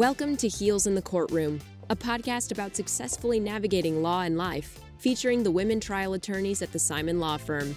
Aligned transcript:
Welcome 0.00 0.38
to 0.38 0.48
Heels 0.48 0.86
in 0.86 0.94
the 0.94 1.02
Courtroom, 1.02 1.60
a 1.90 1.94
podcast 1.94 2.52
about 2.52 2.74
successfully 2.74 3.38
navigating 3.38 4.02
law 4.02 4.22
and 4.22 4.38
life, 4.38 4.80
featuring 4.96 5.42
the 5.42 5.50
women 5.50 5.78
trial 5.78 6.14
attorneys 6.14 6.62
at 6.62 6.72
the 6.72 6.78
Simon 6.78 7.20
Law 7.20 7.36
Firm. 7.36 7.76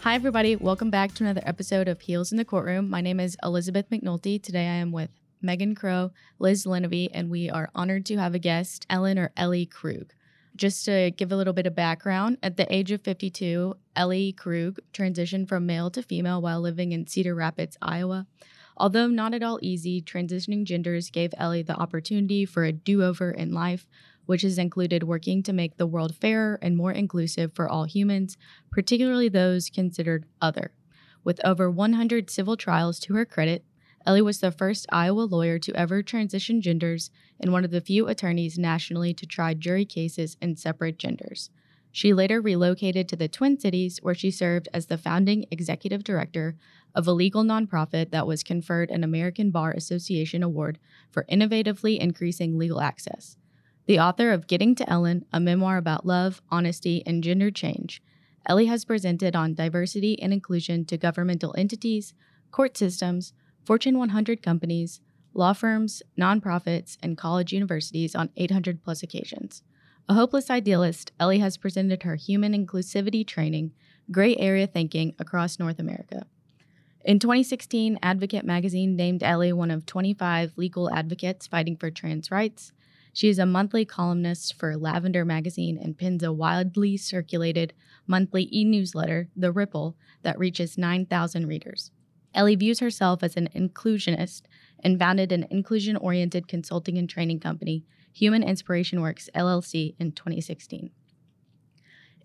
Hi, 0.00 0.16
everybody. 0.16 0.56
Welcome 0.56 0.90
back 0.90 1.14
to 1.14 1.22
another 1.22 1.42
episode 1.44 1.86
of 1.86 2.00
Heels 2.00 2.32
in 2.32 2.36
the 2.36 2.44
Courtroom. 2.44 2.90
My 2.90 3.00
name 3.00 3.20
is 3.20 3.36
Elizabeth 3.44 3.88
McNulty. 3.90 4.42
Today 4.42 4.66
I 4.66 4.74
am 4.74 4.90
with 4.90 5.10
Megan 5.40 5.76
Crow, 5.76 6.10
Liz 6.40 6.66
Lenevy, 6.66 7.08
and 7.14 7.30
we 7.30 7.48
are 7.48 7.70
honored 7.72 8.04
to 8.06 8.16
have 8.16 8.34
a 8.34 8.40
guest, 8.40 8.86
Ellen 8.90 9.20
or 9.20 9.30
Ellie 9.36 9.66
Krug. 9.66 10.12
Just 10.56 10.84
to 10.86 11.12
give 11.12 11.30
a 11.30 11.36
little 11.36 11.52
bit 11.52 11.68
of 11.68 11.76
background, 11.76 12.38
at 12.42 12.56
the 12.56 12.66
age 12.74 12.90
of 12.90 13.02
52, 13.02 13.76
Ellie 13.94 14.32
Krug 14.32 14.80
transitioned 14.92 15.46
from 15.48 15.64
male 15.64 15.92
to 15.92 16.02
female 16.02 16.42
while 16.42 16.60
living 16.60 16.90
in 16.90 17.06
Cedar 17.06 17.36
Rapids, 17.36 17.78
Iowa. 17.80 18.26
Although 18.80 19.08
not 19.08 19.34
at 19.34 19.42
all 19.42 19.58
easy, 19.60 20.00
transitioning 20.00 20.64
genders 20.64 21.10
gave 21.10 21.34
Ellie 21.36 21.60
the 21.60 21.76
opportunity 21.76 22.46
for 22.46 22.64
a 22.64 22.72
do 22.72 23.02
over 23.02 23.30
in 23.30 23.52
life, 23.52 23.86
which 24.24 24.40
has 24.40 24.56
included 24.56 25.02
working 25.02 25.42
to 25.42 25.52
make 25.52 25.76
the 25.76 25.86
world 25.86 26.16
fairer 26.16 26.58
and 26.62 26.78
more 26.78 26.90
inclusive 26.90 27.52
for 27.52 27.68
all 27.68 27.84
humans, 27.84 28.38
particularly 28.70 29.28
those 29.28 29.68
considered 29.68 30.24
other. 30.40 30.72
With 31.22 31.44
over 31.44 31.70
100 31.70 32.30
civil 32.30 32.56
trials 32.56 32.98
to 33.00 33.12
her 33.16 33.26
credit, 33.26 33.66
Ellie 34.06 34.22
was 34.22 34.40
the 34.40 34.50
first 34.50 34.86
Iowa 34.90 35.24
lawyer 35.24 35.58
to 35.58 35.74
ever 35.74 36.02
transition 36.02 36.62
genders 36.62 37.10
and 37.38 37.52
one 37.52 37.66
of 37.66 37.72
the 37.72 37.82
few 37.82 38.08
attorneys 38.08 38.58
nationally 38.58 39.12
to 39.12 39.26
try 39.26 39.52
jury 39.52 39.84
cases 39.84 40.38
in 40.40 40.56
separate 40.56 40.98
genders. 40.98 41.50
She 41.92 42.14
later 42.14 42.40
relocated 42.40 43.08
to 43.08 43.16
the 43.16 43.28
Twin 43.28 43.58
Cities, 43.58 43.98
where 44.02 44.14
she 44.14 44.30
served 44.30 44.68
as 44.72 44.86
the 44.86 44.98
founding 44.98 45.46
executive 45.50 46.04
director 46.04 46.56
of 46.94 47.06
a 47.06 47.12
legal 47.12 47.42
nonprofit 47.42 48.10
that 48.10 48.26
was 48.26 48.42
conferred 48.42 48.90
an 48.90 49.02
American 49.02 49.50
Bar 49.50 49.72
Association 49.72 50.42
award 50.42 50.78
for 51.10 51.26
innovatively 51.30 51.98
increasing 51.98 52.56
legal 52.58 52.80
access. 52.80 53.36
The 53.86 53.98
author 53.98 54.30
of 54.30 54.46
Getting 54.46 54.74
to 54.76 54.88
Ellen, 54.88 55.24
a 55.32 55.40
memoir 55.40 55.76
about 55.76 56.06
love, 56.06 56.40
honesty, 56.50 57.02
and 57.06 57.24
gender 57.24 57.50
change, 57.50 58.02
Ellie 58.46 58.66
has 58.66 58.84
presented 58.84 59.36
on 59.36 59.54
diversity 59.54 60.20
and 60.20 60.32
inclusion 60.32 60.84
to 60.86 60.96
governmental 60.96 61.54
entities, 61.58 62.14
court 62.50 62.76
systems, 62.76 63.32
Fortune 63.64 63.98
100 63.98 64.42
companies, 64.42 65.00
law 65.34 65.52
firms, 65.52 66.02
nonprofits, 66.18 66.96
and 67.02 67.18
college 67.18 67.52
universities 67.52 68.14
on 68.14 68.30
800 68.36 68.82
plus 68.82 69.02
occasions. 69.02 69.62
A 70.10 70.14
hopeless 70.14 70.50
idealist, 70.50 71.12
Ellie 71.20 71.38
has 71.38 71.56
presented 71.56 72.02
her 72.02 72.16
human 72.16 72.52
inclusivity 72.52 73.24
training, 73.24 73.70
gray 74.10 74.34
area 74.38 74.66
thinking 74.66 75.14
across 75.20 75.60
North 75.60 75.78
America. 75.78 76.26
In 77.04 77.20
2016, 77.20 77.96
Advocate 78.02 78.44
magazine 78.44 78.96
named 78.96 79.22
Ellie 79.22 79.52
one 79.52 79.70
of 79.70 79.86
25 79.86 80.54
legal 80.56 80.92
advocates 80.92 81.46
fighting 81.46 81.76
for 81.76 81.92
trans 81.92 82.28
rights. 82.28 82.72
She 83.12 83.28
is 83.28 83.38
a 83.38 83.46
monthly 83.46 83.84
columnist 83.84 84.54
for 84.54 84.76
Lavender 84.76 85.24
magazine 85.24 85.78
and 85.80 85.96
pins 85.96 86.24
a 86.24 86.32
widely 86.32 86.96
circulated 86.96 87.72
monthly 88.08 88.48
e 88.52 88.64
newsletter, 88.64 89.28
The 89.36 89.52
Ripple, 89.52 89.94
that 90.22 90.40
reaches 90.40 90.76
9,000 90.76 91.46
readers. 91.46 91.92
Ellie 92.34 92.56
views 92.56 92.80
herself 92.80 93.22
as 93.22 93.36
an 93.36 93.48
inclusionist 93.54 94.42
and 94.80 94.98
founded 94.98 95.30
an 95.30 95.46
inclusion 95.50 95.96
oriented 95.96 96.48
consulting 96.48 96.98
and 96.98 97.08
training 97.08 97.38
company, 97.38 97.84
Human 98.12 98.42
Inspiration 98.42 99.00
Works 99.00 99.28
LLC, 99.34 99.94
in 99.98 100.12
2016. 100.12 100.90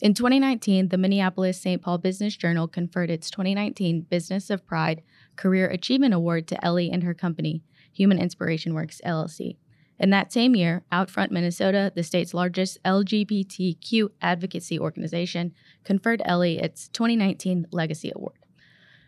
In 0.01 0.13
2019, 0.13 0.89
the 0.89 0.97
Minneapolis 0.97 1.61
St. 1.61 1.81
Paul 1.81 1.99
Business 1.99 2.35
Journal 2.35 2.67
conferred 2.67 3.09
its 3.09 3.31
2019 3.31 4.01
Business 4.01 4.49
of 4.49 4.65
Pride 4.65 5.01
Career 5.37 5.67
Achievement 5.67 6.13
Award 6.13 6.47
to 6.47 6.65
Ellie 6.65 6.91
and 6.91 7.03
her 7.03 7.13
company, 7.13 7.63
Human 7.93 8.19
Inspiration 8.19 8.73
Works 8.73 8.99
LLC. 9.05 9.55
In 9.97 10.09
that 10.09 10.33
same 10.33 10.55
year, 10.55 10.83
Outfront 10.91 11.31
Minnesota, 11.31 11.93
the 11.95 12.03
state's 12.03 12.33
largest 12.33 12.83
LGBTQ 12.83 14.09
advocacy 14.21 14.77
organization, 14.77 15.53
conferred 15.85 16.21
Ellie 16.25 16.59
its 16.59 16.89
2019 16.89 17.67
Legacy 17.71 18.11
Award. 18.13 18.44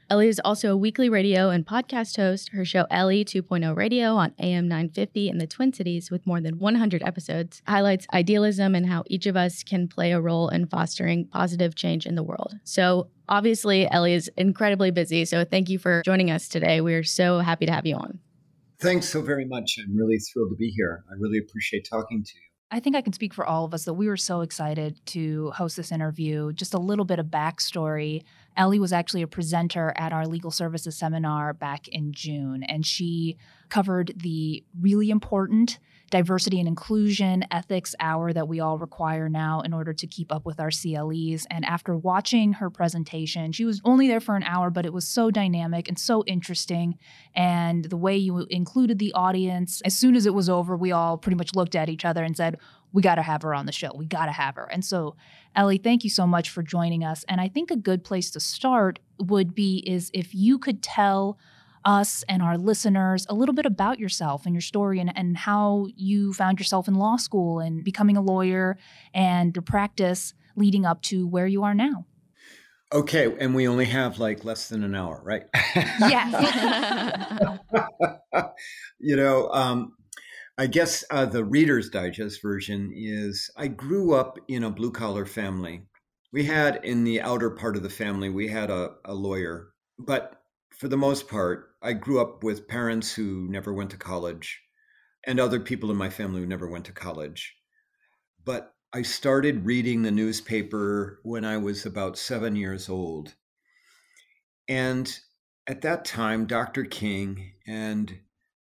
Ellie 0.09 0.29
is 0.29 0.40
also 0.45 0.72
a 0.72 0.78
weekly 0.78 1.09
radio 1.09 1.50
and 1.50 1.66
podcast 1.66 2.16
host. 2.16 2.50
Her 2.53 2.63
show 2.63 2.85
Ellie 2.90 3.25
2.0 3.25 3.75
Radio 3.75 4.16
on 4.16 4.34
AM 4.40 4.69
950 4.69 5.28
in 5.28 5.38
the 5.38 5.45
Twin 5.45 5.73
Cities, 5.73 6.09
with 6.09 6.25
more 6.25 6.40
than 6.40 6.59
100 6.59 7.03
episodes, 7.03 7.62
highlights 7.68 8.07
idealism 8.13 8.73
and 8.73 8.85
how 8.85 9.03
each 9.07 9.25
of 9.25 9.35
us 9.35 9.63
can 9.63 9.90
play 9.90 10.13
a 10.13 10.22
role 10.22 10.47
in 10.47 10.66
fostering 10.66 11.25
positive 11.25 11.75
change 11.75 12.06
in 12.06 12.16
the 12.16 12.23
world. 12.23 12.56
So, 12.63 13.09
obviously, 13.28 13.91
Ellie 13.91 14.13
is 14.13 14.31
incredibly 14.38 14.91
busy. 14.91 15.25
So, 15.25 15.44
thank 15.44 15.67
you 15.67 15.78
for 15.78 16.01
joining 16.06 16.31
us 16.31 16.47
today. 16.47 16.79
We're 16.79 17.03
so 17.03 17.40
happy 17.40 17.66
to 17.66 17.73
have 17.73 17.85
you 17.85 17.96
on. 17.96 18.19
Thanks 18.79 19.09
so 19.09 19.22
very 19.22 19.44
much. 19.44 19.78
I'm 19.78 19.94
really 19.94 20.19
thrilled 20.19 20.51
to 20.51 20.56
be 20.56 20.69
here. 20.69 21.03
I 21.12 21.16
really 21.19 21.40
appreciate 21.40 21.85
talking 21.90 22.23
to 22.23 22.31
you. 22.34 22.47
I 22.69 22.81
think 22.81 22.97
I 22.97 23.01
can 23.01 23.13
speak 23.13 23.33
for 23.33 23.45
all 23.45 23.63
of 23.63 23.73
us 23.73 23.85
that 23.85 23.94
we 23.94 24.09
were 24.09 24.17
so 24.17 24.41
excited 24.41 25.00
to 25.07 25.51
host 25.51 25.78
this 25.78 25.91
interview. 25.91 26.51
Just 26.51 26.73
a 26.73 26.79
little 26.79 27.05
bit 27.05 27.17
of 27.17 27.28
backstory. 27.28 28.23
Ellie 28.57 28.79
was 28.79 28.91
actually 28.91 29.22
a 29.22 29.28
presenter 29.28 29.94
at 29.95 30.11
our 30.11 30.28
legal 30.28 30.51
services 30.51 30.97
seminar 30.97 31.53
back 31.53 31.88
in 31.88 32.11
June, 32.11 32.63
and 32.63 32.85
she 32.85 33.38
covered 33.69 34.13
the 34.17 34.66
really 34.81 35.09
important 35.09 35.79
diversity 36.09 36.59
and 36.59 36.68
inclusion 36.68 37.44
ethics 37.51 37.95
hour 38.00 38.31
that 38.34 38.47
we 38.47 38.59
all 38.59 38.78
require 38.78 39.28
now 39.28 39.62
in 39.62 39.73
order 39.73 39.94
to 39.94 40.07
keep 40.07 40.31
up 40.31 40.45
with 40.45 40.59
our 40.59 40.72
CLEs. 40.72 41.45
And 41.50 41.66
after 41.66 41.95
watching 41.95 42.53
her 42.53 42.69
presentation, 42.69 43.51
she 43.51 43.66
was 43.66 43.81
only 43.84 44.07
there 44.07 44.19
for 44.19 44.35
an 44.35 44.44
hour, 44.44 44.69
but 44.69 44.85
it 44.85 44.94
was 44.94 45.07
so 45.07 45.29
dynamic 45.31 45.88
and 45.88 46.00
so 46.00 46.23
interesting. 46.25 46.97
And 47.35 47.85
the 47.85 47.97
way 47.97 48.16
you 48.16 48.46
included 48.50 49.00
the 49.00 49.13
audience, 49.13 49.81
as 49.81 49.96
soon 49.97 50.16
as 50.16 50.25
it 50.25 50.34
was 50.34 50.50
over, 50.50 50.78
we 50.78 50.91
all 50.91 51.17
pretty 51.17 51.38
much 51.38 51.56
looked 51.56 51.75
at 51.75 51.90
each 51.90 52.06
other 52.06 52.23
and 52.23 52.35
said, 52.35 52.57
we 52.94 53.01
got 53.01 53.16
to 53.16 53.22
have 53.22 53.41
her 53.41 53.53
on 53.53 53.66
the 53.66 53.72
show. 53.72 53.91
We 53.96 54.06
got 54.06 54.28
to 54.28 54.31
have 54.31 54.56
her. 54.56 54.66
And 54.72 54.84
so, 54.84 55.16
Ellie, 55.56 55.78
thank 55.78 56.03
you 56.03 56.09
so 56.09 56.25
much 56.25 56.50
for 56.50 56.63
joining 56.63 57.03
us. 57.03 57.25
And 57.28 57.41
I 57.41 57.50
think 57.50 57.69
a 57.69 57.75
good 57.75 58.03
place 58.03 58.31
to 58.31 58.40
start 58.40 59.00
would 59.19 59.53
be 59.53 59.84
is 59.85 60.09
if 60.13 60.34
you 60.34 60.57
could 60.57 60.81
tell 60.81 61.38
us 61.88 62.24
and 62.28 62.44
our 62.44 62.58
listeners 62.58 63.25
a 63.30 63.34
little 63.34 63.56
bit 63.56 63.66
about 63.66 63.98
yourself 63.98 64.46
and 64.46 64.53
your 64.53 64.62
story 64.62 65.00
and, 65.00 65.12
and 65.18 65.38
how 65.38 65.88
you 65.96 66.34
found 66.34 66.59
yourself 66.59 66.88
in 66.88 66.96
law 66.96 67.16
school 67.16 67.59
and 67.59 67.84
becoming 67.84 68.18
a 68.18 68.22
lawyer 68.22 68.78
and 69.14 69.56
your 69.56 69.64
practice 69.64 70.34
leading 70.58 70.86
up 70.86 71.02
to 71.02 71.26
where 71.26 71.47
you 71.47 71.64
are 71.64 71.74
now. 71.74 72.06
Okay, 72.94 73.34
and 73.40 73.56
we 73.56 73.68
only 73.68 73.86
have 73.86 74.20
like 74.20 74.44
less 74.44 74.70
than 74.70 74.84
an 74.84 74.96
hour, 74.96 75.22
right? 75.24 75.44
Yes. 76.00 76.34
you 79.00 79.16
know, 79.16 79.50
um, 79.50 79.94
I 80.58 80.68
guess 80.68 81.03
uh, 81.12 81.26
the 81.26 81.44
Reader's 81.44 81.90
Digest 81.90 82.42
version 82.42 82.92
is 82.96 83.50
I 83.56 83.68
grew 83.68 84.14
up 84.14 84.38
in 84.47 84.64
a 84.64 84.72
blue 84.72 84.92
collar 84.92 85.26
family. 85.26 85.84
We 86.34 86.46
had 86.46 86.84
in 86.84 87.03
the 87.03 87.22
outer 87.22 87.50
part 87.50 87.78
of 87.78 87.84
the 87.84 87.90
family, 87.90 88.30
we 88.30 88.47
had 88.47 88.70
a, 88.70 88.92
a 89.06 89.14
lawyer, 89.14 89.70
but 90.00 90.37
for 90.75 90.88
the 90.88 90.97
most 90.97 91.28
part, 91.28 91.75
I 91.81 91.94
grew 91.94 92.22
up 92.22 92.44
with 92.44 92.67
parents 92.67 93.13
who 93.13 93.47
never 93.50 93.73
went 93.73 93.91
to 93.91 93.97
college 93.97 94.61
and 95.25 95.39
other 95.39 95.59
people 95.59 95.91
in 95.91 95.97
my 95.97 96.09
family 96.09 96.41
who 96.41 96.47
never 96.47 96.67
went 96.67 96.85
to 96.85 96.91
college. 96.91 97.55
But 98.45 98.73
I 98.94 99.01
started 99.01 99.66
reading 99.66 100.01
the 100.01 100.11
newspaper 100.11 101.19
when 101.23 101.44
I 101.44 101.57
was 101.57 101.85
about 101.85 102.17
seven 102.17 102.55
years 102.55 102.88
old. 102.88 103.35
And 104.67 105.19
at 105.67 105.81
that 105.81 106.05
time, 106.05 106.45
Dr. 106.45 106.85
King 106.85 107.53
and 107.66 108.19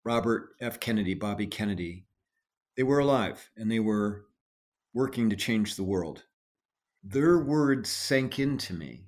Robert 0.05 0.55
F. 0.61 0.79
Kennedy, 0.79 1.13
Bobby 1.13 1.47
Kennedy, 1.47 2.05
they 2.77 2.83
were 2.83 2.99
alive 2.99 3.49
and 3.57 3.71
they 3.71 3.79
were 3.79 4.25
working 4.93 5.29
to 5.29 5.35
change 5.35 5.75
the 5.75 5.83
world. 5.83 6.23
Their 7.03 7.37
words 7.37 7.89
sank 7.89 8.39
into 8.39 8.73
me 8.73 9.07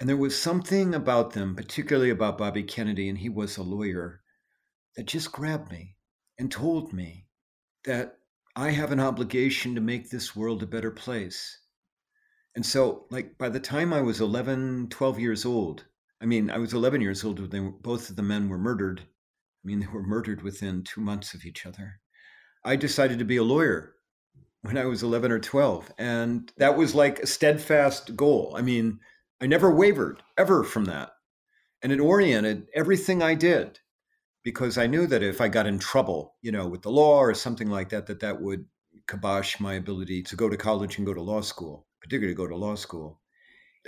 and 0.00 0.08
there 0.08 0.16
was 0.16 0.40
something 0.40 0.94
about 0.94 1.32
them, 1.32 1.56
particularly 1.56 2.10
about 2.10 2.38
Bobby 2.38 2.62
Kennedy, 2.62 3.08
and 3.08 3.18
he 3.18 3.28
was 3.28 3.56
a 3.56 3.62
lawyer, 3.62 4.20
that 4.96 5.06
just 5.06 5.32
grabbed 5.32 5.70
me 5.70 5.96
and 6.38 6.50
told 6.50 6.92
me 6.92 7.26
that 7.84 8.18
I 8.54 8.70
have 8.70 8.92
an 8.92 9.00
obligation 9.00 9.74
to 9.74 9.80
make 9.80 10.10
this 10.10 10.34
world 10.34 10.62
a 10.62 10.66
better 10.66 10.90
place. 10.90 11.58
And 12.54 12.64
so, 12.66 13.06
like, 13.10 13.38
by 13.38 13.48
the 13.48 13.60
time 13.60 13.92
I 13.92 14.00
was 14.00 14.20
11, 14.20 14.88
12 14.90 15.18
years 15.20 15.44
old, 15.44 15.84
I 16.20 16.26
mean, 16.26 16.50
I 16.50 16.58
was 16.58 16.74
11 16.74 17.00
years 17.00 17.24
old 17.24 17.38
when 17.38 17.60
were, 17.60 17.70
both 17.70 18.10
of 18.10 18.16
the 18.16 18.22
men 18.22 18.48
were 18.48 18.58
murdered. 18.58 19.00
I 19.00 19.64
mean, 19.64 19.80
they 19.80 19.86
were 19.86 20.02
murdered 20.02 20.42
within 20.42 20.82
two 20.82 21.00
months 21.00 21.34
of 21.34 21.44
each 21.44 21.66
other. 21.66 22.00
I 22.64 22.76
decided 22.76 23.20
to 23.20 23.24
be 23.24 23.36
a 23.36 23.44
lawyer 23.44 23.94
when 24.62 24.76
I 24.76 24.86
was 24.86 25.02
11 25.02 25.30
or 25.30 25.38
12. 25.38 25.92
And 25.98 26.52
that 26.56 26.76
was 26.76 26.94
like 26.94 27.20
a 27.20 27.26
steadfast 27.26 28.16
goal. 28.16 28.54
I 28.56 28.62
mean, 28.62 28.98
I 29.40 29.46
never 29.46 29.70
wavered 29.70 30.22
ever 30.36 30.64
from 30.64 30.86
that. 30.86 31.10
And 31.82 31.92
it 31.92 32.00
oriented 32.00 32.66
everything 32.74 33.22
I 33.22 33.34
did 33.34 33.78
because 34.42 34.78
I 34.78 34.86
knew 34.86 35.06
that 35.06 35.22
if 35.22 35.40
I 35.40 35.48
got 35.48 35.66
in 35.66 35.78
trouble, 35.78 36.34
you 36.42 36.50
know, 36.50 36.66
with 36.66 36.82
the 36.82 36.90
law 36.90 37.20
or 37.20 37.34
something 37.34 37.70
like 37.70 37.90
that, 37.90 38.06
that 38.06 38.20
that 38.20 38.40
would 38.40 38.64
kibosh 39.06 39.60
my 39.60 39.74
ability 39.74 40.22
to 40.24 40.36
go 40.36 40.48
to 40.48 40.56
college 40.56 40.98
and 40.98 41.06
go 41.06 41.14
to 41.14 41.22
law 41.22 41.40
school, 41.40 41.86
particularly 42.00 42.34
go 42.34 42.46
to 42.46 42.56
law 42.56 42.74
school. 42.74 43.20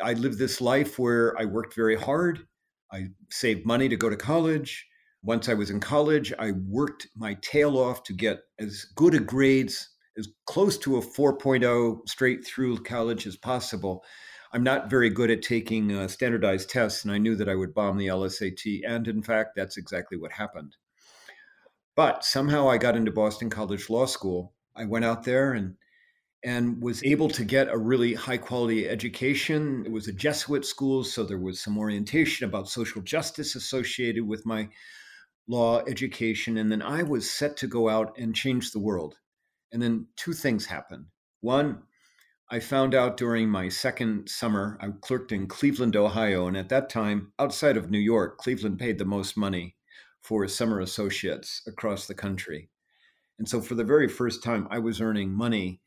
I 0.02 0.12
lived 0.14 0.38
this 0.38 0.60
life 0.60 0.98
where 0.98 1.38
I 1.38 1.44
worked 1.44 1.74
very 1.74 1.96
hard. 1.96 2.46
I 2.92 3.08
saved 3.30 3.66
money 3.66 3.88
to 3.88 3.96
go 3.96 4.08
to 4.08 4.16
college. 4.16 4.86
Once 5.22 5.48
I 5.48 5.54
was 5.54 5.70
in 5.70 5.80
college, 5.80 6.32
I 6.38 6.52
worked 6.52 7.08
my 7.16 7.34
tail 7.42 7.76
off 7.76 8.04
to 8.04 8.12
get 8.12 8.40
as 8.58 8.86
good 8.94 9.14
a 9.14 9.20
grades, 9.20 9.90
as 10.16 10.28
close 10.46 10.78
to 10.78 10.96
a 10.96 11.02
4.0 11.02 12.08
straight 12.08 12.46
through 12.46 12.78
college 12.84 13.26
as 13.26 13.36
possible. 13.36 14.04
I'm 14.52 14.64
not 14.64 14.90
very 14.90 15.10
good 15.10 15.30
at 15.30 15.42
taking 15.42 15.92
uh, 15.92 16.08
standardized 16.08 16.70
tests, 16.70 17.04
and 17.04 17.12
I 17.12 17.18
knew 17.18 17.36
that 17.36 17.48
I 17.48 17.54
would 17.54 17.72
bomb 17.72 17.98
the 17.98 18.08
LSAT. 18.08 18.80
And 18.86 19.06
in 19.06 19.22
fact, 19.22 19.50
that's 19.54 19.76
exactly 19.76 20.18
what 20.18 20.32
happened. 20.32 20.76
But 21.94 22.24
somehow 22.24 22.68
I 22.68 22.78
got 22.78 22.96
into 22.96 23.12
Boston 23.12 23.50
College 23.50 23.88
Law 23.90 24.06
School. 24.06 24.54
I 24.74 24.84
went 24.86 25.04
out 25.04 25.24
there 25.24 25.52
and 25.52 25.76
and 26.42 26.82
was 26.82 27.04
able 27.04 27.28
to 27.28 27.44
get 27.44 27.68
a 27.68 27.76
really 27.76 28.14
high 28.14 28.38
quality 28.38 28.88
education. 28.88 29.84
It 29.84 29.92
was 29.92 30.08
a 30.08 30.12
Jesuit 30.12 30.64
school, 30.64 31.04
so 31.04 31.22
there 31.22 31.38
was 31.38 31.60
some 31.60 31.76
orientation 31.76 32.48
about 32.48 32.68
social 32.68 33.02
justice 33.02 33.54
associated 33.54 34.26
with 34.26 34.46
my 34.46 34.70
law 35.48 35.82
education. 35.86 36.56
And 36.56 36.72
then 36.72 36.80
I 36.80 37.02
was 37.02 37.30
set 37.30 37.58
to 37.58 37.66
go 37.66 37.90
out 37.90 38.16
and 38.16 38.34
change 38.34 38.70
the 38.70 38.78
world. 38.78 39.16
And 39.70 39.82
then 39.82 40.06
two 40.16 40.32
things 40.32 40.64
happened. 40.64 41.06
One, 41.42 41.82
I 42.52 42.58
found 42.58 42.96
out 42.96 43.16
during 43.16 43.48
my 43.48 43.68
second 43.68 44.28
summer, 44.28 44.76
I 44.80 44.88
clerked 45.00 45.30
in 45.30 45.46
Cleveland, 45.46 45.94
Ohio. 45.94 46.48
And 46.48 46.56
at 46.56 46.68
that 46.70 46.90
time, 46.90 47.32
outside 47.38 47.76
of 47.76 47.90
New 47.90 48.00
York, 48.00 48.38
Cleveland 48.38 48.80
paid 48.80 48.98
the 48.98 49.04
most 49.04 49.36
money 49.36 49.76
for 50.20 50.48
summer 50.48 50.80
associates 50.80 51.62
across 51.68 52.08
the 52.08 52.14
country. 52.14 52.68
And 53.38 53.48
so 53.48 53.60
for 53.60 53.76
the 53.76 53.84
very 53.84 54.08
first 54.08 54.42
time, 54.42 54.66
I 54.68 54.80
was 54.80 55.00
earning 55.00 55.30
money 55.30 55.80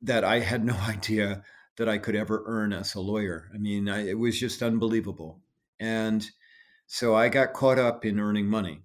that 0.00 0.24
I 0.24 0.40
had 0.40 0.64
no 0.72 0.74
idea 0.74 1.42
that 1.76 1.88
I 1.88 1.98
could 1.98 2.16
ever 2.16 2.44
earn 2.46 2.72
as 2.72 2.94
a 2.94 3.00
lawyer. 3.00 3.50
I 3.54 3.58
mean, 3.58 3.86
I, 3.86 4.08
it 4.08 4.18
was 4.18 4.40
just 4.40 4.62
unbelievable. 4.62 5.42
And 5.78 6.26
so 6.86 7.14
I 7.14 7.28
got 7.28 7.52
caught 7.52 7.78
up 7.78 8.06
in 8.06 8.18
earning 8.18 8.46
money. 8.46 8.80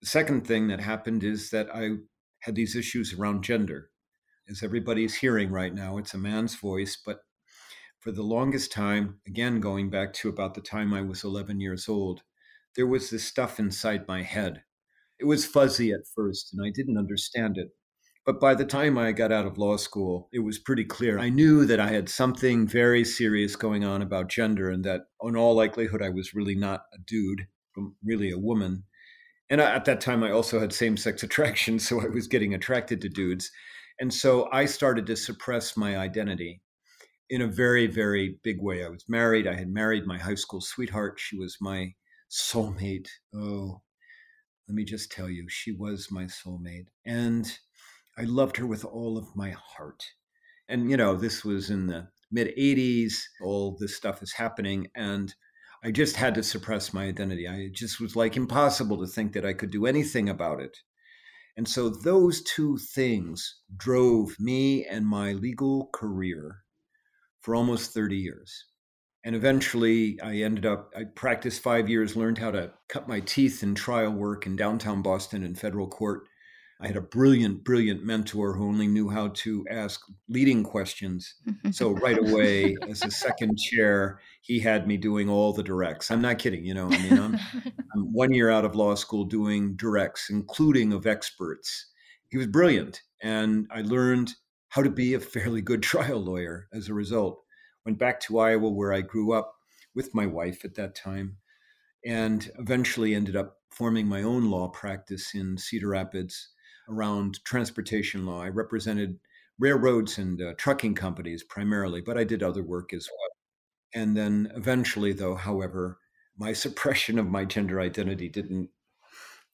The 0.00 0.08
second 0.08 0.44
thing 0.44 0.66
that 0.68 0.80
happened 0.80 1.22
is 1.22 1.50
that 1.50 1.68
I 1.72 1.90
had 2.40 2.56
these 2.56 2.74
issues 2.74 3.14
around 3.14 3.44
gender. 3.44 3.90
As 4.48 4.62
everybody's 4.62 5.16
hearing 5.16 5.50
right 5.50 5.74
now, 5.74 5.98
it's 5.98 6.14
a 6.14 6.18
man's 6.18 6.54
voice, 6.54 6.96
but 7.04 7.20
for 7.98 8.12
the 8.12 8.22
longest 8.22 8.70
time, 8.70 9.20
again, 9.26 9.58
going 9.58 9.90
back 9.90 10.12
to 10.14 10.28
about 10.28 10.54
the 10.54 10.60
time 10.60 10.94
I 10.94 11.02
was 11.02 11.24
11 11.24 11.60
years 11.60 11.88
old, 11.88 12.22
there 12.76 12.86
was 12.86 13.10
this 13.10 13.24
stuff 13.24 13.58
inside 13.58 14.06
my 14.06 14.22
head. 14.22 14.62
It 15.18 15.24
was 15.24 15.44
fuzzy 15.44 15.90
at 15.90 16.06
first, 16.14 16.52
and 16.52 16.64
I 16.64 16.70
didn't 16.70 16.98
understand 16.98 17.58
it. 17.58 17.70
But 18.24 18.40
by 18.40 18.54
the 18.54 18.64
time 18.64 18.98
I 18.98 19.12
got 19.12 19.32
out 19.32 19.46
of 19.46 19.58
law 19.58 19.76
school, 19.76 20.28
it 20.32 20.40
was 20.40 20.58
pretty 20.58 20.84
clear. 20.84 21.18
I 21.18 21.28
knew 21.28 21.64
that 21.64 21.80
I 21.80 21.88
had 21.88 22.08
something 22.08 22.68
very 22.68 23.04
serious 23.04 23.56
going 23.56 23.84
on 23.84 24.02
about 24.02 24.28
gender, 24.28 24.70
and 24.70 24.84
that 24.84 25.02
in 25.22 25.36
all 25.36 25.54
likelihood, 25.54 26.02
I 26.02 26.10
was 26.10 26.34
really 26.34 26.54
not 26.54 26.82
a 26.94 26.98
dude, 27.04 27.46
really 28.04 28.30
a 28.30 28.38
woman. 28.38 28.84
And 29.48 29.60
at 29.60 29.84
that 29.86 30.00
time, 30.00 30.22
I 30.22 30.30
also 30.32 30.60
had 30.60 30.72
same 30.72 30.96
sex 30.96 31.22
attraction, 31.24 31.78
so 31.78 32.00
I 32.00 32.06
was 32.06 32.28
getting 32.28 32.54
attracted 32.54 33.00
to 33.00 33.08
dudes. 33.08 33.50
And 34.00 34.12
so 34.12 34.48
I 34.52 34.66
started 34.66 35.06
to 35.06 35.16
suppress 35.16 35.76
my 35.76 35.96
identity 35.96 36.60
in 37.30 37.42
a 37.42 37.46
very, 37.46 37.86
very 37.86 38.38
big 38.42 38.60
way. 38.60 38.84
I 38.84 38.88
was 38.88 39.04
married. 39.08 39.46
I 39.46 39.54
had 39.54 39.68
married 39.68 40.06
my 40.06 40.18
high 40.18 40.34
school 40.34 40.60
sweetheart. 40.60 41.18
She 41.18 41.36
was 41.36 41.56
my 41.60 41.94
soulmate. 42.30 43.08
Oh, 43.34 43.82
let 44.68 44.74
me 44.74 44.84
just 44.84 45.10
tell 45.10 45.28
you, 45.28 45.46
she 45.48 45.72
was 45.72 46.08
my 46.10 46.24
soulmate. 46.24 46.86
And 47.04 47.58
I 48.18 48.22
loved 48.22 48.56
her 48.56 48.66
with 48.66 48.84
all 48.84 49.16
of 49.16 49.34
my 49.34 49.50
heart. 49.50 50.04
And, 50.68 50.90
you 50.90 50.96
know, 50.96 51.14
this 51.16 51.44
was 51.44 51.70
in 51.70 51.86
the 51.86 52.08
mid 52.30 52.48
80s, 52.56 53.14
all 53.40 53.76
this 53.78 53.96
stuff 53.96 54.22
is 54.22 54.32
happening. 54.32 54.88
And 54.94 55.34
I 55.84 55.90
just 55.90 56.16
had 56.16 56.34
to 56.34 56.42
suppress 56.42 56.92
my 56.92 57.04
identity. 57.04 57.46
I 57.46 57.68
just 57.72 58.00
was 58.00 58.16
like 58.16 58.36
impossible 58.36 58.98
to 58.98 59.06
think 59.06 59.32
that 59.32 59.46
I 59.46 59.52
could 59.52 59.70
do 59.70 59.86
anything 59.86 60.28
about 60.28 60.60
it. 60.60 60.76
And 61.56 61.66
so 61.66 61.88
those 61.88 62.42
two 62.42 62.76
things 62.76 63.62
drove 63.76 64.38
me 64.38 64.84
and 64.84 65.06
my 65.06 65.32
legal 65.32 65.88
career 65.92 66.58
for 67.40 67.54
almost 67.54 67.94
30 67.94 68.16
years. 68.16 68.66
And 69.24 69.34
eventually 69.34 70.20
I 70.20 70.36
ended 70.36 70.66
up, 70.66 70.92
I 70.96 71.04
practiced 71.04 71.62
five 71.62 71.88
years, 71.88 72.14
learned 72.14 72.38
how 72.38 72.50
to 72.50 72.72
cut 72.88 73.08
my 73.08 73.20
teeth 73.20 73.62
in 73.62 73.74
trial 73.74 74.12
work 74.12 74.46
in 74.46 74.54
downtown 74.54 75.02
Boston 75.02 75.42
in 75.42 75.54
federal 75.54 75.88
court 75.88 76.28
I 76.78 76.88
had 76.88 76.96
a 76.96 77.00
brilliant, 77.00 77.64
brilliant 77.64 78.04
mentor 78.04 78.52
who 78.52 78.68
only 78.68 78.86
knew 78.86 79.08
how 79.08 79.28
to 79.28 79.66
ask 79.70 80.02
leading 80.28 80.62
questions. 80.62 81.34
So 81.70 81.92
right 81.92 82.18
away, 82.18 82.76
as 82.86 83.02
a 83.02 83.10
second 83.10 83.56
chair, 83.56 84.20
he 84.42 84.60
had 84.60 84.86
me 84.86 84.98
doing 84.98 85.30
all 85.30 85.54
the 85.54 85.62
directs. 85.62 86.10
I'm 86.10 86.20
not 86.20 86.38
kidding. 86.38 86.66
You 86.66 86.74
know, 86.74 86.88
I 86.90 86.98
mean, 86.98 87.18
I'm, 87.18 87.38
I'm 87.94 88.12
one 88.12 88.34
year 88.34 88.50
out 88.50 88.66
of 88.66 88.76
law 88.76 88.94
school 88.94 89.24
doing 89.24 89.74
directs, 89.76 90.28
including 90.28 90.92
of 90.92 91.06
experts. 91.06 91.86
He 92.28 92.36
was 92.36 92.46
brilliant, 92.46 93.00
and 93.22 93.66
I 93.70 93.80
learned 93.80 94.34
how 94.68 94.82
to 94.82 94.90
be 94.90 95.14
a 95.14 95.20
fairly 95.20 95.62
good 95.62 95.82
trial 95.82 96.20
lawyer 96.20 96.68
as 96.74 96.88
a 96.88 96.94
result. 96.94 97.42
Went 97.86 97.98
back 97.98 98.20
to 98.20 98.38
Iowa, 98.38 98.68
where 98.68 98.92
I 98.92 99.00
grew 99.00 99.32
up 99.32 99.54
with 99.94 100.14
my 100.14 100.26
wife 100.26 100.62
at 100.62 100.74
that 100.74 100.94
time, 100.94 101.38
and 102.04 102.50
eventually 102.58 103.14
ended 103.14 103.34
up 103.34 103.60
forming 103.70 104.06
my 104.06 104.22
own 104.22 104.50
law 104.50 104.68
practice 104.68 105.34
in 105.34 105.56
Cedar 105.56 105.88
Rapids 105.88 106.50
around 106.88 107.44
transportation 107.44 108.26
law. 108.26 108.42
I 108.42 108.48
represented 108.48 109.18
railroads 109.58 110.18
and 110.18 110.40
uh, 110.40 110.54
trucking 110.58 110.94
companies 110.94 111.42
primarily, 111.42 112.00
but 112.00 112.18
I 112.18 112.24
did 112.24 112.42
other 112.42 112.62
work 112.62 112.92
as 112.92 113.08
well. 113.10 114.02
And 114.02 114.16
then 114.16 114.52
eventually, 114.54 115.12
though, 115.12 115.34
however, 115.34 115.98
my 116.36 116.52
suppression 116.64 117.18
of 117.18 117.26
my 117.26 117.44
gender 117.44 117.80
identity 117.80 118.28
didn't 118.28 118.70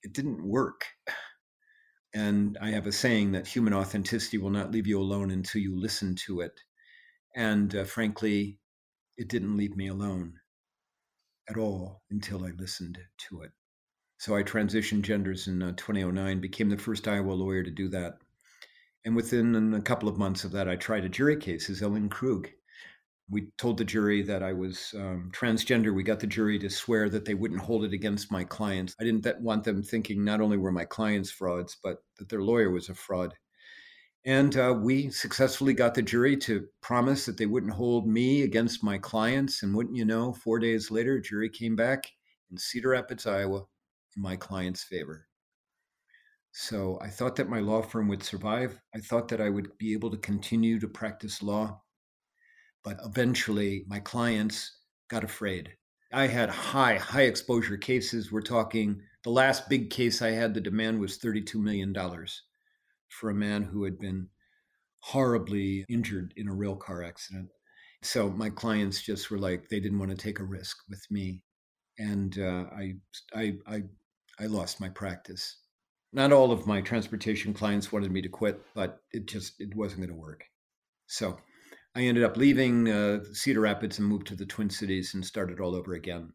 it 0.02 0.12
didn't 0.12 0.44
work. 0.44 0.84
And 2.12 2.58
I 2.60 2.70
have 2.70 2.88
a 2.88 2.92
saying 2.92 3.32
that 3.32 3.46
human 3.46 3.72
authenticity 3.72 4.36
will 4.36 4.50
not 4.50 4.72
leave 4.72 4.86
you 4.86 5.00
alone 5.00 5.30
until 5.30 5.60
you 5.60 5.80
listen 5.80 6.16
to 6.26 6.40
it. 6.40 6.52
And 7.36 7.74
uh, 7.74 7.84
frankly, 7.84 8.58
it 9.16 9.28
didn't 9.28 9.56
leave 9.56 9.76
me 9.76 9.88
alone 9.88 10.34
at 11.48 11.56
all 11.56 12.02
until 12.10 12.44
I 12.44 12.50
listened 12.50 12.98
to 13.28 13.42
it. 13.42 13.52
So 14.22 14.36
I 14.36 14.44
transitioned 14.44 15.02
genders 15.02 15.48
in 15.48 15.60
uh, 15.60 15.72
2009, 15.76 16.40
became 16.40 16.68
the 16.68 16.78
first 16.78 17.08
Iowa 17.08 17.32
lawyer 17.32 17.64
to 17.64 17.72
do 17.72 17.88
that. 17.88 18.18
And 19.04 19.16
within 19.16 19.74
a 19.74 19.82
couple 19.82 20.08
of 20.08 20.16
months 20.16 20.44
of 20.44 20.52
that, 20.52 20.68
I 20.68 20.76
tried 20.76 21.04
a 21.04 21.08
jury 21.08 21.36
case 21.36 21.68
as 21.68 21.82
Ellen 21.82 22.08
Krug. 22.08 22.48
We 23.28 23.48
told 23.58 23.78
the 23.78 23.84
jury 23.84 24.22
that 24.22 24.44
I 24.44 24.52
was 24.52 24.94
um, 24.96 25.32
transgender. 25.34 25.92
We 25.92 26.04
got 26.04 26.20
the 26.20 26.28
jury 26.28 26.56
to 26.60 26.70
swear 26.70 27.08
that 27.08 27.24
they 27.24 27.34
wouldn't 27.34 27.62
hold 27.62 27.82
it 27.84 27.92
against 27.92 28.30
my 28.30 28.44
clients. 28.44 28.94
I 29.00 29.02
didn't 29.02 29.26
want 29.40 29.64
them 29.64 29.82
thinking 29.82 30.24
not 30.24 30.40
only 30.40 30.56
were 30.56 30.70
my 30.70 30.84
clients 30.84 31.32
frauds, 31.32 31.76
but 31.82 31.96
that 32.18 32.28
their 32.28 32.42
lawyer 32.42 32.70
was 32.70 32.90
a 32.90 32.94
fraud. 32.94 33.34
And 34.24 34.56
uh, 34.56 34.78
we 34.80 35.10
successfully 35.10 35.74
got 35.74 35.94
the 35.94 36.02
jury 36.02 36.36
to 36.36 36.68
promise 36.80 37.26
that 37.26 37.38
they 37.38 37.46
wouldn't 37.46 37.72
hold 37.72 38.06
me 38.06 38.42
against 38.42 38.84
my 38.84 38.98
clients. 38.98 39.64
And 39.64 39.74
wouldn't 39.74 39.96
you 39.96 40.04
know, 40.04 40.32
four 40.32 40.60
days 40.60 40.92
later, 40.92 41.16
a 41.16 41.20
jury 41.20 41.50
came 41.50 41.74
back 41.74 42.08
in 42.52 42.56
Cedar 42.56 42.90
Rapids, 42.90 43.26
Iowa, 43.26 43.64
in 44.16 44.22
my 44.22 44.36
client's 44.36 44.84
favor. 44.84 45.26
So 46.52 46.98
I 47.00 47.08
thought 47.08 47.36
that 47.36 47.48
my 47.48 47.60
law 47.60 47.82
firm 47.82 48.08
would 48.08 48.22
survive. 48.22 48.78
I 48.94 49.00
thought 49.00 49.28
that 49.28 49.40
I 49.40 49.48
would 49.48 49.76
be 49.78 49.94
able 49.94 50.10
to 50.10 50.18
continue 50.18 50.78
to 50.80 50.88
practice 50.88 51.42
law. 51.42 51.80
But 52.84 52.98
eventually, 53.04 53.84
my 53.86 54.00
clients 54.00 54.78
got 55.08 55.24
afraid. 55.24 55.70
I 56.12 56.26
had 56.26 56.50
high, 56.50 56.96
high 56.96 57.22
exposure 57.22 57.78
cases. 57.78 58.30
We're 58.30 58.42
talking 58.42 59.00
the 59.24 59.30
last 59.30 59.68
big 59.68 59.90
case 59.90 60.20
I 60.20 60.30
had, 60.30 60.52
the 60.52 60.60
demand 60.60 61.00
was 61.00 61.18
$32 61.18 61.54
million 61.54 61.94
for 63.08 63.30
a 63.30 63.34
man 63.34 63.62
who 63.62 63.84
had 63.84 63.98
been 63.98 64.28
horribly 65.00 65.84
injured 65.88 66.34
in 66.36 66.48
a 66.48 66.54
rail 66.54 66.76
car 66.76 67.02
accident. 67.02 67.48
So 68.02 68.30
my 68.30 68.50
clients 68.50 69.00
just 69.00 69.30
were 69.30 69.38
like, 69.38 69.68
they 69.68 69.80
didn't 69.80 69.98
want 69.98 70.10
to 70.10 70.16
take 70.16 70.40
a 70.40 70.44
risk 70.44 70.76
with 70.88 71.04
me. 71.10 71.42
And 71.98 72.36
uh, 72.38 72.64
I, 72.76 72.94
I, 73.34 73.52
I 73.66 73.82
I 74.38 74.46
lost 74.46 74.80
my 74.80 74.88
practice. 74.88 75.56
Not 76.12 76.32
all 76.32 76.52
of 76.52 76.66
my 76.66 76.80
transportation 76.80 77.54
clients 77.54 77.90
wanted 77.90 78.10
me 78.10 78.22
to 78.22 78.28
quit, 78.28 78.60
but 78.74 79.00
it 79.12 79.26
just 79.26 79.60
it 79.60 79.74
wasn't 79.74 80.00
going 80.00 80.10
to 80.10 80.14
work. 80.14 80.44
So 81.06 81.38
I 81.94 82.02
ended 82.02 82.24
up 82.24 82.36
leaving 82.36 82.88
uh, 82.88 83.20
Cedar 83.32 83.60
Rapids 83.60 83.98
and 83.98 84.08
moved 84.08 84.26
to 84.28 84.36
the 84.36 84.46
Twin 84.46 84.70
Cities 84.70 85.14
and 85.14 85.24
started 85.24 85.60
all 85.60 85.74
over 85.74 85.94
again. 85.94 86.32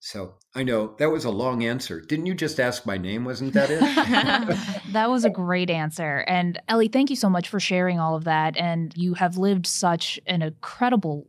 So 0.00 0.34
I 0.54 0.62
know 0.62 0.94
that 0.98 1.10
was 1.10 1.24
a 1.24 1.30
long 1.30 1.64
answer. 1.64 2.00
Didn't 2.00 2.26
you 2.26 2.34
just 2.34 2.60
ask 2.60 2.86
my 2.86 2.98
name? 2.98 3.24
Wasn't 3.24 3.54
that 3.54 3.70
it? 3.70 3.80
that 4.92 5.10
was 5.10 5.24
a 5.24 5.30
great 5.30 5.70
answer. 5.70 6.24
And 6.28 6.60
Ellie, 6.68 6.88
thank 6.88 7.10
you 7.10 7.16
so 7.16 7.30
much 7.30 7.48
for 7.48 7.58
sharing 7.58 7.98
all 7.98 8.14
of 8.14 8.24
that. 8.24 8.56
And 8.56 8.94
you 8.96 9.14
have 9.14 9.38
lived 9.38 9.66
such 9.66 10.20
an 10.26 10.42
incredible 10.42 11.26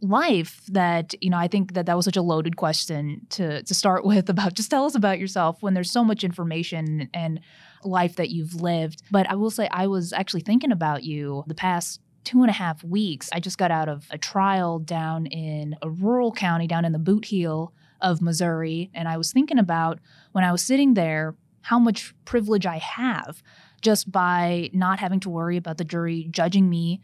life 0.00 0.62
that 0.68 1.14
you 1.22 1.30
know 1.30 1.38
i 1.38 1.48
think 1.48 1.74
that 1.74 1.86
that 1.86 1.96
was 1.96 2.04
such 2.04 2.16
a 2.16 2.22
loaded 2.22 2.56
question 2.56 3.20
to 3.30 3.62
to 3.62 3.74
start 3.74 4.04
with 4.10 4.28
about 4.28 4.54
just 4.54 4.70
tell 4.70 4.84
us 4.84 4.94
about 4.94 5.18
yourself 5.18 5.62
when 5.62 5.74
there's 5.74 5.90
so 5.90 6.04
much 6.04 6.24
information 6.24 7.08
and 7.14 7.40
life 7.84 8.16
that 8.16 8.30
you've 8.30 8.54
lived 8.54 9.02
but 9.10 9.28
i 9.30 9.34
will 9.34 9.50
say 9.50 9.68
i 9.70 9.86
was 9.86 10.12
actually 10.12 10.40
thinking 10.40 10.72
about 10.72 11.02
you 11.02 11.44
the 11.46 11.54
past 11.54 12.00
two 12.24 12.42
and 12.42 12.50
a 12.50 12.54
half 12.54 12.82
weeks 12.82 13.28
i 13.32 13.40
just 13.40 13.58
got 13.58 13.70
out 13.70 13.88
of 13.88 14.06
a 14.10 14.18
trial 14.18 14.78
down 14.78 15.26
in 15.26 15.76
a 15.82 15.88
rural 15.88 16.32
county 16.32 16.66
down 16.66 16.84
in 16.84 16.92
the 16.92 16.98
boot 16.98 17.26
heel 17.26 17.72
of 18.00 18.22
Missouri. 18.22 18.90
And 18.94 19.08
I 19.08 19.16
was 19.16 19.32
thinking 19.32 19.58
about 19.58 19.98
when 20.32 20.44
I 20.44 20.52
was 20.52 20.62
sitting 20.62 20.94
there 20.94 21.34
how 21.62 21.78
much 21.78 22.14
privilege 22.24 22.66
I 22.66 22.78
have 22.78 23.42
just 23.82 24.10
by 24.10 24.70
not 24.72 25.00
having 25.00 25.20
to 25.20 25.30
worry 25.30 25.56
about 25.56 25.78
the 25.78 25.84
jury 25.84 26.28
judging 26.30 26.70
me 26.70 27.00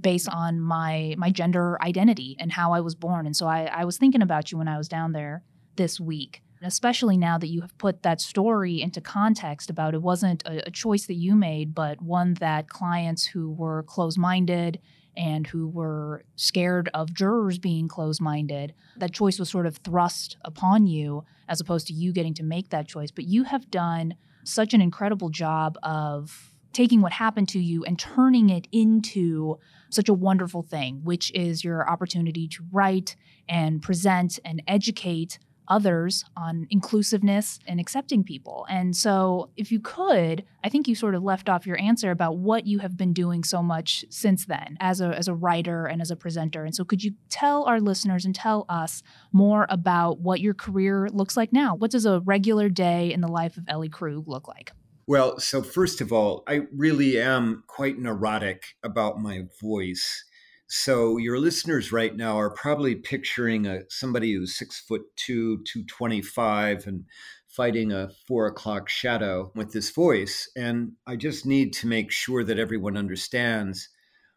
based 0.00 0.28
on 0.28 0.60
my 0.60 1.14
my 1.16 1.30
gender 1.30 1.80
identity 1.82 2.36
and 2.38 2.52
how 2.52 2.72
I 2.72 2.80
was 2.80 2.94
born. 2.94 3.26
And 3.26 3.36
so 3.36 3.46
I, 3.46 3.64
I 3.64 3.84
was 3.84 3.98
thinking 3.98 4.22
about 4.22 4.50
you 4.50 4.58
when 4.58 4.68
I 4.68 4.78
was 4.78 4.88
down 4.88 5.12
there 5.12 5.42
this 5.76 6.00
week 6.00 6.42
especially 6.62 7.16
now 7.16 7.38
that 7.38 7.48
you 7.48 7.60
have 7.60 7.76
put 7.78 8.02
that 8.02 8.20
story 8.20 8.80
into 8.80 9.00
context 9.00 9.70
about 9.70 9.94
it 9.94 10.02
wasn't 10.02 10.42
a, 10.46 10.66
a 10.66 10.70
choice 10.70 11.06
that 11.06 11.14
you 11.14 11.34
made, 11.34 11.74
but 11.74 12.00
one 12.00 12.34
that 12.34 12.68
clients 12.68 13.26
who 13.26 13.50
were 13.50 13.82
closed 13.84 14.18
minded 14.18 14.80
and 15.16 15.46
who 15.46 15.68
were 15.68 16.24
scared 16.36 16.90
of 16.92 17.12
jurors 17.12 17.58
being 17.58 17.88
closed 17.88 18.20
minded, 18.20 18.74
that 18.96 19.12
choice 19.12 19.38
was 19.38 19.48
sort 19.48 19.66
of 19.66 19.76
thrust 19.78 20.36
upon 20.44 20.86
you 20.86 21.24
as 21.48 21.60
opposed 21.60 21.86
to 21.86 21.92
you 21.92 22.12
getting 22.12 22.34
to 22.34 22.42
make 22.42 22.70
that 22.70 22.88
choice. 22.88 23.10
But 23.10 23.24
you 23.24 23.44
have 23.44 23.70
done 23.70 24.14
such 24.44 24.74
an 24.74 24.80
incredible 24.80 25.30
job 25.30 25.78
of 25.82 26.54
taking 26.76 27.00
what 27.00 27.12
happened 27.12 27.48
to 27.48 27.58
you 27.58 27.82
and 27.84 27.98
turning 27.98 28.50
it 28.50 28.68
into 28.70 29.58
such 29.88 30.10
a 30.10 30.14
wonderful 30.14 30.60
thing, 30.60 31.00
which 31.04 31.32
is 31.32 31.64
your 31.64 31.88
opportunity 31.88 32.46
to 32.46 32.62
write 32.70 33.16
and 33.48 33.80
present 33.80 34.38
and 34.44 34.62
educate 34.68 35.38
others 35.68 36.22
on 36.36 36.66
inclusiveness 36.68 37.58
and 37.66 37.80
accepting 37.80 38.22
people. 38.22 38.66
And 38.68 38.94
so, 38.94 39.48
if 39.56 39.72
you 39.72 39.80
could, 39.80 40.44
I 40.62 40.68
think 40.68 40.86
you 40.86 40.94
sort 40.94 41.14
of 41.14 41.22
left 41.22 41.48
off 41.48 41.66
your 41.66 41.80
answer 41.80 42.10
about 42.10 42.36
what 42.36 42.66
you 42.66 42.80
have 42.80 42.94
been 42.94 43.14
doing 43.14 43.42
so 43.42 43.62
much 43.62 44.04
since 44.10 44.44
then 44.44 44.76
as 44.78 45.00
a, 45.00 45.08
as 45.16 45.28
a 45.28 45.34
writer 45.34 45.86
and 45.86 46.02
as 46.02 46.10
a 46.10 46.16
presenter. 46.16 46.66
And 46.66 46.74
so, 46.74 46.84
could 46.84 47.02
you 47.02 47.12
tell 47.30 47.64
our 47.64 47.80
listeners 47.80 48.26
and 48.26 48.34
tell 48.34 48.66
us 48.68 49.02
more 49.32 49.66
about 49.70 50.20
what 50.20 50.40
your 50.42 50.54
career 50.54 51.08
looks 51.10 51.38
like 51.38 51.54
now? 51.54 51.74
What 51.74 51.90
does 51.90 52.04
a 52.04 52.20
regular 52.20 52.68
day 52.68 53.14
in 53.14 53.22
the 53.22 53.28
life 53.28 53.56
of 53.56 53.64
Ellie 53.66 53.88
Krug 53.88 54.28
look 54.28 54.46
like? 54.46 54.72
Well, 55.08 55.38
so 55.38 55.62
first 55.62 56.00
of 56.00 56.12
all, 56.12 56.42
I 56.48 56.62
really 56.74 57.20
am 57.20 57.62
quite 57.68 57.98
neurotic 57.98 58.74
about 58.82 59.20
my 59.20 59.42
voice. 59.60 60.24
So 60.66 61.16
your 61.16 61.38
listeners 61.38 61.92
right 61.92 62.14
now 62.16 62.36
are 62.40 62.50
probably 62.50 62.96
picturing 62.96 63.66
a 63.66 63.82
somebody 63.88 64.34
who's 64.34 64.58
six 64.58 64.80
foot 64.80 65.02
two, 65.14 65.62
two 65.62 65.84
twenty 65.84 66.22
five, 66.22 66.88
and 66.88 67.04
fighting 67.46 67.92
a 67.92 68.10
four 68.26 68.46
o'clock 68.46 68.88
shadow 68.88 69.52
with 69.54 69.72
this 69.72 69.90
voice. 69.90 70.50
And 70.56 70.92
I 71.06 71.14
just 71.14 71.46
need 71.46 71.72
to 71.74 71.86
make 71.86 72.10
sure 72.10 72.42
that 72.42 72.58
everyone 72.58 72.96
understands. 72.96 73.88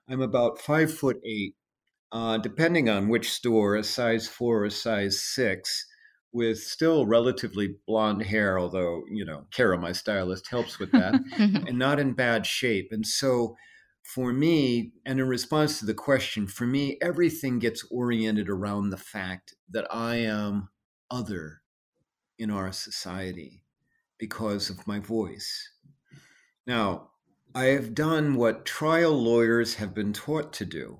I'm 0.07 0.21
about 0.21 0.61
five 0.61 0.93
foot 0.93 1.19
eight, 1.25 1.55
uh, 2.11 2.37
depending 2.37 2.89
on 2.89 3.09
which 3.09 3.31
store, 3.31 3.75
a 3.75 3.83
size 3.83 4.27
four 4.27 4.59
or 4.59 4.65
a 4.65 4.71
size 4.71 5.19
six, 5.19 5.87
with 6.31 6.59
still 6.59 7.05
relatively 7.05 7.75
blonde 7.87 8.23
hair, 8.23 8.59
although 8.59 9.03
you 9.11 9.25
know 9.25 9.45
Kara, 9.51 9.77
my 9.77 9.91
stylist, 9.91 10.47
helps 10.47 10.79
with 10.79 10.91
that, 10.91 11.13
mm-hmm. 11.37 11.67
and 11.67 11.77
not 11.77 11.99
in 11.99 12.13
bad 12.13 12.45
shape. 12.45 12.89
And 12.91 13.05
so 13.05 13.55
for 14.03 14.33
me, 14.33 14.93
and 15.05 15.19
in 15.19 15.27
response 15.27 15.79
to 15.79 15.85
the 15.85 15.93
question, 15.93 16.47
for 16.47 16.65
me, 16.65 16.97
everything 17.01 17.59
gets 17.59 17.85
oriented 17.91 18.49
around 18.49 18.89
the 18.89 18.97
fact 18.97 19.55
that 19.69 19.87
I 19.93 20.15
am 20.15 20.69
other 21.11 21.61
in 22.39 22.49
our 22.49 22.71
society 22.71 23.63
because 24.17 24.69
of 24.69 24.87
my 24.87 24.99
voice. 24.99 25.69
Now, 26.65 27.09
I 27.53 27.65
have 27.65 27.93
done 27.93 28.35
what 28.35 28.65
trial 28.65 29.11
lawyers 29.11 29.75
have 29.75 29.93
been 29.93 30.13
taught 30.13 30.53
to 30.53 30.65
do, 30.65 30.99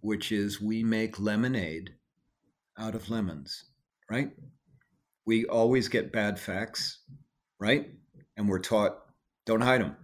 which 0.00 0.30
is 0.30 0.60
we 0.60 0.82
make 0.82 1.18
lemonade 1.18 1.94
out 2.78 2.94
of 2.94 3.10
lemons, 3.10 3.64
right? 4.10 4.30
We 5.26 5.46
always 5.46 5.88
get 5.88 6.12
bad 6.12 6.38
facts, 6.38 6.98
right? 7.58 7.90
And 8.36 8.48
we're 8.48 8.58
taught 8.58 8.98
don't 9.46 9.60
hide 9.60 9.82
them, 9.82 9.96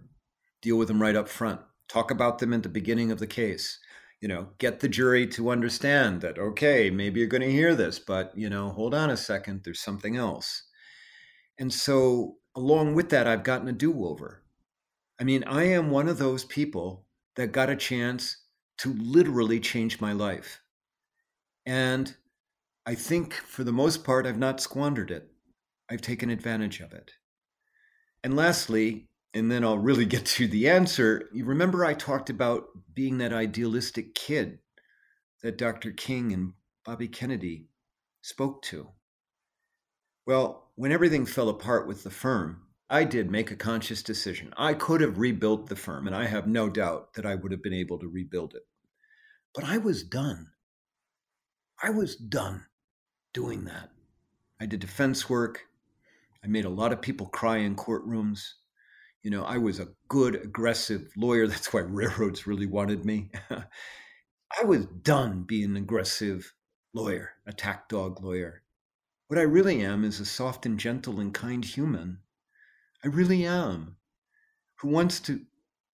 deal 0.61 0.77
with 0.77 0.87
them 0.87 1.01
right 1.01 1.15
up 1.15 1.27
front. 1.27 1.61
Talk 1.89 2.11
about 2.11 2.39
them 2.39 2.53
at 2.53 2.63
the 2.63 2.69
beginning 2.69 3.11
of 3.11 3.19
the 3.19 3.27
case. 3.27 3.79
You 4.21 4.27
know 4.27 4.49
get 4.59 4.79
the 4.79 4.87
jury 4.87 5.25
to 5.29 5.49
understand 5.49 6.21
that 6.21 6.37
okay 6.37 6.91
maybe 6.91 7.19
you're 7.19 7.27
going 7.27 7.41
to 7.41 7.51
hear 7.51 7.73
this 7.73 7.97
but 7.97 8.31
you 8.35 8.51
know 8.51 8.69
hold 8.69 8.93
on 8.93 9.09
a 9.09 9.17
second 9.17 9.61
there's 9.63 9.79
something 9.79 10.15
else. 10.15 10.63
And 11.57 11.73
so 11.73 12.35
along 12.55 12.93
with 12.93 13.09
that 13.09 13.25
i've 13.27 13.43
gotten 13.43 13.67
a 13.67 13.73
do-over. 13.73 14.43
I 15.19 15.23
mean 15.23 15.43
i 15.45 15.63
am 15.63 15.89
one 15.89 16.07
of 16.07 16.19
those 16.19 16.45
people 16.45 17.05
that 17.35 17.51
got 17.51 17.71
a 17.71 17.75
chance 17.75 18.37
to 18.77 18.93
literally 18.93 19.59
change 19.59 20.01
my 20.01 20.13
life. 20.13 20.61
And 21.65 22.15
i 22.91 22.95
think 22.95 23.33
for 23.33 23.63
the 23.63 23.71
most 23.71 24.03
part 24.03 24.25
i've 24.25 24.37
not 24.37 24.59
squandered 24.61 25.11
it 25.11 25.31
i've 25.89 26.01
taken 26.01 26.29
advantage 26.29 26.79
of 26.79 26.91
it 26.93 27.11
and 28.23 28.35
lastly 28.35 29.07
and 29.33 29.51
then 29.51 29.63
I'll 29.63 29.77
really 29.77 30.05
get 30.15 30.25
to 30.25 30.47
the 30.47 30.69
answer. 30.69 31.29
You 31.33 31.45
remember 31.45 31.85
I 31.85 31.93
talked 31.93 32.29
about 32.29 32.67
being 32.93 33.17
that 33.19 33.33
idealistic 33.33 34.13
kid 34.13 34.59
that 35.41 35.57
Dr. 35.57 35.91
King 35.91 36.33
and 36.33 36.53
Bobby 36.85 37.07
Kennedy 37.07 37.69
spoke 38.21 38.61
to. 38.63 38.89
Well, 40.27 40.71
when 40.75 40.91
everything 40.91 41.25
fell 41.25 41.49
apart 41.49 41.87
with 41.87 42.03
the 42.03 42.11
firm, 42.11 42.61
I 42.89 43.05
did 43.05 43.31
make 43.31 43.51
a 43.51 43.55
conscious 43.55 44.03
decision. 44.03 44.53
I 44.57 44.73
could 44.73 45.01
have 45.01 45.17
rebuilt 45.17 45.67
the 45.67 45.75
firm, 45.75 46.07
and 46.07 46.15
I 46.15 46.25
have 46.25 46.45
no 46.45 46.69
doubt 46.69 47.13
that 47.13 47.25
I 47.25 47.35
would 47.35 47.51
have 47.51 47.63
been 47.63 47.73
able 47.73 47.97
to 47.99 48.07
rebuild 48.07 48.53
it. 48.53 48.63
But 49.55 49.63
I 49.63 49.77
was 49.77 50.03
done. 50.03 50.47
I 51.81 51.89
was 51.89 52.15
done 52.15 52.65
doing 53.33 53.65
that. 53.65 53.89
I 54.59 54.65
did 54.65 54.79
defense 54.79 55.29
work. 55.29 55.67
I 56.43 56.47
made 56.47 56.65
a 56.65 56.69
lot 56.69 56.93
of 56.93 57.01
people 57.01 57.27
cry 57.27 57.57
in 57.57 57.75
courtrooms. 57.75 58.53
You 59.23 59.31
know, 59.31 59.43
I 59.43 59.57
was 59.57 59.79
a 59.79 59.89
good, 60.07 60.35
aggressive 60.35 61.11
lawyer. 61.15 61.47
That's 61.49 61.73
why 61.73 61.81
railroads 61.81 62.47
really 62.47 62.65
wanted 62.65 63.05
me. 63.05 63.29
I 63.49 64.65
was 64.65 64.85
done 64.85 65.43
being 65.43 65.71
an 65.71 65.77
aggressive 65.77 66.53
lawyer, 66.93 67.31
attack 67.45 67.87
dog 67.89 68.21
lawyer. 68.21 68.63
What 69.27 69.39
I 69.39 69.43
really 69.43 69.81
am 69.81 70.03
is 70.03 70.19
a 70.19 70.25
soft 70.25 70.65
and 70.65 70.77
gentle 70.77 71.19
and 71.19 71.33
kind 71.33 71.63
human. 71.63 72.19
I 73.03 73.07
really 73.07 73.45
am, 73.45 73.95
who 74.75 74.89
wants 74.89 75.19
to 75.21 75.41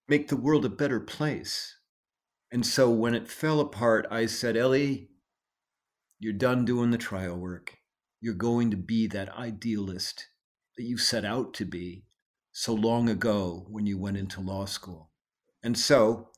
make 0.07 0.27
the 0.27 0.35
world 0.35 0.65
a 0.65 0.69
better 0.69 0.99
place. 0.99 1.77
And 2.51 2.65
so 2.65 2.89
when 2.89 3.13
it 3.13 3.27
fell 3.27 3.59
apart, 3.59 4.07
I 4.09 4.25
said, 4.25 4.57
Ellie, 4.57 5.09
you're 6.19 6.33
done 6.33 6.65
doing 6.65 6.91
the 6.91 6.97
trial 6.97 7.37
work. 7.37 7.77
You're 8.21 8.33
going 8.33 8.71
to 8.71 8.77
be 8.77 9.07
that 9.07 9.35
idealist 9.37 10.27
that 10.77 10.83
you 10.83 10.97
set 10.97 11.25
out 11.25 11.53
to 11.55 11.65
be 11.65 12.05
so 12.51 12.73
long 12.73 13.09
ago 13.09 13.65
when 13.69 13.85
you 13.85 13.97
went 13.97 14.17
into 14.17 14.41
law 14.41 14.65
school. 14.65 15.11
And 15.63 15.77
so, 15.77 16.29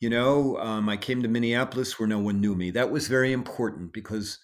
you 0.00 0.10
know, 0.10 0.56
um, 0.58 0.88
I 0.88 0.96
came 0.96 1.22
to 1.22 1.28
Minneapolis 1.28 1.98
where 1.98 2.08
no 2.08 2.20
one 2.20 2.40
knew 2.40 2.54
me. 2.54 2.70
That 2.70 2.90
was 2.90 3.08
very 3.08 3.32
important 3.32 3.92
because 3.92 4.38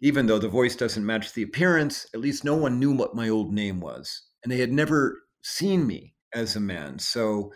even 0.00 0.26
though 0.26 0.38
the 0.38 0.48
voice 0.48 0.76
doesn't 0.76 1.06
match 1.06 1.32
the 1.32 1.42
appearance, 1.42 2.06
at 2.14 2.20
least 2.20 2.44
no 2.44 2.54
one 2.54 2.78
knew 2.78 2.92
what 2.92 3.14
my 3.14 3.28
old 3.28 3.52
name 3.52 3.80
was. 3.80 4.22
And 4.42 4.52
they 4.52 4.58
had 4.58 4.72
never 4.72 5.22
seen 5.42 5.86
me 5.86 6.14
as 6.34 6.54
a 6.54 6.60
man. 6.60 6.98
So 6.98 7.52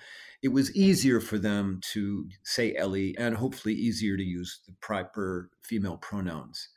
it 0.46 0.52
was 0.52 0.72
easier 0.76 1.18
for 1.18 1.38
them 1.38 1.80
to 1.82 2.28
say 2.44 2.72
Ellie 2.76 3.16
and 3.18 3.34
hopefully 3.34 3.74
easier 3.74 4.16
to 4.16 4.22
use 4.22 4.60
the 4.64 4.72
proper 4.80 5.50
female 5.60 5.96
pronouns. 5.96 6.68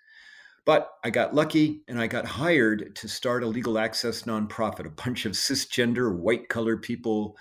But 0.66 0.90
I 1.04 1.12
got 1.12 1.36
lucky 1.36 1.84
and 1.88 2.00
I 2.02 2.08
got 2.08 2.26
hired 2.26 2.96
to 2.96 3.08
start 3.08 3.44
a 3.44 3.48
legal 3.48 3.78
access 3.78 4.24
nonprofit, 4.24 4.88
a 4.88 4.90
bunch 4.90 5.28
of 5.28 5.34
cisgender, 5.34 6.18
white 6.18 6.50
collar 6.50 6.78
people, 6.78 7.38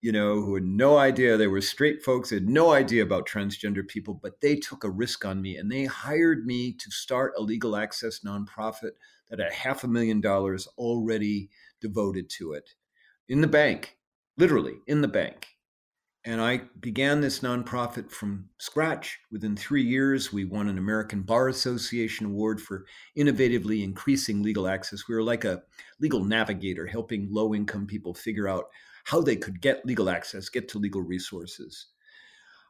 you 0.00 0.10
know, 0.10 0.42
who 0.42 0.56
had 0.56 0.64
no 0.64 0.98
idea 0.98 1.36
they 1.36 1.46
were 1.46 1.60
straight 1.60 2.02
folks, 2.02 2.30
had 2.30 2.48
no 2.48 2.72
idea 2.72 3.04
about 3.04 3.28
transgender 3.28 3.86
people, 3.86 4.14
but 4.20 4.40
they 4.40 4.56
took 4.56 4.82
a 4.82 4.90
risk 4.90 5.24
on 5.24 5.40
me 5.40 5.58
and 5.58 5.70
they 5.70 5.84
hired 5.84 6.44
me 6.44 6.72
to 6.72 6.90
start 6.90 7.34
a 7.38 7.40
legal 7.40 7.76
access 7.76 8.18
nonprofit 8.26 8.96
that 9.30 9.38
had 9.38 9.52
half 9.52 9.84
a 9.84 9.88
million 9.88 10.20
dollars 10.20 10.66
already 10.76 11.50
devoted 11.80 12.28
to 12.30 12.54
it 12.54 12.70
in 13.28 13.40
the 13.42 13.46
bank, 13.46 13.96
literally 14.36 14.74
in 14.88 15.02
the 15.02 15.06
bank. 15.06 15.46
And 16.28 16.42
I 16.42 16.60
began 16.80 17.22
this 17.22 17.40
nonprofit 17.40 18.10
from 18.10 18.50
scratch. 18.58 19.18
Within 19.32 19.56
three 19.56 19.82
years, 19.82 20.30
we 20.30 20.44
won 20.44 20.68
an 20.68 20.76
American 20.76 21.22
Bar 21.22 21.48
Association 21.48 22.26
award 22.26 22.60
for 22.60 22.84
innovatively 23.16 23.82
increasing 23.82 24.42
legal 24.42 24.68
access. 24.68 25.08
We 25.08 25.14
were 25.14 25.22
like 25.22 25.46
a 25.46 25.62
legal 26.00 26.22
navigator, 26.22 26.84
helping 26.84 27.28
low 27.30 27.54
income 27.54 27.86
people 27.86 28.12
figure 28.12 28.46
out 28.46 28.66
how 29.04 29.22
they 29.22 29.36
could 29.36 29.62
get 29.62 29.86
legal 29.86 30.10
access, 30.10 30.50
get 30.50 30.68
to 30.68 30.78
legal 30.78 31.00
resources. 31.00 31.86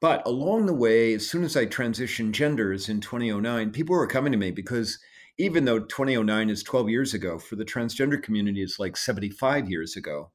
But 0.00 0.24
along 0.24 0.66
the 0.66 0.72
way, 0.72 1.14
as 1.14 1.28
soon 1.28 1.42
as 1.42 1.56
I 1.56 1.66
transitioned 1.66 2.34
genders 2.34 2.88
in 2.88 3.00
2009, 3.00 3.72
people 3.72 3.96
were 3.96 4.06
coming 4.06 4.30
to 4.30 4.38
me 4.38 4.52
because 4.52 5.00
even 5.36 5.64
though 5.64 5.80
2009 5.80 6.48
is 6.48 6.62
12 6.62 6.90
years 6.90 7.12
ago, 7.12 7.40
for 7.40 7.56
the 7.56 7.64
transgender 7.64 8.22
community, 8.22 8.62
it's 8.62 8.78
like 8.78 8.96
75 8.96 9.68
years 9.68 9.96
ago 9.96 10.30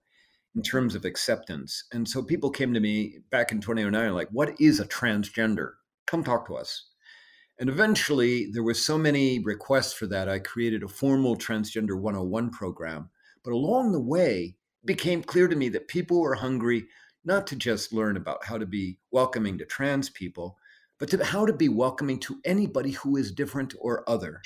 in 0.55 0.61
terms 0.61 0.95
of 0.95 1.05
acceptance. 1.05 1.85
And 1.91 2.07
so 2.07 2.21
people 2.21 2.49
came 2.49 2.73
to 2.73 2.79
me 2.79 3.19
back 3.31 3.51
in 3.51 3.59
2009 3.59 4.13
like, 4.13 4.29
what 4.31 4.59
is 4.59 4.79
a 4.79 4.85
transgender? 4.85 5.71
Come 6.05 6.23
talk 6.23 6.47
to 6.47 6.55
us. 6.55 6.85
And 7.59 7.69
eventually, 7.69 8.49
there 8.51 8.63
were 8.63 8.73
so 8.73 8.97
many 8.97 9.39
requests 9.39 9.93
for 9.93 10.07
that, 10.07 10.27
I 10.27 10.39
created 10.39 10.83
a 10.83 10.87
formal 10.87 11.37
Transgender 11.37 11.99
101 11.99 12.49
program. 12.49 13.09
But 13.43 13.53
along 13.53 13.91
the 13.91 14.01
way, 14.01 14.55
it 14.83 14.85
became 14.85 15.21
clear 15.21 15.47
to 15.47 15.55
me 15.55 15.69
that 15.69 15.87
people 15.87 16.19
were 16.19 16.35
hungry 16.35 16.85
not 17.25 17.47
to 17.47 17.55
just 17.55 17.93
learn 17.93 18.17
about 18.17 18.43
how 18.43 18.57
to 18.57 18.65
be 18.65 18.97
welcoming 19.11 19.57
to 19.59 19.65
trans 19.65 20.09
people, 20.09 20.57
but 20.99 21.09
to 21.09 21.23
how 21.23 21.45
to 21.45 21.53
be 21.53 21.69
welcoming 21.69 22.19
to 22.21 22.39
anybody 22.43 22.91
who 22.91 23.17
is 23.17 23.31
different 23.31 23.73
or 23.79 24.07
other. 24.09 24.41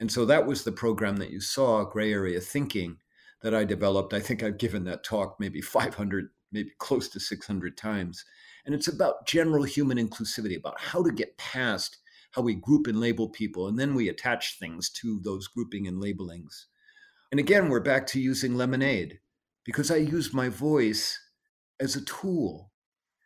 And 0.00 0.10
so 0.10 0.24
that 0.26 0.46
was 0.46 0.64
the 0.64 0.72
program 0.72 1.16
that 1.16 1.30
you 1.30 1.40
saw, 1.40 1.84
Gray 1.84 2.12
Area 2.12 2.40
Thinking, 2.40 2.96
that 3.42 3.54
I 3.54 3.64
developed. 3.64 4.14
I 4.14 4.20
think 4.20 4.42
I've 4.42 4.58
given 4.58 4.84
that 4.84 5.04
talk 5.04 5.36
maybe 5.38 5.60
500, 5.60 6.28
maybe 6.52 6.70
close 6.78 7.08
to 7.10 7.20
600 7.20 7.76
times. 7.76 8.24
And 8.64 8.74
it's 8.74 8.88
about 8.88 9.26
general 9.26 9.64
human 9.64 9.98
inclusivity, 9.98 10.56
about 10.56 10.80
how 10.80 11.02
to 11.02 11.10
get 11.10 11.36
past 11.38 11.98
how 12.32 12.42
we 12.42 12.54
group 12.54 12.86
and 12.86 12.98
label 12.98 13.28
people, 13.28 13.68
and 13.68 13.78
then 13.78 13.94
we 13.94 14.08
attach 14.08 14.58
things 14.58 14.90
to 14.90 15.20
those 15.22 15.46
grouping 15.48 15.86
and 15.86 16.00
labelings. 16.00 16.66
And 17.30 17.38
again, 17.38 17.68
we're 17.68 17.80
back 17.80 18.06
to 18.08 18.20
using 18.20 18.54
lemonade 18.54 19.20
because 19.64 19.90
I 19.90 19.96
use 19.96 20.34
my 20.34 20.48
voice 20.48 21.18
as 21.78 21.94
a 21.94 22.04
tool. 22.04 22.70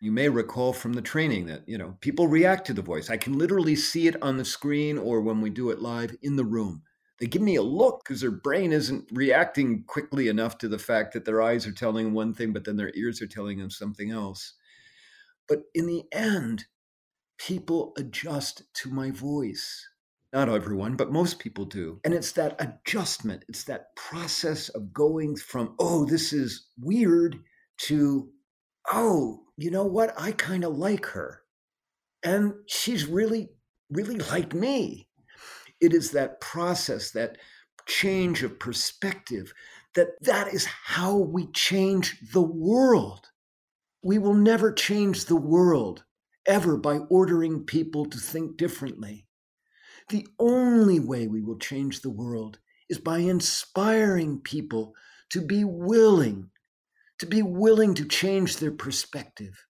You 0.01 0.13
may 0.13 0.29
recall 0.29 0.73
from 0.73 0.93
the 0.93 1.03
training 1.03 1.47
that, 1.47 1.69
you 1.69 1.79
know, 1.79 1.97
people 2.01 2.29
react 2.29 2.67
to 2.67 2.75
the 2.75 2.83
voice. 2.83 3.09
I 3.09 3.17
can 3.17 3.39
literally 3.39 3.77
see 3.77 4.07
it 4.07 4.21
on 4.23 4.37
the 4.37 4.45
screen 4.45 4.99
or 4.99 5.21
when 5.21 5.41
we 5.41 5.51
do 5.51 5.71
it 5.71 5.81
live 5.81 6.15
in 6.21 6.37
the 6.37 6.45
room. 6.45 6.83
They 7.19 7.27
give 7.27 7.43
me 7.43 7.57
a 7.57 7.63
look 7.63 8.03
because 8.05 8.21
their 8.21 8.31
brain 8.31 8.73
isn't 8.73 9.09
reacting 9.11 9.85
quickly 9.87 10.29
enough 10.29 10.59
to 10.59 10.69
the 10.69 10.79
fact 10.79 11.15
that 11.15 11.25
their 11.25 11.41
eyes 11.41 11.67
are 11.67 11.73
telling 11.73 12.13
one 12.13 12.35
thing, 12.35 12.53
but 12.53 12.65
then 12.65 12.77
their 12.77 12.93
ears 12.95 13.23
are 13.23 13.27
telling 13.27 13.59
them 13.59 13.71
something 13.71 14.11
else. 14.11 14.55
But 15.49 15.63
in 15.75 15.87
the 15.87 16.05
end, 16.13 16.67
people 17.39 17.95
adjust 17.97 18.63
to 18.75 18.91
my 18.91 19.11
voice. 19.11 19.89
Not 20.33 20.49
everyone, 20.49 20.97
but 20.97 21.13
most 21.13 21.39
people 21.39 21.65
do. 21.65 22.01
And 22.05 22.13
it's 22.13 22.33
that 22.33 22.61
adjustment, 22.61 23.45
it's 23.49 23.65
that 23.65 23.97
process 23.97 24.69
of 24.71 24.93
going 24.93 25.37
from, 25.37 25.75
oh, 25.79 26.05
this 26.05 26.33
is 26.33 26.67
weird, 26.79 27.39
to, 27.79 28.29
oh, 28.93 29.45
you 29.57 29.71
know 29.71 29.87
what? 29.87 30.13
I 30.19 30.33
kind 30.33 30.65
of 30.65 30.77
like 30.77 31.07
her. 31.07 31.43
And 32.23 32.55
she's 32.67 33.07
really, 33.07 33.51
really 33.91 34.19
like 34.19 34.53
me. 34.53 35.09
It 35.81 35.93
is 35.93 36.13
that 36.13 36.41
process, 36.41 37.11
that 37.13 37.39
change 37.87 38.43
of 38.43 38.59
perspective, 38.59 39.53
that 39.95 40.23
that 40.23 40.53
is 40.53 40.67
how 40.67 41.17
we 41.17 41.47
change 41.53 42.19
the 42.33 42.43
world. 42.43 43.27
We 44.03 44.19
will 44.19 44.35
never 44.35 44.73
change 44.73 45.25
the 45.25 45.37
world 45.37 46.05
ever 46.47 46.77
by 46.77 46.99
ordering 46.99 47.65
people 47.65 48.07
to 48.07 48.19
think 48.19 48.57
differently. 48.57 49.27
The 50.09 50.27
only 50.39 51.01
way 51.01 51.27
we 51.27 51.43
will 51.43 51.59
change 51.59 52.01
the 52.01 52.11
world 52.11 52.59
is 52.89 52.99
by 52.99 53.19
inspiring 53.19 54.41
people 54.41 54.95
to 55.31 55.41
be 55.41 55.65
willing, 55.65 56.51
to 57.19 57.27
be 57.27 57.43
willing 57.43 57.95
to 57.95 58.05
change 58.05 58.59
their 58.59 58.71
perspective, 58.71 59.67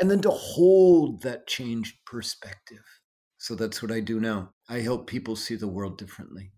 and 0.00 0.10
then 0.10 0.22
to 0.22 0.30
hold 0.30 1.22
that 1.22 1.46
changed 1.46 1.96
perspective. 2.06 2.97
So 3.38 3.54
that's 3.54 3.82
what 3.82 3.92
I 3.92 4.00
do 4.00 4.20
now. 4.20 4.50
I 4.68 4.80
help 4.80 5.06
people 5.06 5.36
see 5.36 5.54
the 5.54 5.68
world 5.68 5.96
differently. 5.96 6.52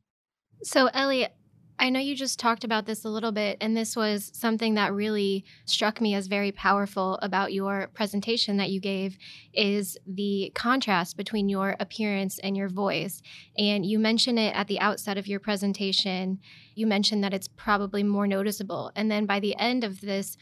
So, 0.62 0.86
Elliot, 0.92 1.32
I 1.78 1.88
know 1.88 2.00
you 2.00 2.14
just 2.14 2.38
talked 2.38 2.64
about 2.64 2.84
this 2.84 3.06
a 3.06 3.08
little 3.08 3.32
bit, 3.32 3.56
and 3.62 3.74
this 3.74 3.96
was 3.96 4.30
something 4.34 4.74
that 4.74 4.92
really 4.92 5.46
struck 5.64 5.98
me 5.98 6.14
as 6.14 6.26
very 6.26 6.52
powerful 6.52 7.18
about 7.22 7.54
your 7.54 7.88
presentation 7.94 8.58
that 8.58 8.70
you 8.70 8.80
gave 8.80 9.16
is 9.54 9.96
the 10.06 10.52
contrast 10.54 11.16
between 11.16 11.48
your 11.48 11.76
appearance 11.80 12.38
and 12.40 12.54
your 12.54 12.68
voice. 12.68 13.22
And 13.56 13.86
you 13.86 13.98
mentioned 13.98 14.38
it 14.38 14.54
at 14.54 14.68
the 14.68 14.78
outset 14.78 15.16
of 15.16 15.26
your 15.26 15.40
presentation. 15.40 16.38
You 16.74 16.86
mentioned 16.86 17.24
that 17.24 17.32
it's 17.32 17.48
probably 17.48 18.02
more 18.02 18.26
noticeable. 18.26 18.92
And 18.94 19.10
then 19.10 19.24
by 19.24 19.40
the 19.40 19.56
end 19.56 19.82
of 19.82 20.02
this, 20.02 20.36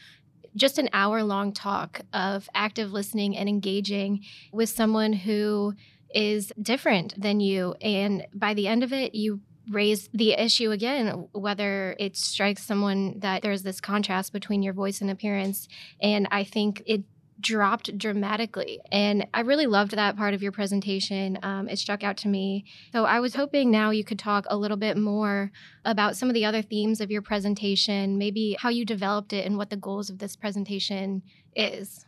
just 0.57 0.77
an 0.77 0.89
hour 0.91 1.23
long 1.23 1.53
talk 1.53 2.01
of 2.11 2.49
active 2.53 2.91
listening 2.91 3.37
and 3.37 3.47
engaging 3.47 4.25
with 4.51 4.67
someone 4.67 5.13
who 5.13 5.73
is 6.13 6.51
different 6.61 7.19
than 7.21 7.39
you. 7.39 7.75
And 7.81 8.25
by 8.33 8.53
the 8.53 8.67
end 8.67 8.83
of 8.83 8.93
it, 8.93 9.15
you 9.15 9.41
raise 9.69 10.09
the 10.13 10.31
issue 10.31 10.71
again, 10.71 11.27
whether 11.31 11.95
it 11.99 12.17
strikes 12.17 12.63
someone 12.63 13.19
that 13.19 13.41
there's 13.41 13.63
this 13.63 13.79
contrast 13.79 14.33
between 14.33 14.63
your 14.63 14.73
voice 14.73 15.01
and 15.01 15.11
appearance. 15.11 15.67
And 16.01 16.27
I 16.31 16.43
think 16.43 16.81
it 16.85 17.03
dropped 17.39 17.97
dramatically. 17.97 18.79
And 18.91 19.27
I 19.33 19.41
really 19.41 19.67
loved 19.67 19.91
that 19.91 20.17
part 20.17 20.33
of 20.33 20.43
your 20.43 20.51
presentation. 20.51 21.39
Um, 21.41 21.69
it 21.69 21.79
struck 21.79 22.03
out 22.03 22.17
to 22.17 22.27
me. 22.27 22.65
So 22.91 23.05
I 23.05 23.19
was 23.19 23.35
hoping 23.35 23.71
now 23.71 23.91
you 23.91 24.03
could 24.03 24.19
talk 24.19 24.45
a 24.49 24.57
little 24.57 24.77
bit 24.77 24.97
more 24.97 25.51
about 25.85 26.17
some 26.17 26.29
of 26.29 26.33
the 26.33 26.45
other 26.45 26.61
themes 26.61 26.99
of 26.99 27.11
your 27.11 27.21
presentation, 27.21 28.17
maybe 28.17 28.57
how 28.59 28.69
you 28.69 28.85
developed 28.85 29.33
it 29.33 29.45
and 29.45 29.57
what 29.57 29.69
the 29.69 29.77
goals 29.77 30.09
of 30.09 30.19
this 30.19 30.35
presentation 30.35 31.21
is. 31.55 32.05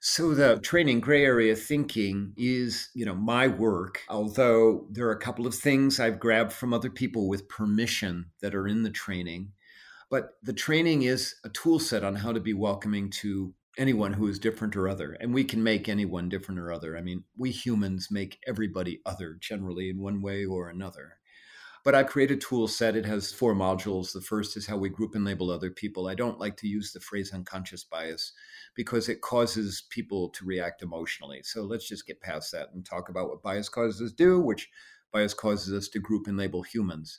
So 0.00 0.32
the 0.32 0.60
training 0.60 1.00
gray 1.00 1.24
area 1.24 1.56
thinking 1.56 2.32
is, 2.36 2.88
you 2.94 3.04
know, 3.04 3.16
my 3.16 3.48
work, 3.48 4.02
although 4.08 4.86
there 4.90 5.08
are 5.08 5.12
a 5.12 5.20
couple 5.20 5.44
of 5.44 5.56
things 5.56 5.98
I've 5.98 6.20
grabbed 6.20 6.52
from 6.52 6.72
other 6.72 6.90
people 6.90 7.28
with 7.28 7.48
permission 7.48 8.30
that 8.40 8.54
are 8.54 8.68
in 8.68 8.84
the 8.84 8.90
training. 8.90 9.50
But 10.08 10.34
the 10.42 10.52
training 10.52 11.02
is 11.02 11.34
a 11.44 11.48
tool 11.48 11.80
set 11.80 12.04
on 12.04 12.14
how 12.14 12.32
to 12.32 12.38
be 12.38 12.54
welcoming 12.54 13.10
to 13.22 13.52
anyone 13.76 14.12
who 14.12 14.28
is 14.28 14.38
different 14.38 14.76
or 14.76 14.88
other. 14.88 15.16
And 15.20 15.34
we 15.34 15.42
can 15.42 15.64
make 15.64 15.88
anyone 15.88 16.28
different 16.28 16.60
or 16.60 16.72
other. 16.72 16.96
I 16.96 17.00
mean, 17.00 17.24
we 17.36 17.50
humans 17.50 18.06
make 18.08 18.38
everybody 18.46 19.00
other 19.04 19.36
generally 19.40 19.90
in 19.90 20.00
one 20.00 20.22
way 20.22 20.44
or 20.44 20.68
another. 20.68 21.14
But 21.84 21.96
I 21.96 22.04
created 22.04 22.38
a 22.38 22.40
tool 22.40 22.68
set. 22.68 22.96
It 22.96 23.06
has 23.06 23.32
four 23.32 23.54
modules. 23.54 24.12
The 24.12 24.20
first 24.20 24.56
is 24.56 24.66
how 24.66 24.76
we 24.76 24.90
group 24.90 25.16
and 25.16 25.24
label 25.24 25.50
other 25.50 25.70
people. 25.70 26.06
I 26.06 26.14
don't 26.14 26.38
like 26.38 26.56
to 26.58 26.68
use 26.68 26.92
the 26.92 27.00
phrase 27.00 27.32
unconscious 27.32 27.82
bias 27.82 28.32
because 28.78 29.08
it 29.08 29.20
causes 29.20 29.82
people 29.90 30.28
to 30.28 30.44
react 30.44 30.82
emotionally. 30.82 31.40
So 31.42 31.64
let's 31.64 31.88
just 31.88 32.06
get 32.06 32.20
past 32.20 32.52
that 32.52 32.68
and 32.72 32.86
talk 32.86 33.08
about 33.08 33.28
what 33.28 33.42
bias 33.42 33.68
causes 33.68 34.00
us 34.00 34.12
do, 34.12 34.38
which 34.38 34.68
bias 35.12 35.34
causes 35.34 35.74
us 35.74 35.88
to 35.88 35.98
group 35.98 36.28
and 36.28 36.36
label 36.36 36.62
humans. 36.62 37.18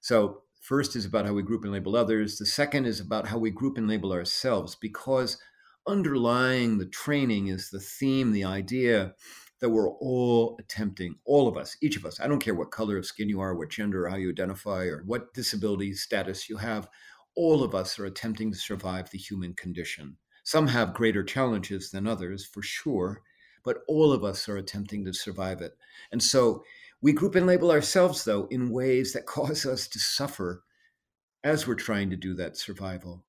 So 0.00 0.42
first 0.60 0.94
is 0.94 1.04
about 1.04 1.26
how 1.26 1.32
we 1.32 1.42
group 1.42 1.64
and 1.64 1.72
label 1.72 1.96
others. 1.96 2.38
The 2.38 2.46
second 2.46 2.86
is 2.86 3.00
about 3.00 3.26
how 3.26 3.38
we 3.38 3.50
group 3.50 3.76
and 3.76 3.88
label 3.88 4.12
ourselves 4.12 4.76
because 4.76 5.36
underlying 5.84 6.78
the 6.78 6.86
training 6.86 7.48
is 7.48 7.70
the 7.70 7.80
theme, 7.80 8.30
the 8.30 8.44
idea 8.44 9.12
that 9.60 9.70
we're 9.70 9.90
all 9.90 10.56
attempting, 10.60 11.16
all 11.24 11.48
of 11.48 11.56
us, 11.56 11.76
each 11.82 11.96
of 11.96 12.06
us, 12.06 12.20
I 12.20 12.28
don't 12.28 12.38
care 12.38 12.54
what 12.54 12.70
color 12.70 12.96
of 12.96 13.04
skin 13.04 13.28
you 13.28 13.40
are, 13.40 13.56
what 13.56 13.70
gender, 13.70 14.06
how 14.06 14.14
you 14.14 14.30
identify, 14.30 14.84
or 14.84 15.02
what 15.06 15.34
disability 15.34 15.92
status 15.94 16.48
you 16.48 16.58
have, 16.58 16.88
all 17.34 17.64
of 17.64 17.74
us 17.74 17.98
are 17.98 18.04
attempting 18.04 18.52
to 18.52 18.56
survive 18.56 19.10
the 19.10 19.18
human 19.18 19.54
condition. 19.54 20.16
Some 20.44 20.68
have 20.68 20.94
greater 20.94 21.22
challenges 21.22 21.90
than 21.90 22.06
others, 22.06 22.44
for 22.44 22.62
sure, 22.62 23.22
but 23.64 23.82
all 23.88 24.12
of 24.12 24.24
us 24.24 24.48
are 24.48 24.56
attempting 24.56 25.04
to 25.04 25.12
survive 25.12 25.60
it. 25.60 25.76
And 26.12 26.22
so 26.22 26.64
we 27.02 27.12
group 27.12 27.34
and 27.34 27.46
label 27.46 27.70
ourselves, 27.70 28.24
though, 28.24 28.46
in 28.50 28.70
ways 28.70 29.12
that 29.12 29.26
cause 29.26 29.66
us 29.66 29.88
to 29.88 29.98
suffer 29.98 30.62
as 31.42 31.66
we're 31.66 31.74
trying 31.74 32.10
to 32.10 32.16
do 32.16 32.34
that 32.34 32.56
survival. 32.56 33.24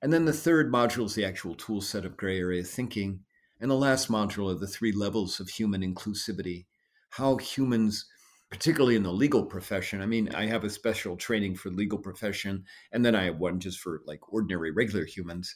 And 0.00 0.12
then 0.12 0.24
the 0.24 0.32
third 0.32 0.72
module 0.72 1.04
is 1.04 1.14
the 1.14 1.24
actual 1.24 1.54
tool 1.54 1.80
set 1.80 2.04
of 2.04 2.16
gray 2.16 2.38
area 2.38 2.64
thinking 2.64 3.20
and 3.62 3.70
the 3.70 3.76
last 3.76 4.10
module 4.10 4.50
are 4.50 4.58
the 4.58 4.66
three 4.66 4.90
levels 4.90 5.38
of 5.38 5.48
human 5.48 5.82
inclusivity, 5.82 6.66
how 7.10 7.36
humans, 7.36 8.06
particularly 8.50 8.96
in 8.96 9.04
the 9.04 9.12
legal 9.12 9.46
profession, 9.46 10.02
I 10.02 10.06
mean, 10.06 10.34
I 10.34 10.46
have 10.46 10.64
a 10.64 10.70
special 10.70 11.16
training 11.16 11.54
for 11.54 11.70
legal 11.70 11.98
profession, 11.98 12.64
and 12.90 13.04
then 13.04 13.14
I 13.14 13.22
have 13.26 13.38
one 13.38 13.60
just 13.60 13.78
for 13.78 14.02
like 14.04 14.32
ordinary, 14.32 14.72
regular 14.72 15.04
humans. 15.04 15.54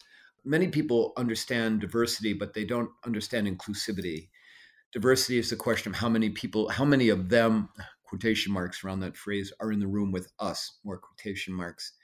Many 0.48 0.68
people 0.68 1.12
understand 1.16 1.80
diversity, 1.80 2.32
but 2.32 2.54
they 2.54 2.64
don't 2.64 2.90
understand 3.04 3.48
inclusivity. 3.48 4.28
Diversity 4.92 5.38
is 5.38 5.50
the 5.50 5.56
question 5.56 5.90
of 5.90 5.98
how 5.98 6.08
many 6.08 6.30
people, 6.30 6.68
how 6.68 6.84
many 6.84 7.08
of 7.08 7.28
them, 7.30 7.68
quotation 8.04 8.52
marks 8.52 8.84
around 8.84 9.00
that 9.00 9.16
phrase, 9.16 9.52
are 9.58 9.72
in 9.72 9.80
the 9.80 9.88
room 9.88 10.12
with 10.12 10.32
us, 10.38 10.78
more 10.84 10.98
quotation 10.98 11.52
marks. 11.52 11.94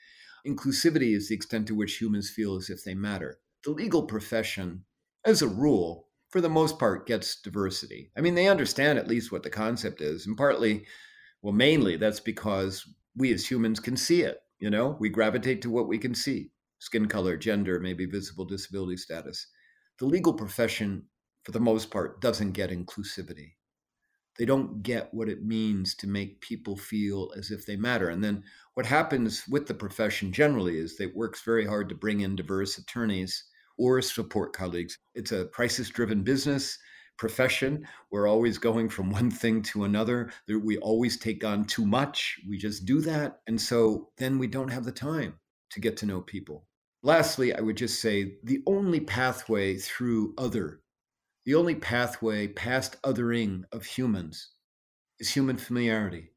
Inclusivity 0.44 1.14
is 1.14 1.28
the 1.28 1.36
extent 1.36 1.68
to 1.68 1.76
which 1.76 1.98
humans 1.98 2.30
feel 2.30 2.56
as 2.56 2.68
if 2.68 2.82
they 2.82 2.94
matter. 2.94 3.38
The 3.62 3.70
legal 3.70 4.02
profession 4.02 4.86
as 5.24 5.42
a 5.42 5.46
rule, 5.46 6.08
for 6.28 6.40
the 6.40 6.48
most 6.48 6.80
part, 6.80 7.06
gets 7.06 7.40
diversity. 7.40 8.10
I 8.18 8.22
mean, 8.22 8.34
they 8.34 8.48
understand 8.48 8.98
at 8.98 9.06
least 9.06 9.30
what 9.30 9.44
the 9.44 9.50
concept 9.50 10.00
is, 10.00 10.26
and 10.26 10.36
partly, 10.36 10.84
well, 11.42 11.52
mainly 11.52 11.96
that's 11.96 12.18
because 12.18 12.84
we 13.16 13.32
as 13.32 13.48
humans 13.48 13.78
can 13.78 13.96
see 13.96 14.22
it. 14.22 14.38
You 14.58 14.70
know, 14.70 14.96
we 14.98 15.10
gravitate 15.10 15.62
to 15.62 15.70
what 15.70 15.86
we 15.86 15.98
can 15.98 16.14
see 16.14 16.50
skin 16.82 17.06
color, 17.06 17.36
gender, 17.36 17.78
maybe 17.78 18.06
visible 18.06 18.44
disability 18.44 18.96
status. 18.96 19.46
The 20.00 20.06
legal 20.06 20.34
profession, 20.34 21.04
for 21.44 21.52
the 21.52 21.60
most 21.60 21.92
part, 21.92 22.20
doesn't 22.20 22.52
get 22.52 22.70
inclusivity. 22.70 23.52
They 24.36 24.46
don't 24.46 24.82
get 24.82 25.14
what 25.14 25.28
it 25.28 25.44
means 25.44 25.94
to 25.96 26.08
make 26.08 26.40
people 26.40 26.76
feel 26.76 27.30
as 27.38 27.52
if 27.52 27.66
they 27.66 27.76
matter. 27.76 28.08
And 28.08 28.24
then 28.24 28.42
what 28.74 28.86
happens 28.86 29.46
with 29.46 29.68
the 29.68 29.74
profession 29.74 30.32
generally 30.32 30.76
is 30.76 30.96
that 30.96 31.10
it 31.10 31.16
works 31.16 31.42
very 31.44 31.64
hard 31.64 31.88
to 31.90 31.94
bring 31.94 32.22
in 32.22 32.34
diverse 32.34 32.78
attorneys 32.78 33.44
or 33.78 34.02
support 34.02 34.52
colleagues. 34.52 34.98
It's 35.14 35.30
a 35.30 35.46
crisis 35.46 35.88
driven 35.88 36.22
business. 36.24 36.78
profession. 37.18 37.86
We're 38.10 38.26
always 38.26 38.58
going 38.58 38.88
from 38.88 39.10
one 39.10 39.30
thing 39.30 39.62
to 39.64 39.84
another. 39.84 40.32
We 40.48 40.78
always 40.78 41.18
take 41.18 41.44
on 41.44 41.64
too 41.64 41.86
much. 41.86 42.40
We 42.48 42.58
just 42.58 42.84
do 42.84 43.00
that. 43.02 43.40
And 43.46 43.60
so 43.60 44.08
then 44.18 44.38
we 44.38 44.48
don't 44.48 44.72
have 44.72 44.84
the 44.84 44.92
time 44.92 45.34
to 45.70 45.80
get 45.80 45.96
to 45.98 46.06
know 46.06 46.20
people. 46.20 46.66
Lastly, 47.04 47.52
I 47.52 47.60
would 47.60 47.76
just 47.76 48.00
say 48.00 48.36
the 48.44 48.62
only 48.64 49.00
pathway 49.00 49.76
through 49.76 50.34
other, 50.38 50.82
the 51.44 51.56
only 51.56 51.74
pathway 51.74 52.46
past 52.46 53.02
othering 53.02 53.64
of 53.72 53.84
humans 53.84 54.52
is 55.18 55.28
human 55.28 55.56
familiarity, 55.56 56.30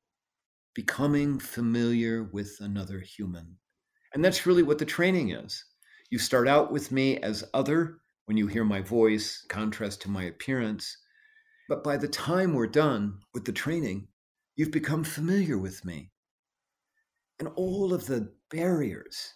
becoming 0.73 1.37
familiar 1.37 2.23
with 2.23 2.57
another 2.61 2.99
human. 2.99 3.57
And 4.15 4.25
that's 4.25 4.47
really 4.47 4.63
what 4.63 4.79
the 4.79 4.85
training 4.85 5.31
is. 5.31 5.63
You 6.09 6.17
start 6.17 6.47
out 6.47 6.71
with 6.71 6.91
me 6.91 7.17
as 7.17 7.43
other 7.53 7.99
when 8.25 8.35
you 8.35 8.47
hear 8.47 8.65
my 8.65 8.81
voice, 8.81 9.45
contrast 9.47 10.01
to 10.01 10.09
my 10.09 10.23
appearance. 10.23 10.97
But 11.69 11.83
by 11.83 11.97
the 11.97 12.07
time 12.07 12.53
we're 12.53 12.65
done 12.65 13.19
with 13.35 13.45
the 13.45 13.51
training, 13.51 14.07
you've 14.55 14.71
become 14.71 15.03
familiar 15.03 15.59
with 15.59 15.85
me. 15.85 16.11
And 17.37 17.49
all 17.55 17.93
of 17.93 18.07
the 18.07 18.33
barriers 18.49 19.33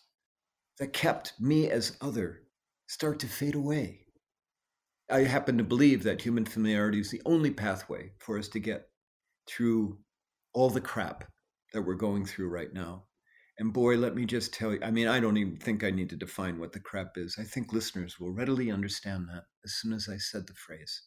that 0.79 0.93
kept 0.93 1.33
me 1.39 1.69
as 1.69 1.97
other 2.01 2.43
start 2.87 3.19
to 3.19 3.27
fade 3.27 3.55
away. 3.55 4.05
I 5.11 5.21
happen 5.21 5.57
to 5.57 5.63
believe 5.63 6.03
that 6.03 6.21
human 6.21 6.45
familiarity 6.45 6.99
is 6.99 7.11
the 7.11 7.21
only 7.25 7.51
pathway 7.51 8.11
for 8.19 8.37
us 8.37 8.47
to 8.49 8.59
get 8.59 8.89
through 9.47 9.99
all 10.53 10.69
the 10.69 10.81
crap 10.81 11.25
that 11.73 11.81
we're 11.81 11.95
going 11.95 12.25
through 12.25 12.49
right 12.49 12.73
now. 12.73 13.05
And 13.57 13.73
boy, 13.73 13.97
let 13.97 14.15
me 14.15 14.25
just 14.25 14.53
tell 14.53 14.73
you 14.73 14.79
I 14.81 14.91
mean, 14.91 15.07
I 15.07 15.19
don't 15.19 15.37
even 15.37 15.57
think 15.57 15.83
I 15.83 15.91
need 15.91 16.09
to 16.11 16.15
define 16.15 16.59
what 16.59 16.71
the 16.71 16.79
crap 16.79 17.17
is. 17.17 17.35
I 17.37 17.43
think 17.43 17.73
listeners 17.73 18.19
will 18.19 18.31
readily 18.31 18.71
understand 18.71 19.27
that 19.29 19.43
as 19.65 19.73
soon 19.73 19.93
as 19.93 20.07
I 20.09 20.17
said 20.17 20.47
the 20.47 20.53
phrase. 20.53 21.01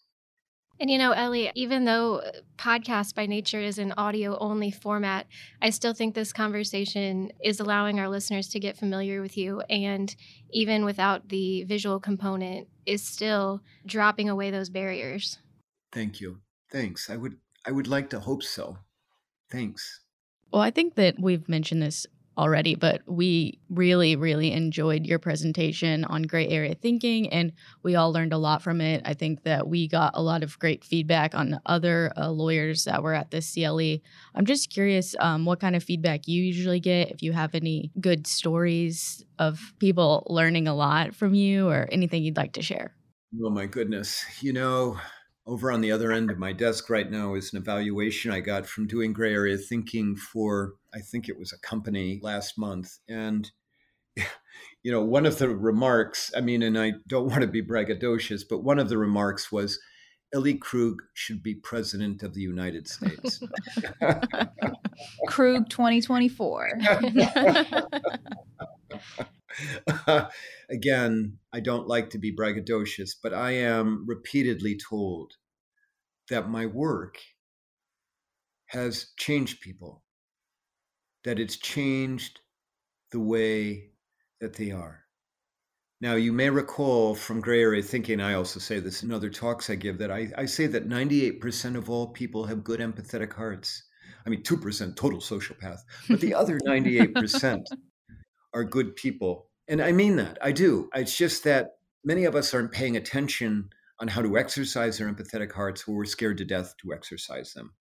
And 0.80 0.90
you 0.90 0.98
know, 0.98 1.12
Ellie, 1.12 1.50
even 1.54 1.84
though 1.84 2.22
podcast 2.56 3.14
by 3.14 3.26
nature 3.26 3.60
is 3.60 3.78
an 3.78 3.92
audio 3.96 4.36
only 4.38 4.70
format, 4.70 5.26
I 5.60 5.70
still 5.70 5.94
think 5.94 6.14
this 6.14 6.32
conversation 6.32 7.30
is 7.42 7.60
allowing 7.60 8.00
our 8.00 8.08
listeners 8.08 8.48
to 8.48 8.60
get 8.60 8.76
familiar 8.76 9.20
with 9.20 9.36
you. 9.36 9.60
And 9.70 10.14
even 10.50 10.84
without 10.84 11.28
the 11.28 11.64
visual 11.64 12.00
component, 12.00 12.68
is 12.84 13.02
still 13.02 13.62
dropping 13.86 14.28
away 14.28 14.50
those 14.50 14.68
barriers. 14.68 15.38
Thank 15.92 16.20
you. 16.20 16.40
Thanks. 16.70 17.08
I 17.10 17.16
would 17.16 17.36
I 17.66 17.70
would 17.70 17.86
like 17.86 18.10
to 18.10 18.20
hope 18.20 18.42
so. 18.42 18.78
Thanks. 19.50 20.00
Well, 20.52 20.62
I 20.62 20.70
think 20.70 20.96
that 20.96 21.16
we've 21.20 21.48
mentioned 21.48 21.82
this 21.82 22.06
already, 22.38 22.74
but 22.74 23.02
we 23.06 23.58
really, 23.68 24.16
really 24.16 24.52
enjoyed 24.52 25.06
your 25.06 25.18
presentation 25.18 26.04
on 26.04 26.22
gray 26.22 26.48
area 26.48 26.74
thinking, 26.74 27.28
and 27.30 27.52
we 27.82 27.94
all 27.94 28.12
learned 28.12 28.32
a 28.32 28.38
lot 28.38 28.62
from 28.62 28.80
it. 28.80 29.02
I 29.04 29.14
think 29.14 29.42
that 29.44 29.68
we 29.68 29.88
got 29.88 30.12
a 30.14 30.22
lot 30.22 30.42
of 30.42 30.58
great 30.58 30.84
feedback 30.84 31.34
on 31.34 31.60
other 31.66 32.12
uh, 32.16 32.30
lawyers 32.30 32.84
that 32.84 33.02
were 33.02 33.14
at 33.14 33.30
the 33.30 33.42
CLE. 33.42 34.02
I'm 34.34 34.46
just 34.46 34.70
curious 34.70 35.14
um, 35.20 35.44
what 35.44 35.60
kind 35.60 35.76
of 35.76 35.82
feedback 35.82 36.26
you 36.26 36.42
usually 36.42 36.80
get, 36.80 37.10
if 37.10 37.22
you 37.22 37.32
have 37.32 37.54
any 37.54 37.90
good 38.00 38.26
stories 38.26 39.24
of 39.38 39.74
people 39.78 40.26
learning 40.28 40.68
a 40.68 40.74
lot 40.74 41.14
from 41.14 41.34
you, 41.34 41.68
or 41.68 41.88
anything 41.92 42.22
you'd 42.22 42.36
like 42.36 42.52
to 42.52 42.62
share. 42.62 42.94
Oh, 43.44 43.50
my 43.50 43.66
goodness. 43.66 44.24
You 44.40 44.52
know, 44.52 44.98
over 45.46 45.72
on 45.72 45.80
the 45.80 45.90
other 45.90 46.12
end 46.12 46.30
of 46.30 46.38
my 46.38 46.52
desk 46.52 46.88
right 46.88 47.10
now 47.10 47.34
is 47.34 47.52
an 47.52 47.58
evaluation 47.58 48.30
I 48.30 48.40
got 48.40 48.66
from 48.66 48.86
doing 48.86 49.12
gray 49.12 49.32
area 49.32 49.56
thinking 49.56 50.14
for, 50.16 50.74
I 50.94 51.00
think 51.00 51.28
it 51.28 51.38
was 51.38 51.52
a 51.52 51.58
company 51.58 52.20
last 52.22 52.58
month. 52.58 52.98
And, 53.08 53.50
you 54.82 54.92
know, 54.92 55.02
one 55.02 55.26
of 55.26 55.38
the 55.38 55.48
remarks, 55.48 56.32
I 56.36 56.40
mean, 56.40 56.62
and 56.62 56.78
I 56.78 56.92
don't 57.06 57.28
want 57.28 57.42
to 57.42 57.46
be 57.46 57.62
braggadocious, 57.62 58.42
but 58.48 58.64
one 58.64 58.78
of 58.78 58.88
the 58.88 58.98
remarks 58.98 59.50
was, 59.50 59.78
Ellie 60.34 60.54
Krug 60.54 61.02
should 61.12 61.42
be 61.42 61.54
president 61.54 62.22
of 62.22 62.32
the 62.32 62.40
United 62.40 62.88
States. 62.88 63.42
Krug 65.26 65.68
2024. 65.68 66.78
again, 70.70 71.38
I 71.52 71.60
don't 71.60 71.86
like 71.86 72.10
to 72.10 72.18
be 72.18 72.34
braggadocious, 72.34 73.10
but 73.22 73.34
I 73.34 73.50
am 73.52 74.06
repeatedly 74.06 74.78
told 74.78 75.34
that 76.30 76.48
my 76.48 76.64
work 76.64 77.18
has 78.66 79.10
changed 79.18 79.60
people, 79.60 80.02
that 81.24 81.38
it's 81.38 81.56
changed 81.56 82.40
the 83.10 83.20
way 83.20 83.90
that 84.40 84.54
they 84.54 84.70
are. 84.70 85.02
Now, 86.00 86.16
you 86.16 86.32
may 86.32 86.50
recall 86.50 87.14
from 87.14 87.40
gray 87.40 87.62
area 87.62 87.80
thinking, 87.80 88.20
I 88.20 88.34
also 88.34 88.58
say 88.58 88.80
this 88.80 89.04
in 89.04 89.12
other 89.12 89.30
talks 89.30 89.70
I 89.70 89.76
give, 89.76 89.98
that 89.98 90.10
I, 90.10 90.32
I 90.36 90.46
say 90.46 90.66
that 90.66 90.88
98% 90.88 91.76
of 91.76 91.88
all 91.88 92.08
people 92.08 92.44
have 92.46 92.64
good 92.64 92.80
empathetic 92.80 93.32
hearts. 93.32 93.84
I 94.26 94.30
mean, 94.30 94.42
2% 94.42 94.96
total 94.96 95.20
sociopath, 95.20 95.78
but 96.08 96.20
the 96.20 96.34
other 96.34 96.58
98% 96.66 97.64
are 98.52 98.64
good 98.64 98.96
people. 98.96 99.48
And 99.68 99.80
I 99.80 99.92
mean 99.92 100.16
that. 100.16 100.38
I 100.42 100.50
do. 100.50 100.90
It's 100.92 101.16
just 101.16 101.44
that 101.44 101.76
many 102.04 102.24
of 102.24 102.34
us 102.34 102.52
aren't 102.52 102.72
paying 102.72 102.96
attention 102.96 103.70
on 104.00 104.08
how 104.08 104.22
to 104.22 104.36
exercise 104.36 105.00
our 105.00 105.08
empathetic 105.08 105.52
hearts 105.52 105.86
or 105.86 105.94
we're 105.94 106.04
scared 106.04 106.38
to 106.38 106.44
death 106.44 106.74
to 106.82 106.92
exercise 106.92 107.52
them. 107.52 107.74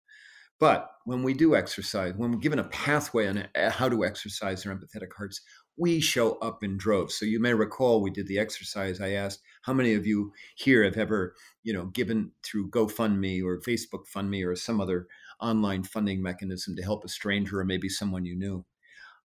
But 0.62 0.92
when 1.06 1.24
we 1.24 1.34
do 1.34 1.56
exercise, 1.56 2.14
when 2.16 2.32
we're 2.32 2.38
given 2.38 2.60
a 2.60 2.66
pathway 2.66 3.28
on 3.28 3.48
uh, 3.56 3.72
how 3.72 3.90
to 3.90 4.06
exercise 4.06 4.64
our 4.64 4.76
empathetic 4.76 5.12
hearts, 5.18 5.42
we 5.76 6.00
show 6.00 6.34
up 6.36 6.64
in 6.64 6.78
droves. 6.78 7.18
So 7.18 7.26
you 7.26 7.40
may 7.40 7.56
recall 7.56 8.00
we 8.00 8.12
did 8.12 8.28
the 8.28 8.38
exercise. 8.38 9.02
I 9.02 9.14
asked 9.14 9.42
how 9.64 9.74
many 9.74 9.96
of 9.96 10.06
you 10.06 10.32
here 10.56 10.84
have 10.84 10.98
ever, 10.98 11.34
you 11.64 11.74
know, 11.74 11.86
given 11.86 12.34
through 12.44 12.70
GoFundMe 12.70 13.44
or 13.44 13.60
Facebook 13.60 14.06
Fund 14.06 14.30
Me 14.30 14.44
or 14.44 14.56
some 14.56 14.80
other 14.80 15.08
online 15.42 15.82
funding 15.82 16.22
mechanism 16.22 16.76
to 16.76 16.84
help 16.84 17.04
a 17.04 17.10
stranger 17.10 17.60
or 17.60 17.66
maybe 17.66 17.90
someone 17.90 18.24
you 18.24 18.38
knew. 18.38 18.64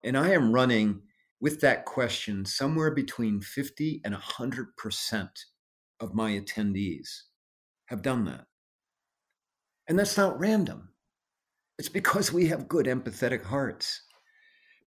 And 0.06 0.18
I 0.18 0.30
am 0.30 0.54
running 0.54 1.02
with 1.42 1.60
that 1.60 1.84
question, 1.84 2.46
somewhere 2.46 2.92
between 2.92 3.42
50 3.42 4.00
and 4.06 4.16
100% 4.16 5.30
of 6.00 6.14
my 6.14 6.32
attendees 6.32 7.24
have 7.88 8.02
done 8.02 8.24
that. 8.24 8.46
And 9.90 10.00
that's 10.00 10.16
not 10.16 10.40
random. 10.40 10.95
It's 11.78 11.90
because 11.90 12.32
we 12.32 12.48
have 12.48 12.68
good 12.68 12.86
empathetic 12.86 13.44
hearts. 13.44 14.02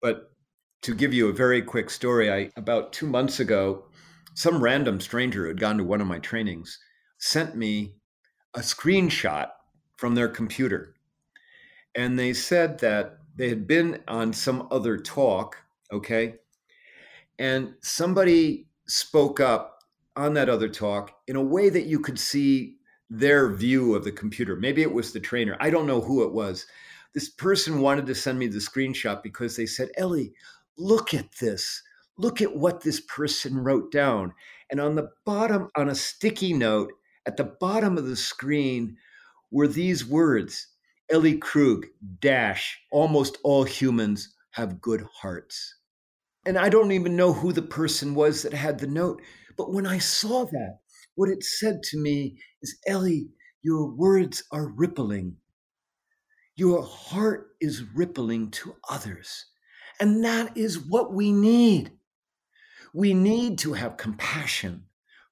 But 0.02 0.32
to 0.84 0.96
give 0.96 1.14
you 1.14 1.30
a 1.30 1.34
very 1.34 1.62
quick 1.62 1.90
story, 1.90 2.32
I 2.32 2.52
about 2.56 2.94
2 2.94 3.08
months 3.08 3.40
ago, 3.40 3.90
some 4.36 4.64
random 4.64 5.02
stranger 5.02 5.44
who 5.44 5.48
had 5.50 5.60
gone 5.60 5.78
to 5.78 5.84
one 5.84 6.02
of 6.02 6.08
my 6.08 6.20
trainings 6.20 6.80
sent 7.18 7.56
me 7.56 7.96
a 8.54 8.60
screenshot 8.60 9.50
from 9.98 10.16
their 10.16 10.30
computer. 10.30 10.94
And 11.96 12.18
they 12.18 12.34
said 12.34 12.80
that 12.80 13.18
they 13.36 13.50
had 13.50 13.68
been 13.68 14.04
on 14.08 14.34
some 14.34 14.68
other 14.72 14.98
talk 14.98 15.58
Okay. 15.92 16.36
And 17.40 17.76
somebody 17.82 18.68
spoke 18.88 19.40
up 19.40 19.80
on 20.16 20.34
that 20.34 20.50
other 20.50 20.70
talk 20.70 21.12
in 21.28 21.36
a 21.36 21.44
way 21.44 21.70
that 21.70 21.86
you 21.86 22.00
could 22.00 22.18
see 22.18 22.78
their 23.10 23.54
view 23.54 23.96
of 23.96 24.04
the 24.04 24.12
computer. 24.12 24.56
Maybe 24.56 24.82
it 24.82 24.94
was 24.94 25.12
the 25.12 25.20
trainer. 25.20 25.58
I 25.60 25.70
don't 25.70 25.88
know 25.88 26.02
who 26.02 26.24
it 26.24 26.34
was. 26.34 26.66
This 27.14 27.30
person 27.30 27.82
wanted 27.82 28.06
to 28.08 28.16
send 28.16 28.38
me 28.38 28.48
the 28.48 28.60
screenshot 28.60 29.24
because 29.24 29.56
they 29.56 29.66
said, 29.66 29.90
Ellie, 29.98 30.34
look 30.78 31.14
at 31.14 31.32
this. 31.40 31.82
Look 32.18 32.42
at 32.42 32.56
what 32.56 32.82
this 32.82 33.00
person 33.02 33.58
wrote 33.58 33.92
down. 33.92 34.34
And 34.70 34.80
on 34.80 34.96
the 34.96 35.10
bottom, 35.26 35.70
on 35.76 35.90
a 35.90 35.96
sticky 35.96 36.54
note 36.54 36.92
at 37.26 37.38
the 37.38 37.56
bottom 37.60 37.98
of 37.98 38.08
the 38.08 38.16
screen, 38.16 38.98
were 39.52 39.68
these 39.68 40.06
words 40.06 40.68
Ellie 41.10 41.38
Krug, 41.38 41.86
dash, 42.20 42.78
almost 42.92 43.38
all 43.44 43.64
humans 43.64 44.36
have 44.52 44.82
good 44.82 45.06
hearts. 45.14 45.76
And 46.46 46.58
I 46.58 46.70
don't 46.70 46.92
even 46.92 47.16
know 47.16 47.32
who 47.32 47.54
the 47.54 47.62
person 47.62 48.14
was 48.14 48.44
that 48.44 48.54
had 48.54 48.80
the 48.80 48.88
note. 48.88 49.22
But 49.56 49.72
when 49.74 49.86
I 49.86 50.00
saw 50.00 50.46
that, 50.46 50.80
what 51.18 51.30
it 51.30 51.44
said 51.44 51.82
to 51.82 51.98
me 51.98 52.38
is 52.62 52.78
Ellie, 52.86 53.28
your 53.64 53.88
words 53.88 54.44
are 54.52 54.68
rippling. 54.70 55.36
Your 56.56 56.84
heart 56.84 57.50
is 57.60 57.84
rippling 57.96 58.52
to 58.52 58.76
others. 58.88 59.48
And 60.00 60.24
that 60.24 60.56
is 60.56 60.80
what 60.80 61.14
we 61.14 61.32
need. 61.32 61.92
We 62.94 63.16
need 63.16 63.58
to 63.60 63.74
have 63.74 63.98
compassion 63.98 64.84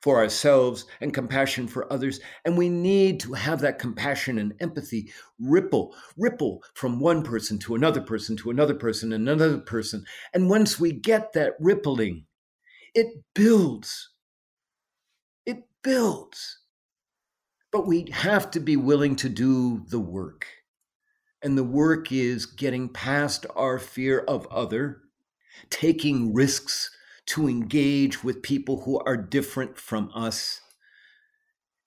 for 0.02 0.17
ourselves 0.17 0.86
and 1.02 1.13
compassion 1.13 1.67
for 1.67 1.91
others. 1.93 2.19
And 2.45 2.58
we 2.58 2.67
need 2.69 3.19
to 3.21 3.34
have 3.34 3.62
that 3.62 3.78
compassion 3.78 4.39
and 4.39 4.54
empathy 4.60 5.12
ripple, 5.39 5.95
ripple 6.17 6.63
from 6.74 7.00
one 7.00 7.21
person 7.21 7.60
to 7.60 7.76
another 7.76 8.02
person 8.02 8.36
to 8.38 8.50
another 8.50 8.76
person 8.76 9.13
and 9.13 9.30
another 9.30 9.60
person. 9.60 10.04
And 10.34 10.50
once 10.50 10.80
we 10.80 10.93
get 10.93 11.34
that 11.34 11.54
rippling, 11.60 12.26
it 12.95 13.08
builds. 13.36 14.14
Builds. 15.86 16.58
But 17.71 17.86
we 17.86 18.08
have 18.12 18.50
to 18.52 18.60
be 18.60 18.76
willing 18.76 19.15
to 19.17 19.30
do 19.30 19.86
the 19.88 20.00
work. 20.00 20.48
And 21.43 21.56
the 21.56 21.63
work 21.63 22.12
is 22.12 22.48
getting 22.48 22.89
past 22.89 23.45
our 23.56 23.78
fear 23.78 24.21
of 24.21 24.48
other, 24.48 25.02
taking 25.69 26.34
risks 26.34 26.89
to 27.28 27.48
engage 27.48 28.24
with 28.24 28.41
people 28.41 28.82
who 28.82 29.00
are 29.02 29.15
different 29.15 29.78
from 29.78 30.10
us 30.15 30.60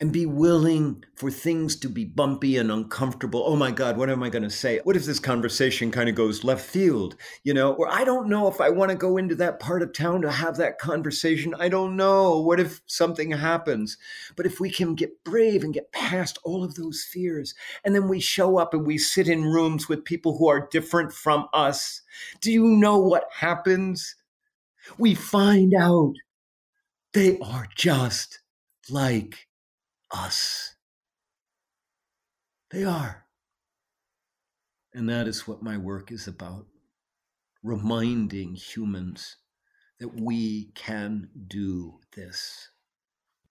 and 0.01 0.13
be 0.13 0.27
willing 0.27 1.05
for 1.17 1.29
things 1.29 1.75
to 1.75 1.89
be 1.89 2.05
bumpy 2.05 2.57
and 2.57 2.71
uncomfortable. 2.71 3.43
Oh 3.45 3.57
my 3.57 3.73
God, 3.73 3.97
what 3.97 4.09
am 4.09 4.23
I 4.23 4.31
going 4.31 4.45
to 4.45 4.51
say? 4.51 4.81
What 4.85 4.95
if 4.95 5.05
this 5.05 5.19
conversation 5.19 5.91
kind 5.91 6.09
of 6.09 6.15
goes 6.15 6.45
left 6.45 6.65
field, 6.65 7.17
you 7.43 7.53
know, 7.53 7.73
or 7.73 7.93
I 7.93 8.05
don't 8.05 8.29
know 8.29 8.47
if 8.47 8.61
I 8.61 8.71
want 8.71 8.93
to 8.93 8.97
go 8.97 9.17
into 9.17 9.35
that 9.37 9.59
part 9.59 9.83
of 9.83 9.93
town 9.93 10.23
to 10.23 10.31
have 10.31 10.57
that 10.57 10.79
conversation. 10.79 11.53
I 11.59 11.69
don't 11.69 11.97
know. 11.97 12.39
What 12.39 12.61
if 12.61 12.81
something 12.87 13.33
happens? 13.33 13.99
But 14.37 14.47
if 14.47 14.61
we 14.61 14.71
can 14.71 14.95
get 14.95 15.25
brave 15.25 15.65
and 15.65 15.75
get 15.75 15.91
past 15.91 16.39
all 16.45 16.63
of 16.63 16.77
those 16.77 17.03
fears, 17.03 17.55
and 17.85 17.93
then 17.93 18.07
we 18.07 18.21
show 18.21 18.57
up 18.57 18.75
and 18.75 18.87
we 18.87 18.99
sit 18.99 19.27
in 19.27 19.43
rooms 19.43 19.89
with 19.89 20.05
people 20.05 20.39
who 20.39 20.49
are 20.49 20.69
different 20.71 21.13
from 21.13 21.49
us, 21.53 22.03
do 22.41 22.53
you 22.53 22.69
know 22.69 22.99
what 22.99 23.25
happens? 23.33 24.15
We 24.97 25.17
find 25.17 25.75
out 25.75 26.15
they 27.15 27.37
are 27.41 27.67
just 27.75 28.41
like 28.89 29.48
us. 30.11 30.75
They 32.71 32.85
are. 32.85 33.25
And 34.93 35.09
that 35.09 35.29
is 35.29 35.47
what 35.47 35.63
my 35.63 35.77
work 35.77 36.11
is 36.11 36.27
about 36.27 36.67
reminding 37.63 38.55
humans 38.55 39.37
that 39.99 40.21
we 40.21 40.71
can 40.75 41.29
do 41.47 41.99
this. 42.15 42.71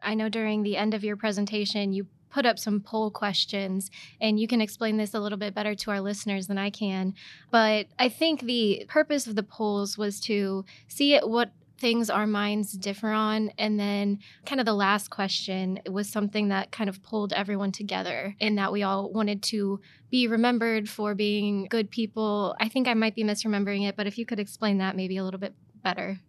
I 0.02 0.14
know 0.14 0.30
during 0.30 0.64
the 0.64 0.78
end 0.78 0.94
of 0.94 1.04
your 1.04 1.18
presentation, 1.18 1.94
you 1.94 2.08
put 2.30 2.46
up 2.46 2.60
some 2.60 2.80
poll 2.80 3.10
questions, 3.10 3.90
and 4.22 4.40
you 4.40 4.48
can 4.48 4.62
explain 4.62 4.98
this 4.98 5.14
a 5.14 5.20
little 5.20 5.38
bit 5.38 5.54
better 5.56 5.76
to 5.76 5.92
our 5.92 6.02
listeners 6.02 6.48
than 6.48 6.58
I 6.58 6.70
can. 6.70 7.14
But 7.52 7.88
I 7.98 8.10
think 8.10 8.42
the 8.42 8.86
purpose 8.88 9.28
of 9.28 9.36
the 9.36 9.44
polls 9.44 9.98
was 9.98 10.20
to 10.22 10.66
see 10.88 11.18
what 11.20 11.52
things 11.80 12.10
our 12.10 12.28
minds 12.28 12.74
differ 12.74 13.10
on. 13.10 13.52
And 13.58 13.80
then, 13.80 14.20
kind 14.46 14.60
of 14.60 14.66
the 14.66 14.74
last 14.74 15.10
question 15.10 15.80
was 15.90 16.10
something 16.10 16.50
that 16.50 16.72
kind 16.72 16.90
of 16.90 17.02
pulled 17.04 17.34
everyone 17.34 17.72
together 17.72 18.36
in 18.40 18.56
that 18.56 18.72
we 18.72 18.84
all 18.84 19.12
wanted 19.12 19.44
to 19.44 19.80
be 20.10 20.28
remembered 20.28 20.90
for 20.90 21.16
being 21.16 21.68
good 21.70 21.90
people. 21.90 22.56
I 22.60 22.70
think 22.70 22.88
I 22.88 22.94
might 22.94 23.16
be 23.16 23.24
misremembering 23.24 23.88
it, 23.88 23.96
but 23.96 24.08
if 24.08 24.18
you 24.18 24.26
could 24.26 24.40
explain 24.40 24.78
that 24.80 24.96
maybe 24.96 25.18
a 25.18 25.24
little 25.24 25.40
bit 25.40 25.56
better. 25.84 26.20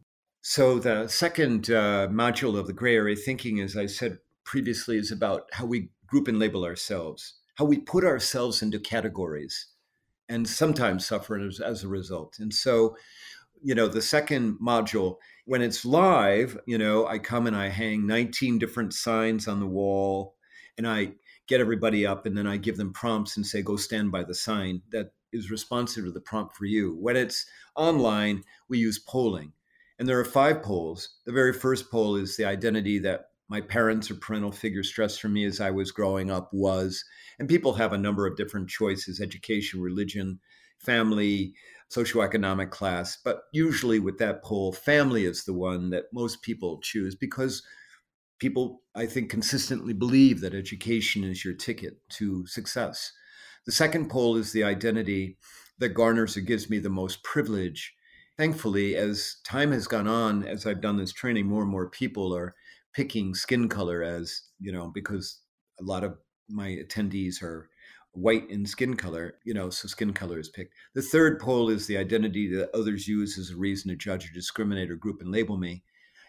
So, 0.43 0.79
the 0.79 1.09
second 1.09 1.71
uh, 1.71 2.09
module 2.09 2.59
of 2.59 2.67
the 2.67 2.73
gray 2.73 2.95
area 2.95 3.17
thinking, 3.17 3.61
as 3.61 3.77
I 3.77 3.87
said 3.87 4.19
previously, 4.45 4.97
is 4.97 5.11
about 5.11 5.45
how 5.53 5.67
we 5.67 5.91
group 6.07 6.29
and 6.29 6.39
label 6.39 6.65
ourselves, 6.65 7.35
how 7.57 7.65
we 7.65 7.79
put 7.79 8.05
ourselves 8.05 8.63
into 8.63 8.79
categories 8.79 9.67
and 10.29 10.49
sometimes 10.49 11.07
suffer 11.07 11.39
as, 11.39 11.61
as 11.61 11.85
a 11.85 11.89
result. 11.89 12.39
And 12.39 12.53
so, 12.53 12.97
you 13.63 13.75
know, 13.75 13.89
the 13.89 14.03
second 14.03 14.59
module 14.61 15.17
when 15.49 15.63
it's 15.63 15.87
live, 15.87 16.61
you 16.67 16.77
know, 16.77 17.07
I 17.07 17.19
come 17.19 17.47
and 17.47 17.57
I 17.57 17.69
hang 17.69 18.07
19 18.07 18.59
different 18.59 18.93
signs 18.93 19.49
on 19.49 19.61
the 19.61 19.67
wall 19.67 20.35
and 20.77 20.87
I 20.87 21.13
get 21.47 21.63
everybody 21.63 22.05
up 22.05 22.27
and 22.27 22.37
then 22.37 22.47
I 22.47 22.59
give 22.59 22.77
them 22.77 22.93
prompts 22.93 23.39
and 23.39 23.47
say, 23.47 23.63
go 23.63 23.77
stand 23.77 24.13
by 24.13 24.25
the 24.25 24.35
sign 24.35 24.83
that 24.93 25.13
is 25.33 25.51
responsive 25.51 26.05
to 26.05 26.11
the 26.11 26.21
prompt 26.21 26.55
for 26.55 26.67
you. 26.67 26.99
When 27.01 27.17
it's 27.17 27.47
online, 27.77 28.45
we 28.69 28.77
use 28.77 28.99
polling. 28.99 29.55
And 29.99 30.07
there 30.07 30.21
are 30.21 30.25
five 30.27 30.63
polls. 30.63 31.17
The 31.25 31.33
very 31.33 31.55
first 31.55 31.91
poll 31.91 32.17
is 32.17 32.37
the 32.37 32.45
identity 32.45 32.99
that 32.99 33.31
my 33.49 33.63
parents 33.63 34.11
or 34.11 34.17
parental 34.17 34.53
figures 34.53 34.91
stressed 34.91 35.19
for 35.19 35.31
me 35.31 35.47
as 35.47 35.63
I 35.63 35.71
was 35.71 35.93
growing 35.93 36.31
up 36.31 36.51
was. 36.53 37.03
And 37.39 37.49
people 37.49 37.73
have 37.73 37.95
a 37.95 37.99
number 37.99 38.27
of 38.27 38.37
different 38.37 38.69
choices 38.69 39.19
education, 39.19 39.81
religion, 39.81 40.41
family, 40.79 41.55
socioeconomic 41.91 42.71
class. 42.71 43.19
But 43.25 43.43
usually 43.53 43.99
with 43.99 44.19
that 44.19 44.43
poll, 44.43 44.73
family 44.73 45.25
is 45.25 45.45
the 45.45 45.55
one 45.55 45.91
that 45.91 46.05
most 46.13 46.43
people 46.43 46.81
choose 46.83 47.15
because 47.15 47.63
people, 48.39 48.83
I 48.95 49.07
think, 49.07 49.31
consistently 49.31 49.93
believe 49.93 50.41
that 50.41 50.55
education 50.55 51.25
is 51.25 51.45
your 51.45 51.55
ticket 51.55 51.95
to 52.11 52.47
success. 52.47 53.13
The 53.67 53.73
second 53.73 54.11
poll 54.11 54.37
is 54.37 54.53
the 54.53 54.65
identity 54.65 55.39
that 55.79 55.91
garners 55.91 56.37
or 56.37 56.41
gives 56.41 56.71
me 56.71 56.79
the 56.79 56.89
most 56.91 57.23
privilege. 57.23 57.95
Thankfully, 58.37 58.97
as 58.97 59.37
time 59.45 59.73
has 59.73 59.87
gone 59.87 60.07
on, 60.07 60.45
as 60.45 60.67
I've 60.67 60.81
done 60.81 60.97
this 60.97 61.13
training, 61.13 61.47
more 61.47 61.63
and 61.63 61.71
more 61.71 61.91
people 61.91 62.35
are 62.35 62.55
picking 62.95 63.35
skin 63.35 63.69
color 63.69 64.03
as, 64.03 64.43
you 64.61 64.73
know, 64.73 64.91
because 64.95 65.41
a 65.81 65.85
lot 65.85 66.05
of 66.05 66.17
my 66.49 66.69
attendees 66.69 67.43
are 67.43 67.69
white 68.21 68.49
in 68.51 68.67
skin 68.67 68.95
color, 68.95 69.37
you 69.45 69.55
know, 69.55 69.71
so 69.71 69.89
skin 69.89 70.13
color 70.13 70.39
is 70.39 70.49
picked. 70.49 70.75
The 70.95 71.03
third 71.03 71.41
poll 71.41 71.71
is 71.71 71.87
the 71.87 71.97
identity 71.97 72.53
that 72.55 72.75
others 72.75 73.07
use 73.07 73.39
as 73.39 73.51
a 73.51 73.57
reason 73.57 73.91
to 73.91 73.97
judge 73.97 74.29
or 74.29 74.35
discriminate 74.35 74.91
or 74.91 74.97
group 74.97 75.21
and 75.21 75.31
label 75.31 75.57
me. 75.57 75.83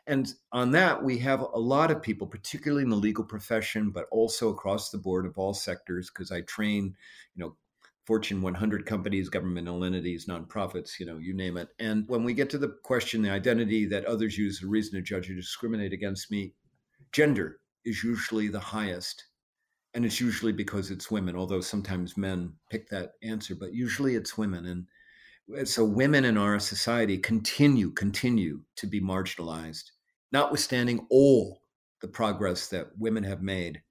And 0.08 0.34
on 0.52 0.72
that, 0.72 1.04
we 1.04 1.20
have 1.20 1.42
a 1.42 1.60
lot 1.60 1.92
of 1.92 2.02
people, 2.02 2.26
particularly 2.26 2.84
in 2.84 2.90
the 2.90 2.96
legal 2.96 3.24
profession, 3.24 3.92
but 3.92 4.06
also 4.12 4.50
across 4.50 4.90
the 4.90 4.98
board 4.98 5.26
of 5.26 5.38
all 5.38 5.54
sectors, 5.54 6.10
because 6.10 6.32
I 6.32 6.42
train, 6.42 6.96
you 7.36 7.44
know, 7.44 7.56
Fortune 8.06 8.42
100 8.42 8.88
companies, 8.88 9.30
governmental 9.30 9.84
entities, 9.84 10.26
nonprofits, 10.26 11.00
you 11.00 11.06
know, 11.06 11.20
you 11.20 11.36
name 11.36 11.58
it. 11.58 11.70
And 11.78 12.06
when 12.08 12.24
we 12.24 12.34
get 12.34 12.50
to 12.52 12.58
the 12.58 12.76
question, 12.84 13.22
the 13.22 13.30
identity 13.30 13.86
that 13.86 14.06
others 14.06 14.36
use 14.36 14.60
as 14.60 14.66
a 14.66 14.68
reason 14.68 14.96
to 14.96 15.04
judge 15.04 15.30
or 15.30 15.36
discriminate 15.36 15.94
against 15.94 16.32
me, 16.32 16.56
gender 17.12 17.60
is 17.86 18.04
usually 18.04 18.48
the 18.48 18.60
highest 18.60 19.26
and 19.94 20.06
it's 20.06 20.20
usually 20.20 20.52
because 20.52 20.92
it's 20.92 21.12
women 21.12 21.36
although 21.36 21.62
sometimes 21.62 22.18
men 22.18 22.54
pick 22.70 22.90
that 22.90 23.14
answer 23.24 23.56
but 23.56 23.74
usually 23.74 24.16
it's 24.16 24.38
women. 24.38 24.66
And 24.66 24.88
uh, 25.62 25.66
so 25.66 25.84
women 25.84 26.26
in 26.26 26.38
our 26.38 26.60
society 26.60 27.18
continue 27.18 27.92
continue 27.92 28.62
to 28.76 28.88
be 28.88 29.02
marginalized 29.02 29.92
notwithstanding 30.32 31.08
all 31.10 31.62
the 32.02 32.08
progress 32.08 32.68
that 32.68 32.88
women 32.98 33.24
have 33.24 33.42
made 33.42 33.82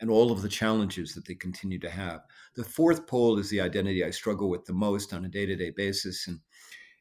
and 0.00 0.10
all 0.10 0.32
of 0.32 0.42
the 0.42 0.48
challenges 0.48 1.14
that 1.14 1.24
they 1.24 1.36
continue 1.36 1.78
to 1.78 1.88
have. 1.88 2.20
The 2.56 2.64
fourth 2.64 3.06
poll 3.06 3.38
is 3.38 3.48
the 3.48 3.60
identity 3.60 4.04
i 4.04 4.10
struggle 4.10 4.50
with 4.50 4.64
the 4.64 4.72
most 4.72 5.12
on 5.12 5.24
a 5.24 5.28
day-to-day 5.28 5.70
basis 5.76 6.26
and 6.26 6.40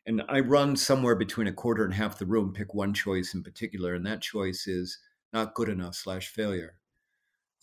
and 0.05 0.21
i 0.29 0.39
run 0.39 0.75
somewhere 0.75 1.15
between 1.15 1.47
a 1.47 1.53
quarter 1.53 1.85
and 1.85 1.93
half 1.93 2.19
the 2.19 2.25
room 2.25 2.53
pick 2.53 2.73
one 2.73 2.93
choice 2.93 3.33
in 3.33 3.41
particular 3.41 3.95
and 3.95 4.05
that 4.05 4.21
choice 4.21 4.67
is 4.67 4.99
not 5.31 5.55
good 5.55 5.69
enough 5.69 5.95
slash 5.95 6.27
failure 6.27 6.75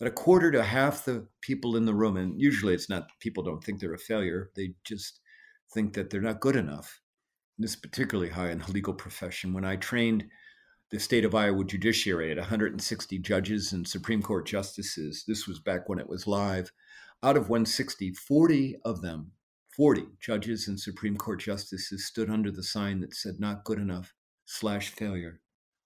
but 0.01 0.07
a 0.07 0.11
quarter 0.11 0.49
to 0.49 0.63
half 0.63 1.05
the 1.05 1.27
people 1.41 1.75
in 1.75 1.85
the 1.85 1.93
room, 1.93 2.17
and 2.17 2.41
usually 2.41 2.73
it's 2.73 2.89
not 2.89 3.11
people 3.19 3.43
don't 3.43 3.63
think 3.63 3.79
they're 3.79 3.93
a 3.93 3.99
failure, 3.99 4.49
they 4.55 4.73
just 4.83 5.19
think 5.75 5.93
that 5.93 6.09
they're 6.09 6.19
not 6.19 6.39
good 6.39 6.55
enough. 6.55 6.99
And 7.55 7.63
this 7.63 7.75
is 7.75 7.79
particularly 7.79 8.31
high 8.31 8.49
in 8.49 8.57
the 8.57 8.71
legal 8.71 8.95
profession. 8.95 9.53
When 9.53 9.63
I 9.63 9.75
trained 9.75 10.25
the 10.89 10.99
state 10.99 11.23
of 11.23 11.35
Iowa 11.35 11.63
judiciary 11.65 12.31
at 12.31 12.37
160 12.37 13.19
judges 13.19 13.73
and 13.73 13.87
Supreme 13.87 14.23
Court 14.23 14.47
justices, 14.47 15.23
this 15.27 15.47
was 15.47 15.59
back 15.59 15.87
when 15.87 15.99
it 15.99 16.09
was 16.09 16.25
live, 16.25 16.71
out 17.21 17.37
of 17.37 17.49
160, 17.49 18.11
40 18.13 18.77
of 18.83 19.03
them, 19.03 19.33
40 19.77 20.05
judges 20.19 20.67
and 20.67 20.79
Supreme 20.79 21.15
Court 21.15 21.39
justices 21.39 22.07
stood 22.07 22.31
under 22.31 22.49
the 22.49 22.63
sign 22.63 23.01
that 23.01 23.13
said 23.13 23.35
not 23.39 23.65
good 23.65 23.77
enough 23.77 24.15
slash 24.45 24.89
failure 24.89 25.41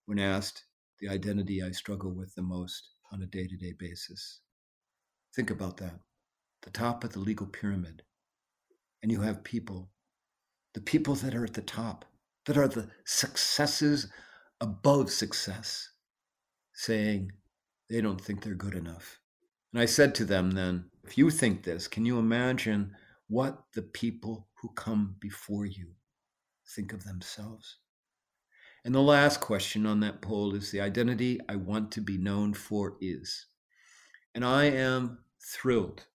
when 0.06 0.18
asked 0.18 0.64
the 1.00 1.08
identity 1.10 1.62
I 1.62 1.72
struggle 1.72 2.14
with 2.14 2.34
the 2.34 2.40
most 2.40 2.95
on 3.12 3.22
a 3.22 3.26
day 3.26 3.46
to 3.46 3.56
day 3.56 3.72
basis. 3.78 4.40
Think 5.34 5.50
about 5.50 5.76
that. 5.78 6.00
The 6.62 6.70
top 6.70 7.04
of 7.04 7.12
the 7.12 7.20
legal 7.20 7.46
pyramid. 7.46 8.02
And 9.02 9.12
you 9.12 9.20
have 9.20 9.44
people, 9.44 9.90
the 10.74 10.80
people 10.80 11.14
that 11.16 11.34
are 11.34 11.44
at 11.44 11.54
the 11.54 11.62
top, 11.62 12.04
that 12.46 12.56
are 12.56 12.68
the 12.68 12.88
successes 13.04 14.08
above 14.60 15.10
success, 15.10 15.90
saying 16.72 17.32
they 17.88 18.00
don't 18.00 18.20
think 18.20 18.42
they're 18.42 18.54
good 18.54 18.74
enough. 18.74 19.20
And 19.72 19.82
I 19.82 19.86
said 19.86 20.14
to 20.16 20.24
them 20.24 20.52
then, 20.52 20.86
if 21.04 21.18
you 21.18 21.30
think 21.30 21.62
this, 21.62 21.86
can 21.86 22.04
you 22.04 22.18
imagine 22.18 22.92
what 23.28 23.62
the 23.74 23.82
people 23.82 24.48
who 24.54 24.70
come 24.70 25.16
before 25.20 25.66
you 25.66 25.92
think 26.74 26.92
of 26.92 27.04
themselves? 27.04 27.76
And 28.86 28.94
the 28.94 29.02
last 29.02 29.40
question 29.40 29.84
on 29.84 29.98
that 29.98 30.22
poll 30.22 30.54
is 30.54 30.70
the 30.70 30.80
identity 30.80 31.40
I 31.48 31.56
want 31.56 31.90
to 31.90 32.00
be 32.00 32.16
known 32.16 32.54
for 32.54 32.96
is. 33.00 33.46
And 34.32 34.44
I 34.44 34.66
am 34.66 35.18
thrilled 35.44 36.06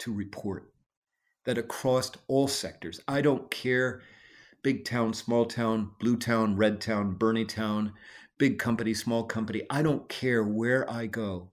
to 0.00 0.12
report 0.12 0.70
that 1.46 1.56
across 1.56 2.12
all 2.26 2.46
sectors, 2.46 3.00
I 3.08 3.22
don't 3.22 3.50
care 3.50 4.02
big 4.62 4.84
town, 4.84 5.14
small 5.14 5.46
town, 5.46 5.92
blue 5.98 6.18
town, 6.18 6.56
red 6.56 6.82
town, 6.82 7.14
Bernie 7.14 7.46
town, 7.46 7.94
big 8.36 8.58
company, 8.58 8.92
small 8.92 9.24
company, 9.24 9.62
I 9.70 9.80
don't 9.80 10.10
care 10.10 10.44
where 10.44 10.90
I 10.90 11.06
go. 11.06 11.52